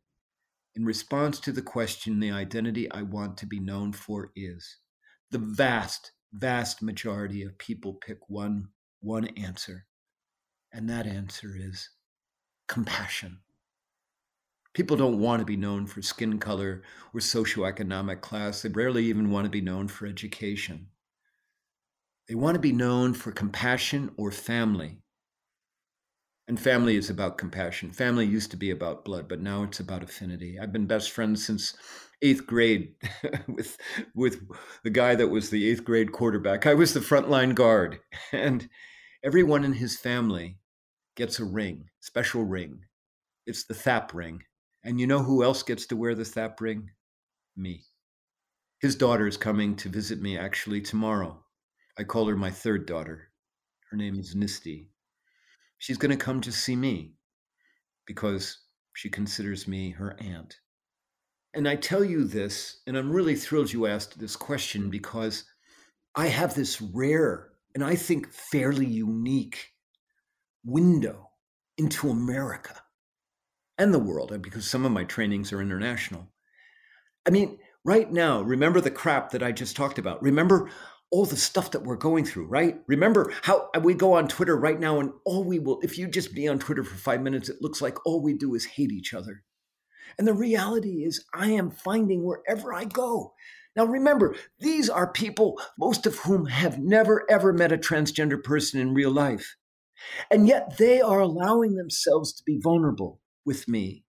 In 0.76 0.84
response 0.84 1.40
to 1.40 1.54
the 1.54 1.62
question, 1.62 2.20
the 2.20 2.32
identity 2.32 2.92
I 2.92 3.04
want 3.04 3.38
to 3.38 3.46
be 3.46 3.62
known 3.62 3.94
for 3.94 4.34
is 4.36 4.80
the 5.32 5.40
vast, 5.40 6.12
vast 6.34 6.82
majority 6.82 7.44
of 7.44 7.58
people 7.58 7.94
pick 8.06 8.18
one, 8.28 8.68
one 9.00 9.28
answer 9.38 9.86
and 10.76 10.90
that 10.90 11.08
answer 11.08 11.56
is 11.58 11.90
compassion. 12.68 13.40
People 14.74 14.98
don't 14.98 15.20
want 15.20 15.40
to 15.40 15.46
be 15.46 15.56
known 15.56 15.88
for 15.88 16.02
skin 16.02 16.38
color 16.38 16.84
or 17.14 17.22
socioeconomic 17.22 18.20
class. 18.20 18.62
They 18.62 18.70
rarely 18.70 19.06
even 19.06 19.32
want 19.32 19.46
to 19.46 19.50
be 19.50 19.62
known 19.62 19.88
for 19.88 20.06
education. 20.06 20.88
They 22.28 22.36
want 22.36 22.56
to 22.56 22.60
be 22.60 22.74
known 22.74 23.14
for 23.14 23.32
compassion 23.32 24.12
or 24.18 24.32
family. 24.32 25.00
And 26.50 26.60
family 26.60 26.98
is 26.98 27.10
about 27.10 27.38
compassion. 27.38 27.92
Family 27.94 28.26
used 28.26 28.52
to 28.52 28.58
be 28.58 28.72
about 28.72 29.06
blood, 29.06 29.30
but 29.30 29.40
now 29.40 29.64
it's 29.64 29.80
about 29.80 30.04
affinity. 30.04 30.60
I've 30.60 30.74
been 30.74 30.88
best 30.88 31.12
friends 31.12 31.46
since 31.46 31.74
eighth 32.22 32.46
grade 32.46 32.96
with 33.48 33.78
with 34.14 34.42
the 34.84 34.90
guy 34.90 35.16
that 35.16 35.30
was 35.30 35.50
the 35.50 35.70
eighth 35.70 35.86
grade 35.86 36.12
quarterback. 36.12 36.68
I 36.68 36.74
was 36.74 36.94
the 36.94 37.00
frontline 37.00 37.56
guard, 37.56 38.00
and 38.32 38.68
everyone 39.24 39.64
in 39.64 39.74
his 39.74 39.98
family 39.98 40.60
gets 41.16 41.40
a 41.40 41.46
ring, 41.46 41.86
special 42.02 42.44
ring. 42.44 42.80
It's 43.46 43.66
the 43.66 43.74
Thap 43.74 44.14
ring. 44.14 44.44
And 44.84 45.00
you 45.00 45.08
know 45.08 45.20
who 45.20 45.44
else 45.44 45.64
gets 45.64 45.86
to 45.88 45.96
wear 45.96 46.14
the 46.16 46.26
Thap 46.26 46.62
ring? 46.62 46.92
Me. 47.56 47.84
His 48.82 48.96
daughter 48.96 49.26
is 49.26 49.38
coming 49.38 49.76
to 49.78 49.90
visit 49.90 50.22
me 50.22 50.38
actually 50.38 50.82
tomorrow. 50.82 51.44
I 51.98 52.04
call 52.04 52.28
her 52.28 52.36
my 52.36 52.52
third 52.52 52.86
daughter. 52.86 53.30
Her 53.90 53.98
name 53.98 54.20
is 54.20 54.36
Nisty. 54.36 54.90
She's 55.78 55.98
going 55.98 56.12
to 56.12 56.24
come 56.24 56.42
to 56.42 56.52
see 56.52 56.76
me 56.76 57.14
because 58.06 58.60
she 58.94 59.10
considers 59.10 59.68
me 59.68 59.92
her 59.92 60.16
aunt. 60.20 60.60
And 61.54 61.68
I 61.70 61.78
tell 61.78 62.04
you 62.04 62.26
this, 62.26 62.82
and 62.86 62.98
I'm 62.98 63.12
really 63.12 63.36
thrilled 63.36 63.72
you 63.72 63.88
asked 63.88 64.20
this 64.20 64.36
question 64.36 64.90
because 64.90 65.46
I 66.16 66.28
have 66.28 66.54
this 66.54 66.82
rare 66.82 67.52
and 67.74 67.84
I 67.84 67.96
think 67.96 68.32
fairly 68.32 68.86
unique 68.86 69.72
window 70.66 71.30
into 71.78 72.10
America 72.10 72.82
and 73.78 73.94
the 73.94 74.00
world, 74.00 74.42
because 74.42 74.66
some 74.66 74.86
of 74.86 74.92
my 74.92 75.04
trainings 75.04 75.54
are 75.54 75.62
international. 75.62 76.28
I 77.28 77.30
mean, 77.30 77.60
right 77.84 78.12
now, 78.12 78.42
remember 78.42 78.82
the 78.82 78.92
crap 78.92 79.32
that 79.32 79.44
I 79.44 79.52
just 79.52 79.76
talked 79.76 79.98
about. 79.98 80.24
Remember 80.24 80.70
all 81.12 81.26
the 81.26 81.38
stuff 81.38 81.72
that 81.72 81.84
we're 81.84 81.96
going 81.96 82.26
through, 82.26 82.48
right? 82.48 82.78
Remember 82.88 83.32
how 83.42 83.70
uh, 83.76 83.80
we 83.80 83.94
go 83.94 84.14
on 84.14 84.28
Twitter 84.28 84.58
right 84.58 84.80
now, 84.80 85.00
and 85.00 85.12
all 85.26 85.44
we 85.44 85.60
will, 85.60 85.80
if 85.82 85.98
you 85.98 86.08
just 86.08 86.34
be 86.34 86.48
on 86.48 86.60
Twitter 86.60 86.84
for 86.84 86.96
five 86.96 87.22
minutes, 87.22 87.48
it 87.48 87.62
looks 87.62 87.82
like 87.82 88.06
all 88.06 88.22
we 88.22 88.34
do 88.34 88.56
is 88.56 88.66
hate 88.66 88.92
each 88.92 89.14
other. 89.14 89.44
And 90.18 90.28
the 90.28 90.34
reality 90.34 91.04
is, 91.04 91.24
I 91.34 91.52
am 91.52 91.72
finding 91.72 92.24
wherever 92.24 92.74
I 92.74 92.86
go. 92.86 93.34
Now, 93.76 93.86
remember, 93.86 94.36
these 94.60 94.90
are 94.90 95.12
people, 95.12 95.62
most 95.78 96.06
of 96.06 96.20
whom 96.20 96.46
have 96.46 96.80
never, 96.80 97.26
ever 97.30 97.52
met 97.52 97.74
a 97.74 97.78
transgender 97.78 98.42
person 98.42 98.80
in 98.80 98.94
real 98.94 99.12
life. 99.12 99.56
And 100.30 100.48
yet 100.48 100.78
they 100.78 101.02
are 101.02 101.20
allowing 101.20 101.76
themselves 101.76 102.34
to 102.34 102.44
be 102.44 102.60
vulnerable 102.62 103.22
with 103.46 103.68
me. 103.68 104.04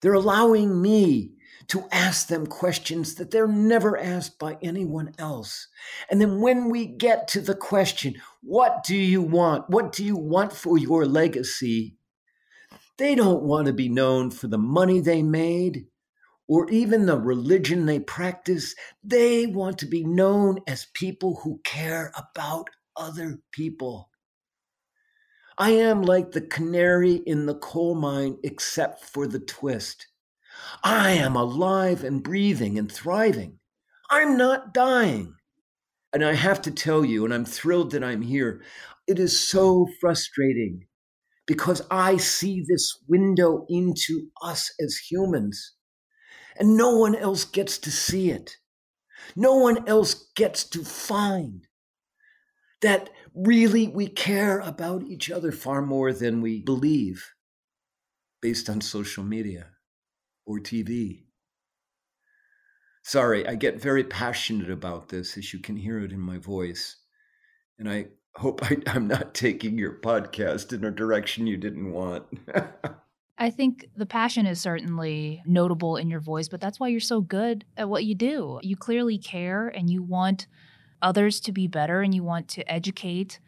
They're 0.00 0.14
allowing 0.14 0.82
me 0.82 1.32
to 1.68 1.86
ask 1.92 2.26
them 2.26 2.46
questions 2.46 3.14
that 3.14 3.30
they're 3.30 3.46
never 3.46 3.96
asked 3.96 4.38
by 4.38 4.58
anyone 4.60 5.12
else. 5.18 5.68
And 6.10 6.20
then 6.20 6.40
when 6.40 6.70
we 6.70 6.86
get 6.86 7.28
to 7.28 7.40
the 7.40 7.54
question, 7.54 8.20
what 8.42 8.82
do 8.84 8.96
you 8.96 9.22
want? 9.22 9.70
What 9.70 9.92
do 9.92 10.04
you 10.04 10.16
want 10.16 10.52
for 10.52 10.76
your 10.76 11.06
legacy? 11.06 11.96
They 12.98 13.14
don't 13.14 13.42
want 13.42 13.66
to 13.66 13.72
be 13.72 13.88
known 13.88 14.30
for 14.30 14.48
the 14.48 14.58
money 14.58 15.00
they 15.00 15.22
made 15.22 15.86
or 16.48 16.68
even 16.70 17.06
the 17.06 17.18
religion 17.18 17.86
they 17.86 18.00
practice. 18.00 18.74
They 19.02 19.46
want 19.46 19.78
to 19.78 19.86
be 19.86 20.04
known 20.04 20.58
as 20.66 20.86
people 20.94 21.40
who 21.42 21.60
care 21.64 22.12
about 22.16 22.68
other 22.96 23.38
people. 23.52 24.10
I 25.58 25.70
am 25.70 26.02
like 26.02 26.32
the 26.32 26.40
canary 26.40 27.16
in 27.26 27.46
the 27.46 27.54
coal 27.54 27.94
mine, 27.94 28.38
except 28.42 29.04
for 29.04 29.26
the 29.26 29.40
twist. 29.40 30.06
I 30.82 31.10
am 31.12 31.36
alive 31.36 32.04
and 32.04 32.22
breathing 32.22 32.78
and 32.78 32.90
thriving. 32.90 33.58
I'm 34.10 34.36
not 34.36 34.74
dying. 34.74 35.34
And 36.12 36.24
I 36.24 36.34
have 36.34 36.60
to 36.62 36.70
tell 36.70 37.04
you, 37.04 37.24
and 37.24 37.32
I'm 37.32 37.44
thrilled 37.44 37.92
that 37.92 38.04
I'm 38.04 38.22
here, 38.22 38.62
it 39.06 39.18
is 39.18 39.38
so 39.38 39.88
frustrating 40.00 40.86
because 41.46 41.82
I 41.90 42.16
see 42.18 42.64
this 42.66 42.98
window 43.08 43.66
into 43.68 44.28
us 44.42 44.72
as 44.80 44.96
humans, 44.96 45.74
and 46.56 46.76
no 46.76 46.96
one 46.96 47.16
else 47.16 47.44
gets 47.44 47.78
to 47.78 47.90
see 47.90 48.30
it. 48.30 48.56
No 49.34 49.56
one 49.56 49.88
else 49.88 50.30
gets 50.36 50.64
to 50.70 50.84
find 50.84 51.66
that 52.82 53.10
really 53.34 53.88
we 53.88 54.08
care 54.08 54.60
about 54.60 55.02
each 55.04 55.30
other 55.30 55.52
far 55.52 55.82
more 55.82 56.12
than 56.12 56.40
we 56.40 56.60
believe 56.60 57.32
based 58.40 58.68
on 58.68 58.80
social 58.80 59.24
media 59.24 59.68
or 60.44 60.58
TV. 60.58 61.24
Sorry, 63.04 63.46
I 63.46 63.54
get 63.54 63.80
very 63.80 64.04
passionate 64.04 64.70
about 64.70 65.08
this, 65.08 65.36
as 65.36 65.52
you 65.52 65.58
can 65.58 65.76
hear 65.76 65.98
it 65.98 66.12
in 66.12 66.20
my 66.20 66.38
voice. 66.38 66.96
And 67.78 67.90
I 67.90 68.06
hope 68.36 68.62
I, 68.62 68.76
am 68.86 69.08
not 69.08 69.34
taking 69.34 69.78
your 69.78 69.98
podcast 70.00 70.72
in 70.72 70.84
a 70.84 70.90
direction 70.90 71.46
you 71.46 71.56
didn't 71.56 71.92
want. 71.92 72.24
I 73.38 73.50
think 73.50 73.88
the 73.96 74.06
passion 74.06 74.46
is 74.46 74.60
certainly 74.60 75.42
notable 75.46 75.96
in 75.96 76.10
your 76.10 76.20
voice, 76.20 76.48
but 76.48 76.60
that's 76.60 76.78
why 76.78 76.88
you're 76.88 77.00
so 77.00 77.20
good 77.20 77.64
at 77.76 77.88
what 77.88 78.04
you 78.04 78.14
do. 78.14 78.60
You 78.62 78.76
clearly 78.76 79.18
care 79.18 79.66
and 79.68 79.90
you 79.90 80.02
want 80.02 80.46
others 81.02 81.40
to 81.40 81.52
be 81.52 81.66
better 81.66 82.00
and 82.00 82.14
you 82.14 82.22
want 82.22 82.48
to 82.48 82.70
educate 82.70 83.40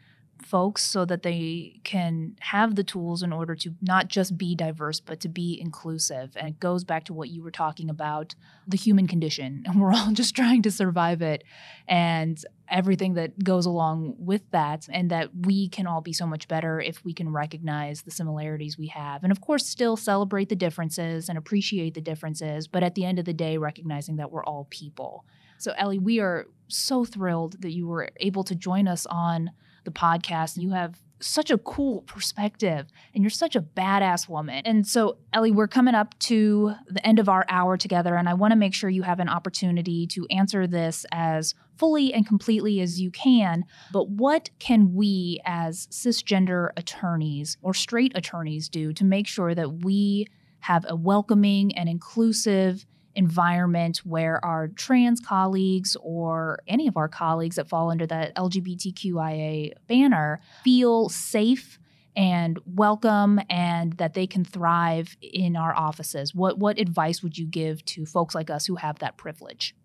folks 0.43 0.83
so 0.83 1.05
that 1.05 1.23
they 1.23 1.79
can 1.83 2.35
have 2.39 2.75
the 2.75 2.83
tools 2.83 3.23
in 3.23 3.31
order 3.31 3.55
to 3.55 3.73
not 3.81 4.07
just 4.07 4.37
be 4.37 4.55
diverse 4.55 4.99
but 4.99 5.19
to 5.21 5.29
be 5.29 5.59
inclusive. 5.59 6.35
And 6.35 6.47
it 6.49 6.59
goes 6.59 6.83
back 6.83 7.05
to 7.05 7.13
what 7.13 7.29
you 7.29 7.41
were 7.41 7.51
talking 7.51 7.89
about 7.89 8.35
the 8.67 8.77
human 8.77 9.07
condition. 9.07 9.63
And 9.65 9.81
we're 9.81 9.93
all 9.93 10.11
just 10.11 10.35
trying 10.35 10.61
to 10.63 10.71
survive 10.71 11.21
it 11.21 11.43
and 11.87 12.43
everything 12.69 13.13
that 13.13 13.43
goes 13.43 13.65
along 13.65 14.15
with 14.17 14.41
that 14.51 14.87
and 14.91 15.11
that 15.11 15.29
we 15.45 15.69
can 15.69 15.85
all 15.85 16.01
be 16.01 16.13
so 16.13 16.25
much 16.25 16.47
better 16.47 16.81
if 16.81 17.03
we 17.05 17.13
can 17.13 17.31
recognize 17.31 18.01
the 18.01 18.11
similarities 18.11 18.77
we 18.77 18.87
have. 18.87 19.23
And 19.23 19.31
of 19.31 19.41
course 19.41 19.65
still 19.65 19.95
celebrate 19.95 20.49
the 20.49 20.55
differences 20.55 21.29
and 21.29 21.37
appreciate 21.37 21.93
the 21.93 22.01
differences 22.01 22.67
but 22.67 22.83
at 22.83 22.95
the 22.95 23.05
end 23.05 23.19
of 23.19 23.25
the 23.25 23.33
day 23.33 23.57
recognizing 23.57 24.17
that 24.17 24.31
we're 24.31 24.43
all 24.43 24.67
people 24.69 25.25
so 25.57 25.73
ellie 25.77 25.99
we 25.99 26.19
are 26.19 26.47
so 26.67 27.05
thrilled 27.05 27.61
that 27.61 27.71
you 27.71 27.87
were 27.87 28.09
able 28.17 28.43
to 28.43 28.55
join 28.55 28.87
us 28.87 29.05
on 29.05 29.51
the 29.83 29.91
podcast. 29.91 30.57
You 30.57 30.71
have 30.71 30.99
such 31.21 31.49
a 31.49 31.57
cool 31.59 32.01
perspective 32.01 32.87
and 33.13 33.23
you're 33.23 33.29
such 33.29 33.55
a 33.55 33.61
badass 33.61 34.27
woman. 34.27 34.61
And 34.65 34.85
so, 34.85 35.17
Ellie, 35.33 35.51
we're 35.51 35.67
coming 35.67 35.95
up 35.95 36.17
to 36.19 36.73
the 36.89 37.05
end 37.07 37.19
of 37.19 37.29
our 37.29 37.45
hour 37.47 37.77
together, 37.77 38.15
and 38.15 38.27
I 38.27 38.33
want 38.33 38.51
to 38.51 38.57
make 38.57 38.73
sure 38.73 38.89
you 38.89 39.03
have 39.03 39.19
an 39.19 39.29
opportunity 39.29 40.07
to 40.07 40.27
answer 40.29 40.67
this 40.67 41.05
as 41.11 41.55
fully 41.77 42.13
and 42.13 42.27
completely 42.27 42.81
as 42.81 42.99
you 42.99 43.11
can. 43.11 43.63
But 43.93 44.09
what 44.09 44.49
can 44.59 44.93
we 44.93 45.39
as 45.45 45.87
cisgender 45.87 46.69
attorneys 46.75 47.57
or 47.61 47.73
straight 47.73 48.11
attorneys 48.15 48.67
do 48.67 48.91
to 48.93 49.05
make 49.05 49.27
sure 49.27 49.55
that 49.55 49.83
we 49.83 50.27
have 50.59 50.85
a 50.87 50.95
welcoming 50.95 51.75
and 51.77 51.87
inclusive 51.87 52.85
environment 53.15 53.97
where 53.99 54.43
our 54.43 54.67
trans 54.69 55.19
colleagues 55.19 55.95
or 56.01 56.59
any 56.67 56.87
of 56.87 56.97
our 56.97 57.07
colleagues 57.07 57.55
that 57.55 57.67
fall 57.67 57.89
under 57.89 58.05
that 58.07 58.35
LGBTQIA 58.35 59.73
banner 59.87 60.41
feel 60.63 61.09
safe 61.09 61.79
and 62.15 62.59
welcome 62.65 63.39
and 63.49 63.93
that 63.93 64.13
they 64.13 64.27
can 64.27 64.45
thrive 64.45 65.17
in 65.21 65.55
our 65.55 65.75
offices. 65.75 66.33
What 66.33 66.57
what 66.57 66.79
advice 66.79 67.21
would 67.21 67.37
you 67.37 67.45
give 67.45 67.83
to 67.85 68.05
folks 68.05 68.35
like 68.35 68.49
us 68.49 68.65
who 68.65 68.75
have 68.75 68.99
that 68.99 69.17
privilege? 69.17 69.75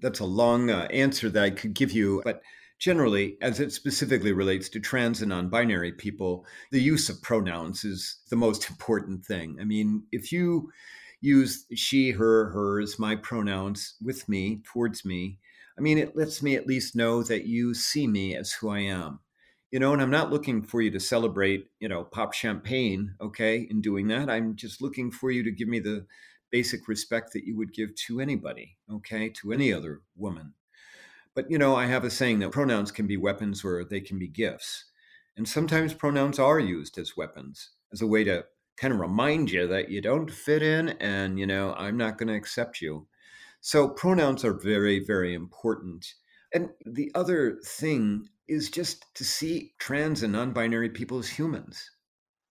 That's 0.00 0.20
a 0.20 0.26
long 0.26 0.70
uh, 0.70 0.88
answer 0.90 1.28
that 1.30 1.42
I 1.42 1.50
could 1.50 1.74
give 1.74 1.92
you, 1.92 2.22
but 2.24 2.42
generally, 2.78 3.36
as 3.42 3.60
it 3.60 3.72
specifically 3.72 4.32
relates 4.32 4.68
to 4.70 4.80
trans 4.80 5.20
and 5.20 5.28
non 5.28 5.48
binary 5.48 5.92
people, 5.92 6.44
the 6.72 6.80
use 6.80 7.08
of 7.08 7.22
pronouns 7.22 7.84
is 7.84 8.20
the 8.30 8.36
most 8.36 8.68
important 8.70 9.24
thing. 9.24 9.58
I 9.60 9.64
mean, 9.64 10.04
if 10.10 10.32
you 10.32 10.70
use 11.20 11.66
she, 11.74 12.10
her, 12.12 12.50
hers, 12.50 12.98
my 12.98 13.16
pronouns 13.16 13.94
with 14.02 14.28
me, 14.28 14.62
towards 14.64 15.04
me, 15.04 15.38
I 15.78 15.82
mean, 15.82 15.98
it 15.98 16.16
lets 16.16 16.42
me 16.42 16.56
at 16.56 16.66
least 16.66 16.96
know 16.96 17.22
that 17.22 17.46
you 17.46 17.74
see 17.74 18.06
me 18.06 18.36
as 18.36 18.52
who 18.52 18.68
I 18.68 18.80
am. 18.80 19.20
You 19.70 19.78
know, 19.78 19.92
and 19.92 20.02
I'm 20.02 20.10
not 20.10 20.30
looking 20.30 20.62
for 20.62 20.82
you 20.82 20.90
to 20.90 21.00
celebrate, 21.00 21.68
you 21.78 21.88
know, 21.88 22.02
pop 22.04 22.32
champagne, 22.32 23.14
okay, 23.20 23.66
in 23.70 23.80
doing 23.80 24.08
that. 24.08 24.28
I'm 24.28 24.56
just 24.56 24.82
looking 24.82 25.10
for 25.10 25.30
you 25.30 25.44
to 25.44 25.52
give 25.52 25.68
me 25.68 25.78
the 25.78 26.06
basic 26.50 26.88
respect 26.88 27.32
that 27.32 27.44
you 27.44 27.56
would 27.56 27.72
give 27.72 27.94
to 27.94 28.20
anybody, 28.20 28.76
okay, 28.92 29.28
to 29.28 29.52
any 29.52 29.72
other 29.72 30.00
woman. 30.16 30.54
But, 31.34 31.50
you 31.50 31.58
know, 31.58 31.76
I 31.76 31.86
have 31.86 32.04
a 32.04 32.10
saying 32.10 32.40
that 32.40 32.50
pronouns 32.50 32.90
can 32.90 33.06
be 33.06 33.16
weapons 33.16 33.64
or 33.64 33.84
they 33.84 34.00
can 34.00 34.18
be 34.18 34.26
gifts. 34.26 34.86
And 35.36 35.48
sometimes 35.48 35.94
pronouns 35.94 36.40
are 36.40 36.58
used 36.58 36.98
as 36.98 37.16
weapons, 37.16 37.70
as 37.92 38.02
a 38.02 38.06
way 38.06 38.24
to 38.24 38.46
kind 38.80 38.94
of 38.94 39.00
remind 39.00 39.50
you 39.50 39.66
that 39.68 39.90
you 39.90 40.00
don't 40.00 40.30
fit 40.30 40.62
in 40.62 40.90
and, 41.00 41.38
you 41.38 41.46
know, 41.46 41.74
I'm 41.74 41.98
not 41.98 42.16
going 42.16 42.28
to 42.28 42.34
accept 42.34 42.80
you. 42.80 43.06
So 43.60 43.88
pronouns 43.88 44.42
are 44.44 44.54
very, 44.54 45.04
very 45.04 45.34
important. 45.34 46.14
And 46.54 46.70
the 46.86 47.12
other 47.14 47.58
thing 47.64 48.26
is 48.48 48.70
just 48.70 49.04
to 49.14 49.24
see 49.24 49.74
trans 49.78 50.22
and 50.22 50.32
non 50.32 50.52
binary 50.52 50.88
people 50.88 51.18
as 51.18 51.28
humans. 51.28 51.90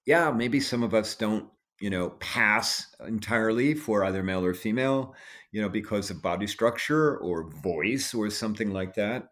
Yeah, 0.06 0.32
maybe 0.32 0.60
some 0.60 0.84
of 0.84 0.94
us 0.94 1.16
don't, 1.16 1.50
you 1.82 1.90
know, 1.90 2.12
pass 2.20 2.86
entirely 3.06 3.74
for 3.74 4.04
either 4.04 4.22
male 4.22 4.46
or 4.46 4.54
female, 4.54 5.16
you 5.52 5.62
know, 5.62 5.70
because 5.70 6.12
of 6.12 6.22
body 6.22 6.48
structure 6.48 7.18
or 7.18 7.50
voice 7.50 8.14
or 8.14 8.30
something 8.30 8.72
like 8.72 8.94
that. 8.96 9.30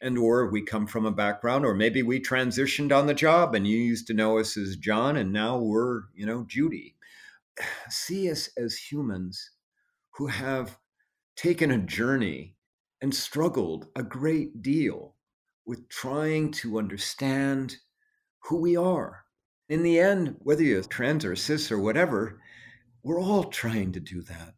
And 0.00 0.16
or 0.16 0.50
we 0.50 0.62
come 0.62 0.86
from 0.86 1.04
a 1.06 1.10
background 1.10 1.64
or 1.64 1.74
maybe 1.74 2.02
we 2.02 2.20
transitioned 2.20 2.96
on 2.96 3.06
the 3.06 3.14
job 3.14 3.54
and 3.54 3.66
you 3.66 3.78
used 3.78 4.06
to 4.06 4.14
know 4.14 4.38
us 4.38 4.56
as 4.56 4.76
John 4.76 5.16
and 5.16 5.32
now 5.32 5.58
we're, 5.58 6.02
you 6.14 6.26
know, 6.26 6.44
Judy. 6.48 6.96
See 7.90 8.30
us 8.30 8.48
as 8.56 8.76
humans 8.76 9.50
who 10.12 10.26
have 10.26 10.78
taken 11.36 11.70
a 11.70 11.78
journey 11.78 12.56
and 13.00 13.14
struggled 13.14 13.86
a 13.96 14.02
great 14.02 14.62
deal 14.62 15.14
with 15.66 15.88
trying 15.88 16.50
to 16.50 16.78
understand 16.78 17.76
who 18.40 18.56
we 18.56 18.76
are. 18.76 19.24
In 19.68 19.82
the 19.82 20.00
end, 20.00 20.36
whether 20.40 20.62
you're 20.62 20.82
trans 20.82 21.24
or 21.24 21.36
cis 21.36 21.70
or 21.70 21.78
whatever, 21.78 22.40
we're 23.02 23.20
all 23.20 23.44
trying 23.44 23.92
to 23.92 24.00
do 24.00 24.20
that. 24.22 24.54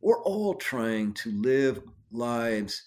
We're 0.00 0.22
all 0.22 0.54
trying 0.54 1.14
to 1.14 1.30
live 1.30 1.82
lives 2.12 2.82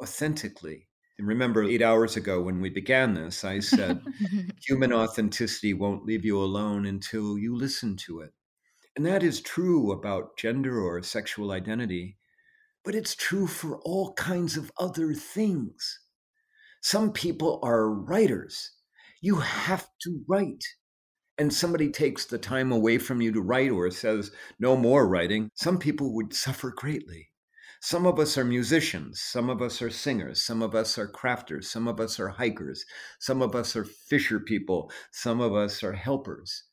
authentically. 0.00 0.85
And 1.18 1.26
remember, 1.26 1.64
eight 1.64 1.80
hours 1.80 2.16
ago 2.16 2.42
when 2.42 2.60
we 2.60 2.68
began 2.68 3.14
this, 3.14 3.44
I 3.44 3.60
said, 3.60 4.02
human 4.66 4.92
authenticity 4.92 5.72
won't 5.72 6.04
leave 6.04 6.24
you 6.24 6.38
alone 6.42 6.84
until 6.84 7.38
you 7.38 7.56
listen 7.56 7.96
to 8.06 8.20
it. 8.20 8.32
And 8.96 9.06
that 9.06 9.22
is 9.22 9.40
true 9.40 9.92
about 9.92 10.36
gender 10.36 10.80
or 10.80 11.02
sexual 11.02 11.52
identity, 11.52 12.16
but 12.84 12.94
it's 12.94 13.14
true 13.14 13.46
for 13.46 13.78
all 13.80 14.12
kinds 14.14 14.56
of 14.56 14.70
other 14.78 15.14
things. 15.14 16.00
Some 16.82 17.12
people 17.12 17.60
are 17.62 17.90
writers. 17.90 18.72
You 19.20 19.36
have 19.36 19.88
to 20.02 20.22
write. 20.28 20.64
And 21.38 21.52
somebody 21.52 21.90
takes 21.90 22.24
the 22.24 22.38
time 22.38 22.72
away 22.72 22.96
from 22.98 23.20
you 23.20 23.32
to 23.32 23.40
write 23.40 23.70
or 23.70 23.90
says, 23.90 24.30
no 24.58 24.76
more 24.76 25.06
writing. 25.06 25.50
Some 25.54 25.78
people 25.78 26.14
would 26.14 26.32
suffer 26.32 26.70
greatly. 26.70 27.28
Some 27.86 28.04
of 28.04 28.18
us 28.18 28.36
are 28.36 28.44
musicians, 28.44 29.20
some 29.20 29.48
of 29.48 29.62
us 29.62 29.80
are 29.80 29.90
singers, 29.90 30.42
some 30.42 30.60
of 30.60 30.74
us 30.74 30.98
are 30.98 31.06
crafters, 31.06 31.66
some 31.66 31.86
of 31.86 32.00
us 32.00 32.18
are 32.18 32.30
hikers, 32.30 32.84
some 33.20 33.40
of 33.40 33.54
us 33.54 33.76
are 33.76 33.84
fisher 33.84 34.40
people, 34.40 34.90
some 35.12 35.40
of 35.40 35.54
us 35.54 35.84
are 35.84 35.92
helpers. 35.92 36.64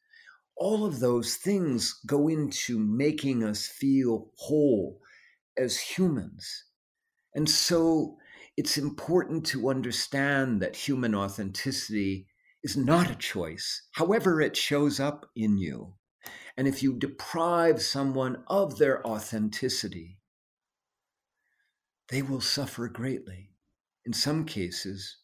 All 0.58 0.84
of 0.84 1.02
those 1.02 1.36
things 1.36 1.94
go 2.08 2.28
into 2.28 2.80
making 2.80 3.44
us 3.44 3.68
feel 3.68 4.32
whole 4.38 5.02
as 5.56 5.78
humans. 5.78 6.64
And 7.36 7.48
so 7.48 8.18
it's 8.58 8.80
important 8.80 9.46
to 9.46 9.70
understand 9.70 10.64
that 10.64 10.76
human 10.76 11.14
authenticity 11.14 12.26
is 12.64 12.76
not 12.76 13.12
a 13.12 13.16
choice, 13.16 13.84
however, 13.92 14.42
it 14.42 14.58
shows 14.58 15.00
up 15.00 15.30
in 15.36 15.60
you. 15.60 15.94
And 16.58 16.68
if 16.68 16.82
you 16.82 16.98
deprive 16.98 17.84
someone 17.84 18.44
of 18.48 18.80
their 18.80 19.06
authenticity, 19.06 20.18
they 22.14 22.22
will 22.22 22.42
suffer 22.42 22.88
greatly. 22.88 23.50
In 24.06 24.14
some 24.14 24.46
cases, 24.46 25.18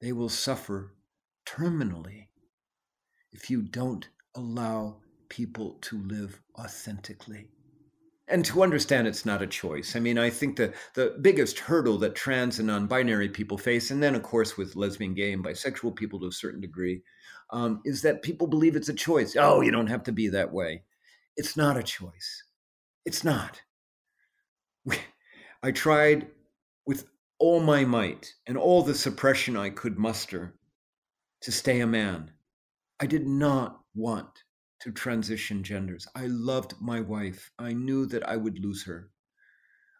they 0.00 0.12
will 0.12 0.28
suffer 0.28 0.94
terminally 1.44 2.28
if 3.32 3.50
you 3.50 3.60
don't 3.62 4.08
allow 4.36 4.98
people 5.28 5.78
to 5.80 6.00
live 6.00 6.40
authentically 6.56 7.48
and 8.28 8.44
to 8.44 8.62
understand 8.62 9.08
it's 9.08 9.26
not 9.26 9.42
a 9.42 9.46
choice. 9.48 9.96
I 9.96 9.98
mean, 9.98 10.18
I 10.18 10.30
think 10.30 10.54
the 10.54 10.72
the 10.94 11.18
biggest 11.20 11.58
hurdle 11.58 11.98
that 11.98 12.14
trans 12.14 12.60
and 12.60 12.68
non-binary 12.68 13.30
people 13.30 13.58
face, 13.58 13.90
and 13.90 14.00
then 14.00 14.14
of 14.14 14.22
course 14.22 14.56
with 14.56 14.76
lesbian, 14.76 15.14
gay, 15.14 15.32
and 15.32 15.44
bisexual 15.44 15.96
people 15.96 16.20
to 16.20 16.28
a 16.28 16.32
certain 16.32 16.60
degree, 16.60 17.02
um, 17.50 17.80
is 17.84 18.02
that 18.02 18.22
people 18.22 18.46
believe 18.46 18.76
it's 18.76 18.88
a 18.88 18.94
choice. 18.94 19.34
Oh, 19.36 19.62
you 19.62 19.72
don't 19.72 19.88
have 19.88 20.04
to 20.04 20.12
be 20.12 20.28
that 20.28 20.52
way. 20.52 20.84
It's 21.36 21.56
not 21.56 21.76
a 21.76 21.82
choice. 21.82 22.44
It's 23.04 23.24
not. 23.24 23.62
I 25.62 25.72
tried 25.72 26.30
with 26.86 27.06
all 27.38 27.60
my 27.60 27.84
might 27.84 28.32
and 28.46 28.56
all 28.56 28.82
the 28.82 28.94
suppression 28.94 29.56
I 29.56 29.70
could 29.70 29.98
muster 29.98 30.54
to 31.42 31.52
stay 31.52 31.80
a 31.80 31.86
man. 31.86 32.30
I 32.98 33.06
did 33.06 33.26
not 33.26 33.80
want 33.94 34.44
to 34.80 34.92
transition 34.92 35.62
genders. 35.62 36.06
I 36.14 36.26
loved 36.26 36.74
my 36.80 37.00
wife. 37.00 37.50
I 37.58 37.74
knew 37.74 38.06
that 38.06 38.26
I 38.26 38.36
would 38.36 38.58
lose 38.58 38.84
her. 38.84 39.10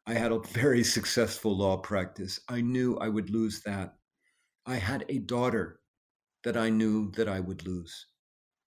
I 0.06 0.14
had 0.14 0.32
a 0.32 0.40
very 0.40 0.82
successful 0.82 1.56
law 1.56 1.76
practice. 1.76 2.40
I 2.48 2.62
knew 2.62 2.96
I 2.96 3.08
would 3.08 3.28
lose 3.28 3.61
that. 3.62 3.94
I 4.64 4.76
had 4.76 5.04
a 5.08 5.18
daughter 5.18 5.80
that 6.44 6.56
I 6.56 6.70
knew 6.70 7.11
that 7.12 7.28
I 7.28 7.40
would 7.40 7.66
lose 7.66 8.06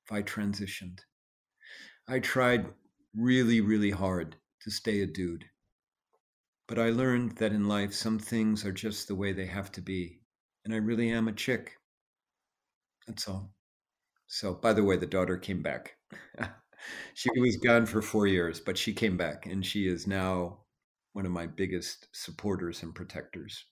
if 0.05 0.11
I 0.11 0.21
transitioned. 0.21 0.99
I 2.07 2.19
tried 2.19 2.67
really, 3.15 3.61
really 3.61 3.91
hard 3.91 4.35
to 4.61 4.69
stay 4.69 5.01
a 5.01 5.07
dude. 5.07 5.45
But 6.67 6.77
I 6.77 6.89
learned 6.89 7.37
that 7.37 7.53
in 7.53 7.69
life, 7.69 7.93
some 7.93 8.19
things 8.19 8.65
are 8.65 8.73
just 8.73 9.07
the 9.07 9.15
way 9.15 9.31
they 9.31 9.45
have 9.45 9.71
to 9.73 9.81
be. 9.81 10.21
And 10.65 10.73
I 10.73 10.77
really 10.77 11.09
am 11.09 11.29
a 11.29 11.33
chick. 11.33 11.77
That's 13.07 13.27
all. 13.27 13.53
So, 14.27 14.53
by 14.55 14.73
the 14.73 14.83
way, 14.83 14.97
the 14.97 15.05
daughter 15.07 15.37
came 15.37 15.61
back. 15.61 15.97
she 17.13 17.29
was 17.39 17.57
gone 17.57 17.85
for 17.85 18.01
four 18.01 18.27
years, 18.27 18.59
but 18.59 18.77
she 18.77 18.93
came 18.93 19.17
back 19.17 19.45
and 19.45 19.65
she 19.65 19.87
is 19.87 20.07
now 20.07 20.59
one 21.13 21.25
of 21.25 21.31
my 21.31 21.47
biggest 21.47 22.07
supporters 22.13 22.83
and 22.83 22.95
protectors. 22.95 23.65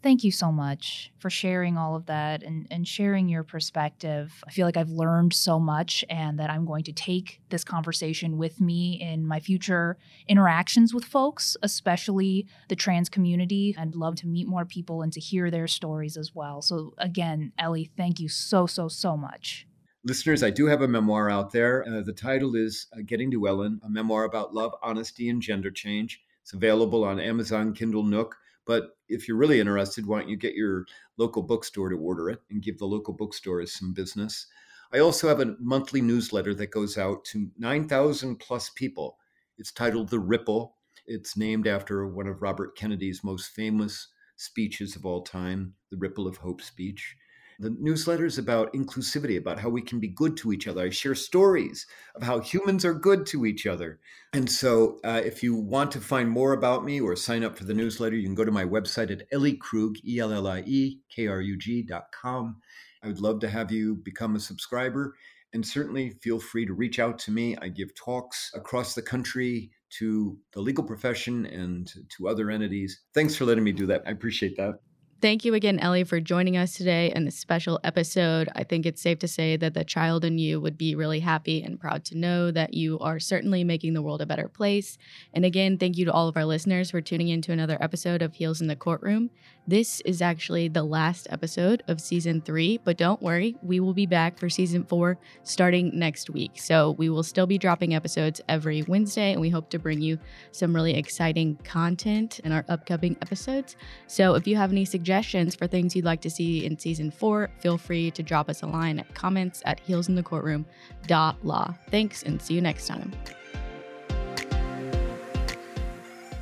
Thank 0.00 0.22
you 0.22 0.30
so 0.30 0.52
much 0.52 1.10
for 1.18 1.28
sharing 1.28 1.76
all 1.76 1.96
of 1.96 2.06
that 2.06 2.44
and, 2.44 2.68
and 2.70 2.86
sharing 2.86 3.28
your 3.28 3.42
perspective. 3.42 4.32
I 4.46 4.52
feel 4.52 4.64
like 4.64 4.76
I've 4.76 4.90
learned 4.90 5.34
so 5.34 5.58
much 5.58 6.04
and 6.08 6.38
that 6.38 6.50
I'm 6.50 6.64
going 6.64 6.84
to 6.84 6.92
take 6.92 7.40
this 7.48 7.64
conversation 7.64 8.38
with 8.38 8.60
me 8.60 9.00
in 9.00 9.26
my 9.26 9.40
future 9.40 9.96
interactions 10.28 10.94
with 10.94 11.04
folks, 11.04 11.56
especially 11.64 12.46
the 12.68 12.76
trans 12.76 13.08
community. 13.08 13.74
I'd 13.76 13.96
love 13.96 14.14
to 14.16 14.28
meet 14.28 14.46
more 14.46 14.64
people 14.64 15.02
and 15.02 15.12
to 15.14 15.20
hear 15.20 15.50
their 15.50 15.66
stories 15.66 16.16
as 16.16 16.32
well. 16.32 16.62
So, 16.62 16.94
again, 16.98 17.52
Ellie, 17.58 17.90
thank 17.96 18.20
you 18.20 18.28
so, 18.28 18.66
so, 18.66 18.86
so 18.86 19.16
much. 19.16 19.66
Listeners, 20.04 20.44
I 20.44 20.50
do 20.50 20.66
have 20.66 20.82
a 20.82 20.88
memoir 20.88 21.28
out 21.28 21.50
there. 21.50 21.84
Uh, 21.88 22.02
the 22.02 22.12
title 22.12 22.54
is 22.54 22.86
uh, 22.92 23.00
Getting 23.04 23.32
to 23.32 23.48
Ellen, 23.48 23.80
a 23.82 23.90
memoir 23.90 24.22
about 24.24 24.54
love, 24.54 24.72
honesty, 24.80 25.28
and 25.28 25.42
gender 25.42 25.72
change. 25.72 26.20
It's 26.42 26.54
available 26.54 27.02
on 27.02 27.18
Amazon, 27.18 27.74
Kindle, 27.74 28.04
Nook. 28.04 28.36
But 28.68 28.98
if 29.08 29.26
you're 29.26 29.38
really 29.38 29.60
interested, 29.60 30.06
why 30.06 30.20
don't 30.20 30.28
you 30.28 30.36
get 30.36 30.54
your 30.54 30.84
local 31.16 31.42
bookstore 31.42 31.88
to 31.88 31.96
order 31.96 32.28
it 32.28 32.42
and 32.50 32.62
give 32.62 32.76
the 32.76 32.84
local 32.84 33.14
bookstores 33.14 33.72
some 33.72 33.94
business? 33.94 34.46
I 34.92 34.98
also 34.98 35.26
have 35.26 35.40
a 35.40 35.56
monthly 35.58 36.02
newsletter 36.02 36.54
that 36.54 36.70
goes 36.70 36.98
out 36.98 37.24
to 37.26 37.48
9,000 37.58 38.36
plus 38.36 38.68
people. 38.68 39.16
It's 39.56 39.72
titled 39.72 40.10
The 40.10 40.18
Ripple. 40.18 40.76
It's 41.06 41.34
named 41.34 41.66
after 41.66 42.06
one 42.06 42.26
of 42.26 42.42
Robert 42.42 42.76
Kennedy's 42.76 43.24
most 43.24 43.48
famous 43.54 44.08
speeches 44.36 44.96
of 44.96 45.06
all 45.06 45.22
time, 45.22 45.72
the 45.90 45.96
Ripple 45.96 46.28
of 46.28 46.36
Hope 46.36 46.60
speech. 46.60 47.16
The 47.60 47.74
newsletter 47.80 48.24
is 48.24 48.38
about 48.38 48.72
inclusivity, 48.72 49.36
about 49.36 49.58
how 49.58 49.68
we 49.68 49.82
can 49.82 49.98
be 49.98 50.08
good 50.08 50.36
to 50.38 50.52
each 50.52 50.68
other. 50.68 50.82
I 50.82 50.90
share 50.90 51.16
stories 51.16 51.86
of 52.14 52.22
how 52.22 52.38
humans 52.38 52.84
are 52.84 52.94
good 52.94 53.26
to 53.26 53.46
each 53.46 53.66
other. 53.66 53.98
And 54.32 54.48
so, 54.48 55.00
uh, 55.02 55.22
if 55.24 55.42
you 55.42 55.56
want 55.56 55.90
to 55.92 56.00
find 56.00 56.30
more 56.30 56.52
about 56.52 56.84
me 56.84 57.00
or 57.00 57.16
sign 57.16 57.42
up 57.42 57.58
for 57.58 57.64
the 57.64 57.74
newsletter, 57.74 58.14
you 58.14 58.22
can 58.22 58.36
go 58.36 58.44
to 58.44 58.52
my 58.52 58.64
website 58.64 59.10
at 59.10 59.26
Ellie 59.32 59.56
Krug, 59.56 59.96
E 60.06 60.20
L 60.20 60.32
L 60.32 60.46
I 60.46 60.62
E 60.66 61.00
K 61.08 61.26
R 61.26 61.40
U 61.40 61.56
G 61.56 61.82
dot 61.82 62.12
com. 62.12 62.56
I 63.02 63.08
would 63.08 63.20
love 63.20 63.40
to 63.40 63.48
have 63.48 63.72
you 63.72 63.96
become 63.96 64.36
a 64.36 64.40
subscriber. 64.40 65.16
And 65.52 65.66
certainly 65.66 66.10
feel 66.10 66.38
free 66.38 66.66
to 66.66 66.74
reach 66.74 66.98
out 66.98 67.18
to 67.20 67.30
me. 67.30 67.56
I 67.56 67.68
give 67.68 67.94
talks 67.94 68.52
across 68.54 68.94
the 68.94 69.02
country 69.02 69.70
to 69.98 70.38
the 70.52 70.60
legal 70.60 70.84
profession 70.84 71.46
and 71.46 71.90
to 72.16 72.28
other 72.28 72.50
entities. 72.50 73.00
Thanks 73.14 73.34
for 73.34 73.46
letting 73.46 73.64
me 73.64 73.72
do 73.72 73.86
that. 73.86 74.02
I 74.06 74.10
appreciate 74.10 74.56
that. 74.58 74.74
Thank 75.20 75.44
you 75.44 75.54
again, 75.54 75.80
Ellie, 75.80 76.04
for 76.04 76.20
joining 76.20 76.56
us 76.56 76.74
today 76.74 77.12
in 77.12 77.24
this 77.24 77.36
special 77.36 77.80
episode. 77.82 78.48
I 78.54 78.62
think 78.62 78.86
it's 78.86 79.02
safe 79.02 79.18
to 79.18 79.26
say 79.26 79.56
that 79.56 79.74
the 79.74 79.82
child 79.82 80.24
in 80.24 80.38
you 80.38 80.60
would 80.60 80.78
be 80.78 80.94
really 80.94 81.18
happy 81.18 81.60
and 81.60 81.80
proud 81.80 82.04
to 82.04 82.16
know 82.16 82.52
that 82.52 82.74
you 82.74 83.00
are 83.00 83.18
certainly 83.18 83.64
making 83.64 83.94
the 83.94 84.02
world 84.02 84.22
a 84.22 84.26
better 84.26 84.46
place. 84.46 84.96
And 85.34 85.44
again, 85.44 85.76
thank 85.76 85.98
you 85.98 86.04
to 86.04 86.12
all 86.12 86.28
of 86.28 86.36
our 86.36 86.44
listeners 86.44 86.92
for 86.92 87.00
tuning 87.00 87.30
in 87.30 87.42
to 87.42 87.52
another 87.52 87.78
episode 87.80 88.22
of 88.22 88.34
Heels 88.34 88.60
in 88.60 88.68
the 88.68 88.76
Courtroom. 88.76 89.30
This 89.66 90.00
is 90.02 90.22
actually 90.22 90.68
the 90.68 90.84
last 90.84 91.26
episode 91.30 91.82
of 91.88 92.00
season 92.00 92.40
three, 92.40 92.78
but 92.78 92.96
don't 92.96 93.20
worry, 93.20 93.56
we 93.60 93.80
will 93.80 93.92
be 93.92 94.06
back 94.06 94.38
for 94.38 94.48
season 94.48 94.84
four 94.84 95.18
starting 95.42 95.90
next 95.98 96.30
week. 96.30 96.52
So 96.54 96.92
we 96.92 97.10
will 97.10 97.24
still 97.24 97.46
be 97.46 97.58
dropping 97.58 97.92
episodes 97.92 98.40
every 98.48 98.82
Wednesday, 98.84 99.32
and 99.32 99.40
we 99.40 99.50
hope 99.50 99.68
to 99.70 99.78
bring 99.78 100.00
you 100.00 100.18
some 100.52 100.74
really 100.74 100.94
exciting 100.94 101.56
content 101.64 102.38
in 102.44 102.52
our 102.52 102.64
upcoming 102.68 103.18
episodes. 103.20 103.76
So 104.06 104.36
if 104.36 104.46
you 104.46 104.56
have 104.56 104.70
any 104.70 104.86
suggestions 105.08 105.54
for 105.54 105.66
things 105.66 105.96
you'd 105.96 106.04
like 106.04 106.20
to 106.20 106.28
see 106.28 106.66
in 106.66 106.78
season 106.78 107.10
four, 107.10 107.48
feel 107.60 107.78
free 107.78 108.10
to 108.10 108.22
drop 108.22 108.50
us 108.50 108.60
a 108.60 108.66
line 108.66 108.98
at 108.98 109.14
comments 109.14 109.62
at 109.64 109.80
heelsinthecourtroom.law. 109.86 111.74
Thanks, 111.90 112.22
and 112.24 112.42
see 112.42 112.52
you 112.52 112.60
next 112.60 112.86
time. 112.86 113.10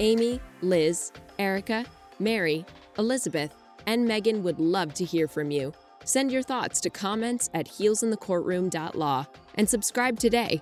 Amy, 0.01 0.41
Liz, 0.63 1.13
Erica, 1.39 1.87
Mary, 2.19 2.67
Elizabeth, 2.99 3.55
and 3.87 4.05
Megan 4.05 4.43
would 4.43 4.59
love 4.59 4.93
to 4.95 5.05
hear 5.05 5.29
from 5.29 5.53
you. 5.53 5.73
Send 6.03 6.33
your 6.33 6.43
thoughts 6.43 6.81
to 6.81 6.91
comments 6.91 7.49
at 7.55 7.69
heelsinthecourtroom.law 7.69 9.27
and 9.55 9.71
subscribe 9.71 10.19
today 10.19 10.61